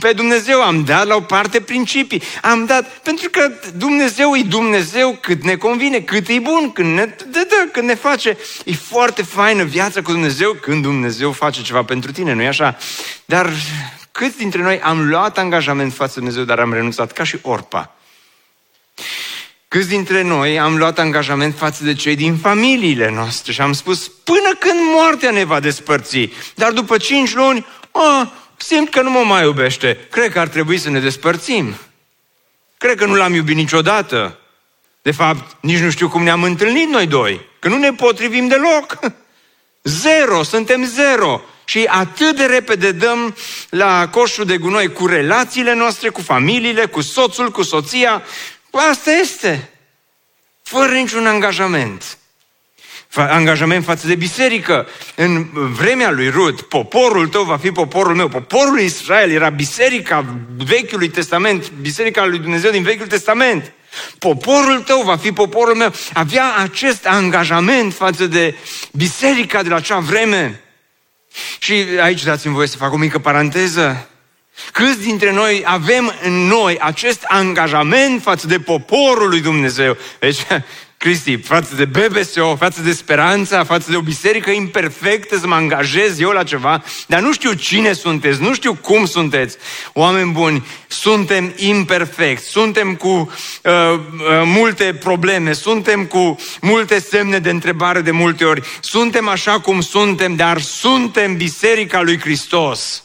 pe 0.00 0.12
Dumnezeu, 0.12 0.62
am 0.62 0.84
dat 0.84 1.06
la 1.06 1.14
o 1.14 1.20
parte 1.20 1.60
principii, 1.60 2.22
am 2.42 2.64
dat, 2.64 2.88
pentru 2.88 3.30
că 3.30 3.50
Dumnezeu 3.76 4.36
e 4.36 4.42
Dumnezeu 4.42 5.18
cât 5.20 5.42
ne 5.42 5.56
convine, 5.56 6.00
cât 6.00 6.28
e 6.28 6.38
bun, 6.38 6.72
când 6.72 6.94
ne, 6.94 7.04
dă, 7.04 7.46
dă, 7.48 7.68
când 7.72 7.88
ne 7.88 7.94
face. 7.94 8.36
E 8.64 8.72
foarte 8.72 9.22
faină 9.22 9.62
viața 9.62 10.02
cu 10.02 10.10
Dumnezeu 10.10 10.52
când 10.52 10.82
Dumnezeu 10.82 11.32
face 11.32 11.62
ceva 11.62 11.82
pentru 11.82 12.12
tine, 12.12 12.32
nu-i 12.32 12.46
așa? 12.46 12.76
Dar 13.24 13.52
câți 14.12 14.38
dintre 14.38 14.62
noi 14.62 14.80
am 14.80 15.08
luat 15.08 15.38
angajament 15.38 15.92
față 15.92 16.12
de 16.14 16.18
Dumnezeu, 16.20 16.44
dar 16.44 16.58
am 16.58 16.72
renunțat 16.72 17.12
ca 17.12 17.24
și 17.24 17.38
Orpa? 17.42 17.97
Câți 19.68 19.88
dintre 19.88 20.22
noi 20.22 20.58
am 20.58 20.76
luat 20.76 20.98
angajament 20.98 21.56
față 21.56 21.84
de 21.84 21.94
cei 21.94 22.16
din 22.16 22.36
familiile 22.36 23.10
noastre 23.10 23.52
și 23.52 23.60
am 23.60 23.72
spus, 23.72 24.08
până 24.08 24.54
când 24.58 24.78
moartea 24.94 25.30
ne 25.30 25.44
va 25.44 25.60
despărți, 25.60 26.28
dar 26.54 26.72
după 26.72 26.96
cinci 26.96 27.34
luni, 27.34 27.66
a, 27.90 28.32
simt 28.56 28.90
că 28.90 29.02
nu 29.02 29.10
mă 29.10 29.22
mai 29.26 29.42
iubește, 29.42 29.98
cred 30.10 30.32
că 30.32 30.38
ar 30.38 30.48
trebui 30.48 30.78
să 30.78 30.90
ne 30.90 31.00
despărțim. 31.00 31.74
Cred 32.78 32.96
că 32.96 33.06
nu 33.06 33.14
l-am 33.14 33.34
iubit 33.34 33.56
niciodată. 33.56 34.38
De 35.02 35.10
fapt, 35.10 35.56
nici 35.60 35.78
nu 35.78 35.90
știu 35.90 36.08
cum 36.08 36.22
ne-am 36.22 36.42
întâlnit 36.42 36.88
noi 36.88 37.06
doi, 37.06 37.40
că 37.58 37.68
nu 37.68 37.76
ne 37.76 37.92
potrivim 37.92 38.48
deloc. 38.48 38.98
Zero, 39.82 40.42
suntem 40.42 40.84
zero. 40.84 41.40
Și 41.64 41.84
atât 41.88 42.36
de 42.36 42.44
repede 42.44 42.92
dăm 42.92 43.36
la 43.70 44.08
coșul 44.08 44.44
de 44.44 44.56
gunoi 44.56 44.92
cu 44.92 45.06
relațiile 45.06 45.74
noastre, 45.74 46.08
cu 46.08 46.20
familiile, 46.20 46.86
cu 46.86 47.00
soțul, 47.00 47.50
cu 47.50 47.62
soția 47.62 48.22
Asta 48.78 49.10
este. 49.10 49.70
Fără 50.62 50.92
niciun 50.92 51.26
angajament. 51.26 52.18
Angajament 53.14 53.84
față 53.84 54.06
de 54.06 54.14
biserică. 54.14 54.86
În 55.14 55.46
vremea 55.52 56.10
lui 56.10 56.28
Rut, 56.28 56.60
poporul 56.60 57.28
tău 57.28 57.44
va 57.44 57.56
fi 57.56 57.70
poporul 57.70 58.14
meu. 58.14 58.28
Poporul 58.28 58.80
Israel 58.80 59.30
era 59.30 59.48
biserica 59.48 60.24
Vechiului 60.56 61.08
Testament, 61.08 61.70
biserica 61.70 62.26
lui 62.26 62.38
Dumnezeu 62.38 62.70
din 62.70 62.82
Vechiul 62.82 63.06
Testament. 63.06 63.72
Poporul 64.18 64.80
tău 64.80 65.02
va 65.02 65.16
fi 65.16 65.32
poporul 65.32 65.74
meu. 65.74 65.92
Avea 66.12 66.54
acest 66.56 67.06
angajament 67.06 67.94
față 67.94 68.26
de 68.26 68.54
biserica 68.92 69.62
de 69.62 69.68
la 69.68 69.76
acea 69.76 69.98
vreme. 69.98 70.62
Și 71.58 71.72
aici 72.00 72.22
dați-mi 72.22 72.54
voie 72.54 72.66
să 72.66 72.76
fac 72.76 72.92
o 72.92 72.96
mică 72.96 73.18
paranteză. 73.18 74.08
Câți 74.72 75.00
dintre 75.00 75.32
noi 75.32 75.62
avem 75.64 76.12
în 76.22 76.32
noi 76.32 76.78
acest 76.78 77.22
angajament 77.22 78.22
față 78.22 78.46
de 78.46 78.58
poporul 78.58 79.28
lui 79.28 79.40
Dumnezeu? 79.40 79.96
Deci, 80.18 80.38
Cristi, 80.98 81.36
față 81.36 81.74
de 81.74 81.84
BBSO, 81.84 82.56
față 82.56 82.82
de 82.82 82.92
speranța, 82.92 83.64
față 83.64 83.90
de 83.90 83.96
o 83.96 84.00
biserică 84.00 84.50
imperfectă, 84.50 85.38
să 85.38 85.46
mă 85.46 85.54
angajez 85.54 86.20
eu 86.20 86.30
la 86.30 86.42
ceva, 86.42 86.84
dar 87.06 87.20
nu 87.20 87.32
știu 87.32 87.52
cine 87.52 87.92
sunteți, 87.92 88.40
nu 88.40 88.54
știu 88.54 88.74
cum 88.74 89.06
sunteți. 89.06 89.56
Oameni 89.92 90.32
buni, 90.32 90.66
suntem 90.88 91.52
imperfecti, 91.56 92.44
suntem 92.44 92.94
cu 92.94 93.08
uh, 93.08 93.72
uh, 93.92 94.00
multe 94.44 94.98
probleme, 95.00 95.52
suntem 95.52 96.04
cu 96.04 96.36
multe 96.60 97.00
semne 97.00 97.38
de 97.38 97.50
întrebare 97.50 98.00
de 98.00 98.10
multe 98.10 98.44
ori, 98.44 98.62
suntem 98.80 99.28
așa 99.28 99.60
cum 99.60 99.80
suntem, 99.80 100.36
dar 100.36 100.60
suntem 100.60 101.36
biserica 101.36 102.02
lui 102.02 102.20
Hristos 102.20 103.02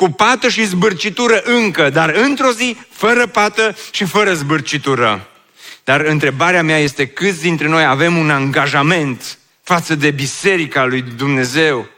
cu 0.00 0.08
pată 0.08 0.48
și 0.48 0.64
zbârcitură 0.64 1.42
încă, 1.44 1.90
dar 1.90 2.08
într-o 2.08 2.50
zi 2.52 2.76
fără 2.90 3.26
pată 3.26 3.76
și 3.90 4.04
fără 4.04 4.34
zbârcitură. 4.34 5.28
Dar 5.84 6.00
întrebarea 6.00 6.62
mea 6.62 6.78
este 6.78 7.06
câți 7.06 7.40
dintre 7.40 7.68
noi 7.68 7.84
avem 7.84 8.16
un 8.16 8.30
angajament 8.30 9.38
față 9.62 9.94
de 9.94 10.10
biserica 10.10 10.84
lui 10.84 11.04
Dumnezeu? 11.16 11.88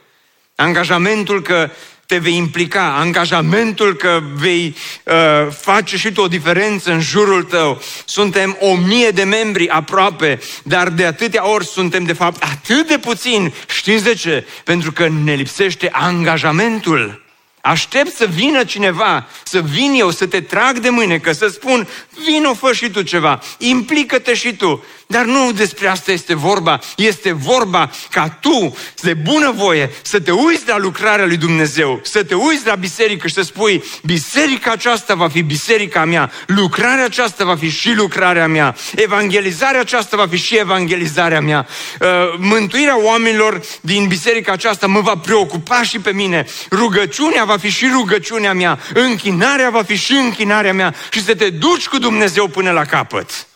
Angajamentul 0.55 1.41
că 1.41 1.69
te 2.05 2.17
vei 2.17 2.35
implica, 2.35 2.95
angajamentul 2.95 3.95
că 3.95 4.21
vei 4.35 4.75
uh, 5.03 5.13
face 5.59 5.97
și 5.97 6.11
tu 6.11 6.21
o 6.21 6.27
diferență 6.27 6.91
în 6.91 6.99
jurul 6.99 7.43
tău. 7.43 7.81
Suntem 8.05 8.57
o 8.59 8.75
mie 8.75 9.09
de 9.09 9.23
membri 9.23 9.69
aproape, 9.69 10.39
dar 10.63 10.89
de 10.89 11.05
atâtea 11.05 11.49
ori 11.49 11.65
suntem 11.65 12.03
de 12.03 12.13
fapt 12.13 12.43
atât 12.43 12.87
de 12.87 12.97
puțini. 12.97 13.53
Știți 13.69 14.03
de 14.03 14.13
ce? 14.13 14.47
Pentru 14.63 14.91
că 14.91 15.07
ne 15.23 15.33
lipsește 15.33 15.89
angajamentul. 15.91 17.22
Aștept 17.65 18.15
să 18.15 18.25
vină 18.25 18.63
cineva, 18.63 19.27
să 19.43 19.61
vin 19.61 19.93
eu, 19.93 20.11
să 20.11 20.27
te 20.27 20.41
trag 20.41 20.79
de 20.79 20.89
mâine, 20.89 21.19
că 21.19 21.31
să 21.31 21.47
spun, 21.47 21.87
Vino, 22.25 22.53
fă 22.53 22.73
și 22.73 22.89
tu 22.89 23.01
ceva, 23.01 23.39
implică-te 23.57 24.33
și 24.33 24.55
tu. 24.55 24.83
Dar 25.07 25.25
nu 25.25 25.51
despre 25.51 25.87
asta 25.87 26.11
este 26.11 26.35
vorba. 26.35 26.79
Este 26.95 27.31
vorba 27.31 27.91
ca 28.09 28.29
tu, 28.29 28.77
de 29.01 29.13
bunăvoie, 29.13 29.91
să 30.01 30.19
te 30.19 30.31
uiți 30.31 30.67
la 30.67 30.77
lucrarea 30.77 31.25
lui 31.25 31.37
Dumnezeu, 31.37 31.99
să 32.03 32.23
te 32.23 32.35
uiți 32.35 32.65
la 32.65 32.75
biserică 32.75 33.27
și 33.27 33.33
să 33.33 33.41
spui, 33.41 33.83
biserica 34.03 34.71
aceasta 34.71 35.15
va 35.15 35.27
fi 35.27 35.41
biserica 35.41 36.05
mea, 36.05 36.31
lucrarea 36.47 37.05
aceasta 37.05 37.45
va 37.45 37.55
fi 37.55 37.69
și 37.69 37.93
lucrarea 37.93 38.47
mea, 38.47 38.75
evangelizarea 38.95 39.79
aceasta 39.79 40.17
va 40.17 40.27
fi 40.27 40.37
și 40.37 40.57
evangelizarea 40.57 41.41
mea, 41.41 41.67
uh, 42.01 42.07
mântuirea 42.37 43.03
oamenilor 43.03 43.61
din 43.81 44.07
biserica 44.07 44.51
aceasta 44.51 44.87
mă 44.87 44.99
va 44.99 45.17
preocupa 45.17 45.83
și 45.83 45.99
pe 45.99 46.11
mine, 46.11 46.45
rugăciunea 46.71 47.43
va 47.43 47.57
fi 47.57 47.69
și 47.69 47.89
rugăciunea 47.93 48.53
mea, 48.53 48.79
închinarea 48.93 49.69
va 49.69 49.83
fi 49.83 49.95
și 49.95 50.11
închinarea 50.11 50.73
mea 50.73 50.95
și 51.11 51.23
să 51.23 51.35
te 51.35 51.49
duci 51.49 51.87
cu 51.87 51.97
Dumnezeu 52.03 52.47
până 52.47 52.71
la 52.71 52.85
capăt. 52.85 53.47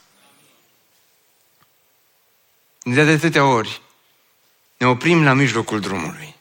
De 2.84 3.02
atâtea 3.02 3.46
ori 3.46 3.82
ne 4.78 4.88
oprim 4.88 5.24
la 5.24 5.34
mijlocul 5.34 5.80
drumului. 5.80 6.36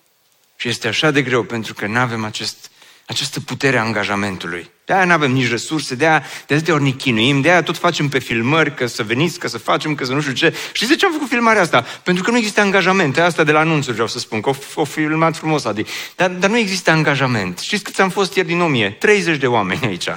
Și 0.56 0.68
este 0.68 0.88
așa 0.88 1.10
de 1.10 1.22
greu 1.22 1.42
pentru 1.42 1.74
că 1.74 1.86
nu 1.86 1.98
avem 1.98 2.24
acest, 2.24 2.70
această 3.06 3.40
putere 3.40 3.78
a 3.78 3.82
angajamentului. 3.82 4.70
De-aia 4.84 5.04
nu 5.04 5.12
avem 5.12 5.30
nici 5.30 5.50
resurse, 5.50 5.94
de-aia 5.94 6.24
de 6.46 6.54
atâtea 6.54 6.74
ori 6.74 6.82
ne 6.82 6.90
chinuim, 6.90 7.40
de-aia 7.40 7.62
tot 7.62 7.76
facem 7.76 8.08
pe 8.08 8.18
filmări, 8.18 8.74
că 8.74 8.86
să 8.86 9.02
veniți, 9.02 9.38
că 9.38 9.48
să 9.48 9.58
facem, 9.58 9.94
că 9.94 10.04
să 10.04 10.12
nu 10.12 10.20
știu 10.20 10.32
ce. 10.32 10.54
Și 10.72 10.86
de 10.86 10.96
ce 10.96 11.06
am 11.06 11.12
făcut 11.12 11.28
filmarea 11.28 11.62
asta? 11.62 11.80
Pentru 11.80 12.22
că 12.22 12.30
nu 12.30 12.36
există 12.36 12.60
angajament. 12.60 13.18
Asta 13.18 13.44
de 13.44 13.52
la 13.52 13.58
anunțuri 13.58 13.92
vreau 13.92 14.08
să 14.08 14.18
spun, 14.18 14.40
că 14.40 14.50
o, 14.74 14.84
filmat 14.84 15.36
frumos, 15.36 15.64
Adi. 15.64 15.84
Dar, 16.16 16.30
dar 16.30 16.50
nu 16.50 16.58
există 16.58 16.90
angajament. 16.90 17.58
Știți 17.58 17.82
câți 17.82 18.00
am 18.00 18.10
fost 18.10 18.34
ieri 18.34 18.48
din 18.48 18.60
omie? 18.60 18.90
30 18.90 19.36
de 19.36 19.46
oameni 19.46 19.86
aici. 19.86 20.08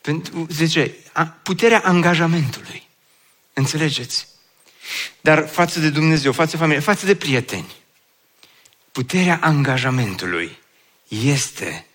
Pentru, 0.00 0.46
zice, 0.50 0.96
puterea 1.42 1.80
angajamentului. 1.84 2.88
Înțelegeți? 3.52 4.26
Dar 5.20 5.48
față 5.48 5.80
de 5.80 5.90
Dumnezeu, 5.90 6.32
față 6.32 6.50
de 6.50 6.56
familie, 6.56 6.80
față 6.80 7.06
de 7.06 7.16
prieteni, 7.16 7.74
puterea 8.92 9.38
angajamentului 9.42 10.58
este 11.08 11.86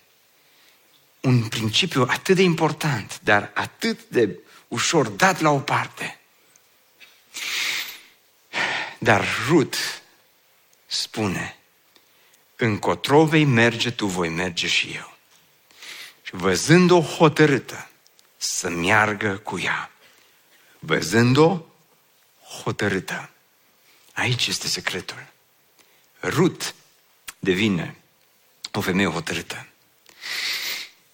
un 1.22 1.48
principiu 1.48 2.02
atât 2.02 2.36
de 2.36 2.42
important, 2.42 3.20
dar 3.24 3.52
atât 3.54 4.00
de 4.08 4.40
ușor 4.68 5.08
dat 5.08 5.40
la 5.40 5.50
o 5.50 5.60
parte. 5.60 6.20
Dar 9.00 9.26
Rut 9.48 9.76
spune, 10.86 11.58
încotro 12.56 13.26
vei 13.26 13.46
merge, 13.46 13.92
tu 13.92 14.06
voi 14.06 14.30
merge 14.30 14.68
și 14.68 14.92
eu. 14.96 15.18
Și 16.22 16.36
văzând-o 16.36 17.02
hotărâtă 17.02 17.90
să 18.46 18.70
meargă 18.70 19.38
cu 19.38 19.60
ea, 19.60 19.92
văzând-o 20.80 21.62
hotărâtă. 22.64 23.30
Aici 24.14 24.48
este 24.48 24.68
secretul. 24.68 25.28
Rut 26.22 26.76
devine 27.40 27.96
o 28.72 28.82
femeie 28.82 29.08
hotărâtă. 29.08 29.68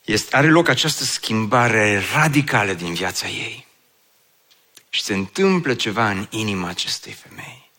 Este, 0.06 0.36
are 0.36 0.50
loc 0.50 0.68
această 0.68 1.04
schimbare 1.04 2.04
radicală 2.14 2.74
din 2.74 2.94
viața 2.94 3.28
ei. 3.28 3.68
Și 4.90 5.02
se 5.02 5.14
întâmplă 5.14 5.74
ceva 5.74 6.10
în 6.10 6.28
inima 6.30 6.68
acestei 6.68 7.14
femei. 7.14 7.70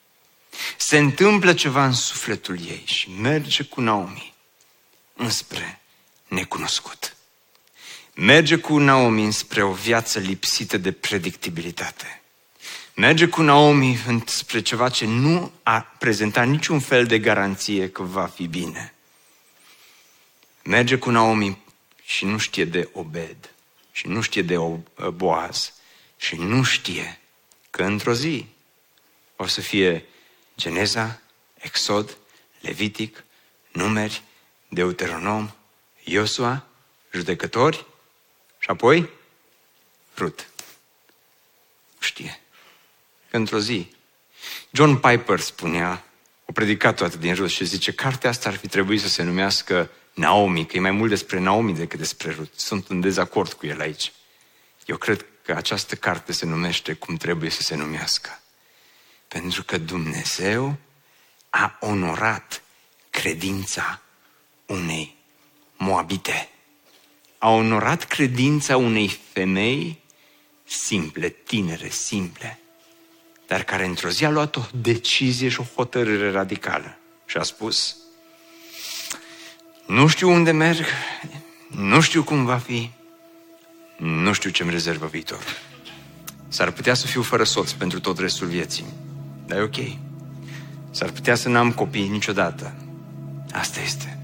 Se 0.77 0.99
întâmplă 0.99 1.55
ceva 1.55 1.85
în 1.85 1.93
sufletul 1.93 2.67
ei 2.67 2.83
și 2.85 3.11
merge 3.11 3.63
cu 3.63 3.81
Naomi 3.81 4.35
înspre 5.15 5.81
necunoscut. 6.29 7.17
Merge 8.15 8.57
cu 8.57 8.79
Naomi 8.79 9.25
înspre 9.25 9.63
o 9.63 9.73
viață 9.73 10.19
lipsită 10.19 10.77
de 10.77 10.93
predictibilitate 10.93 12.23
merge 12.95 13.29
cu 13.29 13.43
Naomi 13.43 14.23
spre 14.27 14.61
ceva 14.61 14.89
ce 14.89 15.07
nu 15.07 15.53
a 15.63 15.81
prezentat 15.81 16.47
niciun 16.47 16.81
fel 16.81 17.07
de 17.07 17.19
garanție 17.19 17.91
că 17.91 18.03
va 18.03 18.27
fi 18.27 18.47
bine. 18.47 18.95
Merge 20.65 20.99
cu 20.99 21.11
Naomi 21.11 21.59
și 22.05 22.25
nu 22.25 22.39
știe 22.39 22.65
de 22.65 22.89
Obed 22.93 23.55
și 23.93 24.07
nu 24.07 24.21
știe 24.21 24.43
de 24.43 24.57
Boaz 25.15 25.73
și 26.17 26.37
nu 26.37 26.63
știe 26.63 27.21
că 27.71 27.83
într-o 27.83 28.15
zi 28.15 28.47
o 29.37 29.47
să 29.47 29.61
fie 29.61 30.05
Geneza, 30.57 31.21
Exod, 31.55 32.17
Levitic, 32.61 33.25
Numeri, 33.73 34.23
Deuteronom, 34.69 35.51
Iosua, 36.05 36.67
judecători 37.13 37.87
și 38.63 38.71
apoi 38.71 39.09
Rut. 40.17 40.49
Știe 41.99 42.41
într-o 43.31 43.59
zi. 43.59 43.95
John 44.71 44.95
Piper 44.95 45.41
spunea, 45.41 46.05
o 46.47 46.53
predicat 46.53 46.97
toată 46.97 47.17
din 47.17 47.35
jos 47.35 47.53
și 47.53 47.65
zice, 47.65 47.93
cartea 47.93 48.31
asta 48.31 48.49
ar 48.49 48.57
fi 48.57 48.69
trebuit 48.69 49.01
să 49.01 49.09
se 49.09 49.23
numească 49.23 49.91
Naomi, 50.15 50.67
că 50.67 50.77
e 50.77 50.81
mai 50.81 50.91
mult 50.91 51.09
despre 51.09 51.39
Naomi 51.39 51.75
decât 51.75 51.99
despre 51.99 52.31
Ruth. 52.31 52.53
Sunt 52.55 52.89
în 52.89 53.01
dezacord 53.01 53.53
cu 53.53 53.67
el 53.67 53.81
aici. 53.81 54.13
Eu 54.85 54.97
cred 54.97 55.27
că 55.43 55.53
această 55.53 55.95
carte 55.95 56.33
se 56.33 56.47
numește 56.47 56.95
cum 56.95 57.17
trebuie 57.17 57.51
să 57.51 57.63
se 57.63 57.75
numească. 57.75 58.41
Pentru 59.29 59.63
că 59.63 59.79
Dumnezeu 59.79 60.77
a 61.51 61.77
onorat 61.81 62.63
credința 63.11 64.03
unei 64.67 65.17
moabite. 65.77 66.52
A 67.43 67.51
onorat 67.51 68.05
credința 68.05 68.77
unei 68.77 69.19
femei 69.33 69.99
simple, 70.65 71.29
tinere, 71.29 71.89
simple 71.89 72.63
dar 73.53 73.63
care 73.63 73.87
într-o 73.87 74.09
zi 74.09 74.25
a 74.25 74.31
luat 74.31 74.57
o 74.57 74.63
decizie 74.75 75.49
și 75.49 75.61
o 75.61 75.65
hotărâre 75.75 76.31
radicală 76.31 76.97
și 77.27 77.37
a 77.37 77.43
spus, 77.43 77.97
nu 79.87 80.07
știu 80.07 80.31
unde 80.31 80.51
merg, 80.51 80.85
nu 81.69 82.01
știu 82.01 82.23
cum 82.23 82.45
va 82.45 82.57
fi, 82.57 82.91
nu 83.97 84.33
știu 84.33 84.51
ce-mi 84.51 84.71
rezervă 84.71 85.07
viitor. 85.07 85.43
S-ar 86.49 86.71
putea 86.71 86.95
să 86.95 87.07
fiu 87.07 87.23
fără 87.23 87.45
soț 87.45 87.71
pentru 87.71 88.01
tot 88.01 88.19
restul 88.19 88.47
vieții, 88.47 88.85
dar 89.47 89.59
e 89.59 89.63
ok. 89.63 89.77
S-ar 90.91 91.11
putea 91.11 91.35
să 91.35 91.49
n-am 91.49 91.73
copii 91.73 92.09
niciodată. 92.09 92.75
Asta 93.53 93.81
este. 93.81 94.19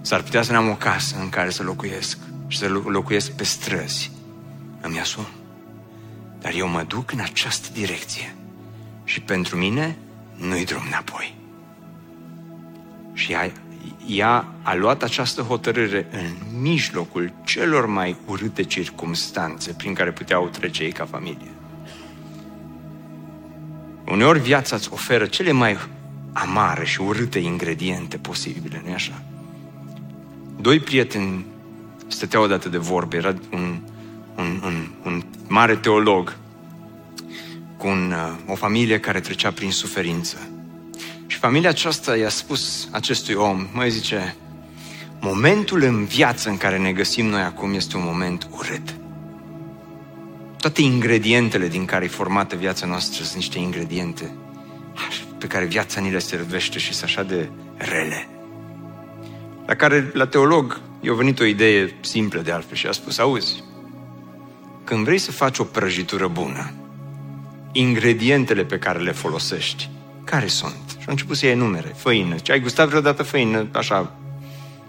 S-ar 0.00 0.22
putea 0.22 0.42
să 0.42 0.52
n-am 0.52 0.68
o 0.68 0.76
casă 0.76 1.16
în 1.20 1.28
care 1.28 1.50
să 1.50 1.62
locuiesc 1.62 2.18
și 2.52 2.58
să 2.58 2.68
locuiesc 2.68 3.30
pe 3.30 3.44
străzi. 3.44 4.10
Îmi 4.80 5.00
asum. 5.00 5.26
Dar 6.40 6.52
eu 6.54 6.68
mă 6.68 6.84
duc 6.86 7.12
în 7.12 7.20
această 7.20 7.68
direcție. 7.72 8.34
Și 9.04 9.20
pentru 9.20 9.56
mine 9.56 9.96
nu-i 10.36 10.64
drum 10.64 10.82
înapoi. 10.86 11.34
Și 13.12 13.32
ea, 13.32 13.52
ea 14.06 14.52
a 14.62 14.74
luat 14.74 15.02
această 15.02 15.42
hotărâre 15.42 16.06
în 16.10 16.60
mijlocul 16.60 17.32
celor 17.44 17.86
mai 17.86 18.16
urâte 18.26 18.62
circumstanțe 18.62 19.72
prin 19.72 19.94
care 19.94 20.12
puteau 20.12 20.48
trece 20.48 20.82
ei 20.82 20.92
ca 20.92 21.04
familie. 21.04 21.50
Uneori 24.06 24.40
viața 24.40 24.76
îți 24.76 24.92
oferă 24.92 25.26
cele 25.26 25.52
mai 25.52 25.78
amare 26.32 26.84
și 26.84 27.00
urâte 27.00 27.38
ingrediente 27.38 28.16
posibile, 28.16 28.82
nu 28.86 28.92
așa? 28.92 29.22
Doi 30.60 30.80
prieteni 30.80 31.44
stăteau 32.12 32.42
odată 32.42 32.68
de 32.68 32.78
vorbe, 32.78 33.16
era 33.16 33.34
un, 33.52 33.80
un, 34.36 34.60
un, 34.64 34.88
un 35.04 35.22
mare 35.48 35.76
teolog 35.76 36.36
cu 37.76 37.86
un, 37.86 38.12
uh, 38.12 38.52
o 38.52 38.54
familie 38.54 39.00
care 39.00 39.20
trecea 39.20 39.50
prin 39.50 39.70
suferință. 39.70 40.36
Și 41.26 41.38
familia 41.38 41.68
aceasta 41.68 42.16
i-a 42.16 42.28
spus 42.28 42.88
acestui 42.90 43.34
om, 43.34 43.66
mai 43.72 43.90
zice, 43.90 44.36
momentul 45.20 45.82
în 45.82 46.04
viață 46.04 46.48
în 46.48 46.56
care 46.56 46.78
ne 46.78 46.92
găsim 46.92 47.26
noi 47.26 47.42
acum 47.42 47.74
este 47.74 47.96
un 47.96 48.02
moment 48.04 48.48
urât. 48.50 48.94
Toate 50.56 50.82
ingredientele 50.82 51.68
din 51.68 51.84
care 51.84 52.04
e 52.04 52.08
formată 52.08 52.56
viața 52.56 52.86
noastră 52.86 53.22
sunt 53.22 53.36
niște 53.36 53.58
ingrediente 53.58 54.32
pe 55.38 55.46
care 55.46 55.64
viața 55.64 56.00
ni 56.00 56.10
le 56.10 56.18
servește 56.18 56.78
și 56.78 56.92
sunt 56.92 57.04
așa 57.04 57.22
de 57.22 57.48
rele. 57.76 58.28
La 59.66 59.74
care, 59.74 60.10
la 60.12 60.26
teolog, 60.26 60.80
i-a 61.04 61.14
venit 61.14 61.40
o 61.40 61.44
idee 61.44 61.94
simplă 62.00 62.40
de 62.40 62.52
altfel 62.52 62.76
și 62.76 62.86
a 62.86 62.92
spus, 62.92 63.18
auzi, 63.18 63.62
când 64.84 65.04
vrei 65.04 65.18
să 65.18 65.32
faci 65.32 65.58
o 65.58 65.64
prăjitură 65.64 66.28
bună, 66.28 66.72
ingredientele 67.72 68.64
pe 68.64 68.78
care 68.78 68.98
le 68.98 69.12
folosești, 69.12 69.90
care 70.24 70.46
sunt? 70.46 70.96
Și 70.98 71.04
a 71.06 71.10
început 71.10 71.36
să 71.36 71.46
iei 71.46 71.54
numere. 71.54 71.94
Făină. 71.96 72.34
Ce 72.34 72.52
ai 72.52 72.60
gustat 72.60 72.88
vreodată 72.88 73.22
făină, 73.22 73.66
așa, 73.72 74.12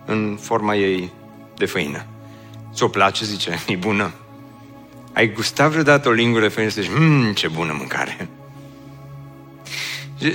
în 0.06 0.38
forma 0.42 0.76
ei 0.76 1.12
de 1.58 1.66
făină? 1.66 2.06
Ți-o 2.74 2.88
place, 2.88 3.26
zice, 3.26 3.64
e 3.68 3.76
bună. 3.76 4.12
Ai 5.14 5.34
gustat 5.34 5.72
vreodată 5.72 6.10
o 6.10 6.12
lingură 6.12 6.42
de 6.42 6.50
făină 6.50 6.70
și 6.70 6.82
zici, 6.82 6.92
mmm, 6.98 7.34
ce 7.34 7.48
bună 7.48 7.74
mâncare. 7.78 8.30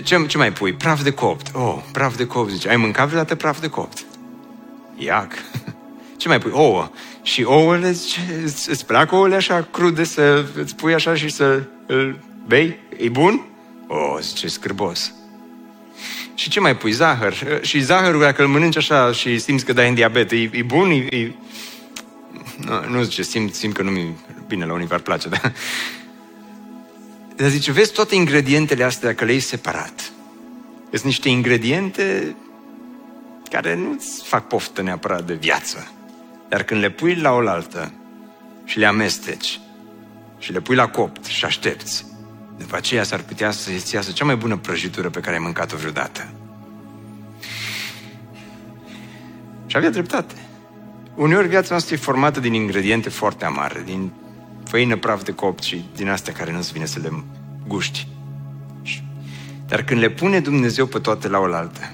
Ce, 0.03 0.27
ce 0.27 0.37
mai 0.37 0.53
pui? 0.53 0.73
Praf 0.73 1.03
de 1.03 1.13
copt. 1.13 1.51
Oh, 1.55 1.79
praf 1.93 2.17
de 2.17 2.27
copt, 2.27 2.51
zice. 2.51 2.69
Ai 2.69 2.77
mâncat 2.77 3.07
vreodată 3.07 3.35
praf 3.35 3.61
de 3.61 3.69
copt? 3.69 4.05
Iac. 4.97 5.33
Ce 6.19 6.29
mai 6.29 6.39
pui? 6.39 6.51
Ouă. 6.55 6.91
Și 7.23 7.43
ouăle, 7.43 7.91
zice, 7.91 8.41
îți, 8.45 8.71
îți 8.71 8.87
plac 8.87 9.13
ouăle 9.13 9.35
așa 9.35 9.69
crude 9.71 10.05
să 10.05 10.45
îți 10.57 10.75
pui 10.75 10.95
așa 10.95 11.15
și 11.15 11.29
să 11.29 11.63
îl 11.87 12.19
bei? 12.47 12.79
E 12.97 13.09
bun? 13.09 13.47
O, 13.87 13.97
oh, 13.97 14.19
zice, 14.21 14.49
scârbos. 14.49 15.13
Și 16.35 16.51
ce 16.51 16.61
mai 16.61 16.77
pui? 16.77 16.93
Zahăr. 16.93 17.61
Și 17.63 17.81
zahărul, 17.81 18.21
dacă 18.21 18.43
îl 18.43 18.49
mănânci 18.49 18.77
așa 18.77 19.13
și 19.13 19.39
simți 19.39 19.65
că 19.65 19.73
dai 19.73 19.89
în 19.89 19.95
diabet, 19.95 20.31
e, 20.31 20.37
e 20.37 20.63
bun? 20.67 20.91
E, 20.91 21.17
e... 21.17 21.33
Nu, 22.57 22.89
nu 22.89 23.03
zice, 23.03 23.23
simt, 23.23 23.55
simt 23.55 23.75
că 23.75 23.83
nu 23.83 23.91
mi 23.91 24.17
bine 24.47 24.65
la 24.65 24.73
unii 24.73 24.87
v-ar 24.87 25.01
place, 25.01 25.29
dar... 25.35 25.53
Dar 27.37 27.49
zice, 27.49 27.73
vezi 27.73 27.93
toate 27.93 28.15
ingredientele 28.15 28.85
astea, 28.85 29.15
că 29.15 29.25
le 29.25 29.31
iei 29.31 29.41
separat. 29.41 30.13
Sunt 30.91 31.05
niște 31.05 31.29
ingrediente 31.29 32.37
care 33.51 33.75
nu-ți 33.75 34.23
fac 34.25 34.47
poftă 34.47 34.83
neapărat 34.83 35.25
de 35.27 35.35
viață. 35.35 35.93
Dar 36.49 36.63
când 36.63 36.81
le 36.81 36.91
pui 36.91 37.15
la 37.15 37.33
oaltă 37.33 37.93
și 38.65 38.79
le 38.79 38.87
amesteci 38.87 39.61
și 40.39 40.53
le 40.53 40.61
pui 40.61 40.77
la 40.77 40.89
copt 40.89 41.25
și 41.25 41.45
aștepți, 41.45 42.07
după 42.59 42.77
aceea 42.77 43.03
s-ar 43.03 43.21
putea 43.21 43.51
să-ți 43.51 43.95
iasă 43.95 44.11
cea 44.13 44.25
mai 44.25 44.37
bună 44.37 44.57
prăjitură 44.57 45.11
pe 45.11 45.21
care 45.21 45.37
ai 45.37 45.43
mâncat-o 45.43 45.77
vreodată. 45.77 46.29
Și 49.67 49.77
avea 49.77 49.91
dreptate. 49.91 50.35
Uneori 51.15 51.49
viața 51.49 51.69
noastră 51.71 51.95
e 51.95 51.99
formată 51.99 52.41
din 52.41 52.53
ingrediente 52.53 53.09
foarte 53.09 53.45
amare, 53.45 53.83
din 53.85 54.13
făină 54.65 54.97
praf 54.97 55.23
de 55.23 55.33
copt 55.33 55.63
și 55.63 55.85
din 55.97 56.09
astea 56.09 56.33
care 56.33 56.53
nu-ți 56.53 56.73
vine 56.73 56.85
să 56.85 56.99
le 57.03 57.25
guști. 57.67 58.07
Dar 59.67 59.85
când 59.85 60.01
le 60.01 60.11
pune 60.11 60.41
Dumnezeu 60.41 60.87
pe 60.87 60.99
toate 60.99 61.29
la 61.29 61.39
oaltă, 61.39 61.91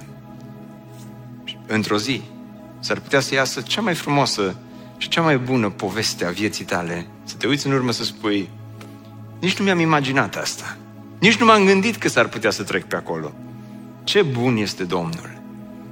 într-o 1.66 1.98
zi, 1.98 2.22
s-ar 2.84 3.00
putea 3.00 3.20
să 3.20 3.34
iasă 3.34 3.60
cea 3.60 3.80
mai 3.80 3.94
frumoasă 3.94 4.56
și 4.96 5.08
cea 5.08 5.20
mai 5.20 5.38
bună 5.38 5.70
poveste 5.70 6.24
a 6.24 6.30
vieții 6.30 6.64
tale. 6.64 7.06
Să 7.24 7.34
te 7.34 7.46
uiți 7.46 7.66
în 7.66 7.72
urmă 7.72 7.90
să 7.90 8.04
spui, 8.04 8.48
nici 9.40 9.58
nu 9.58 9.64
mi-am 9.64 9.78
imaginat 9.78 10.36
asta. 10.36 10.76
Nici 11.18 11.36
nu 11.36 11.44
m-am 11.44 11.64
gândit 11.64 11.96
că 11.96 12.08
s-ar 12.08 12.28
putea 12.28 12.50
să 12.50 12.62
trec 12.62 12.84
pe 12.84 12.96
acolo. 12.96 13.32
Ce 14.04 14.22
bun 14.22 14.56
este 14.56 14.84
Domnul! 14.84 15.40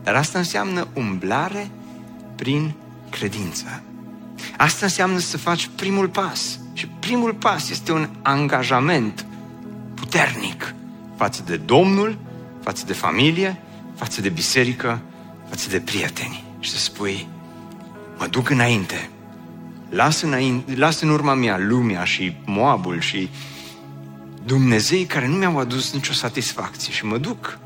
Dar 0.03 0.15
asta 0.15 0.39
înseamnă 0.39 0.89
umblare 0.95 1.71
prin 2.37 2.73
credință. 3.11 3.83
Asta 4.57 4.87
înseamnă 4.87 5.19
să 5.19 5.39
faci 5.39 5.71
primul 5.77 6.09
pas. 6.09 6.59
Și 6.73 6.87
primul 6.87 7.35
pas 7.35 7.71
este 7.71 7.93
un 7.93 8.09
angajament 8.23 9.27
puternic 9.95 10.75
față 11.17 11.43
de 11.47 11.57
Domnul, 11.57 12.19
față 12.63 12.85
de 12.87 12.93
familie, 12.93 13.61
față 13.97 14.21
de 14.21 14.29
biserică, 14.29 15.01
față 15.49 15.69
de 15.69 15.81
prieteni. 15.81 16.52
Și 16.63 16.71
să 16.71 16.77
spui, 16.77 17.29
mă 18.19 18.27
duc 18.27 18.51
înainte, 18.51 19.11
las, 19.89 20.21
înainte, 20.21 20.75
las 20.75 21.01
în 21.01 21.09
urma 21.09 21.35
mea 21.35 21.59
lumea 21.59 22.05
și 22.05 22.37
Moabul 22.45 23.01
și 23.01 23.29
Dumnezei 24.45 25.05
care 25.05 25.27
nu 25.27 25.37
mi-au 25.37 25.59
adus 25.59 25.93
nicio 25.93 26.13
satisfacție 26.13 26.93
și 26.93 27.05
mă 27.05 27.19
duc 27.19 27.59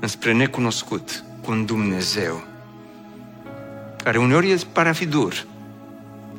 înspre 0.00 0.32
necunoscut 0.32 1.24
cu 1.42 1.50
un 1.50 1.64
Dumnezeu 1.64 2.44
care 4.04 4.18
uneori 4.18 4.66
pare 4.72 4.88
a 4.88 4.92
fi 4.92 5.06
dur, 5.06 5.46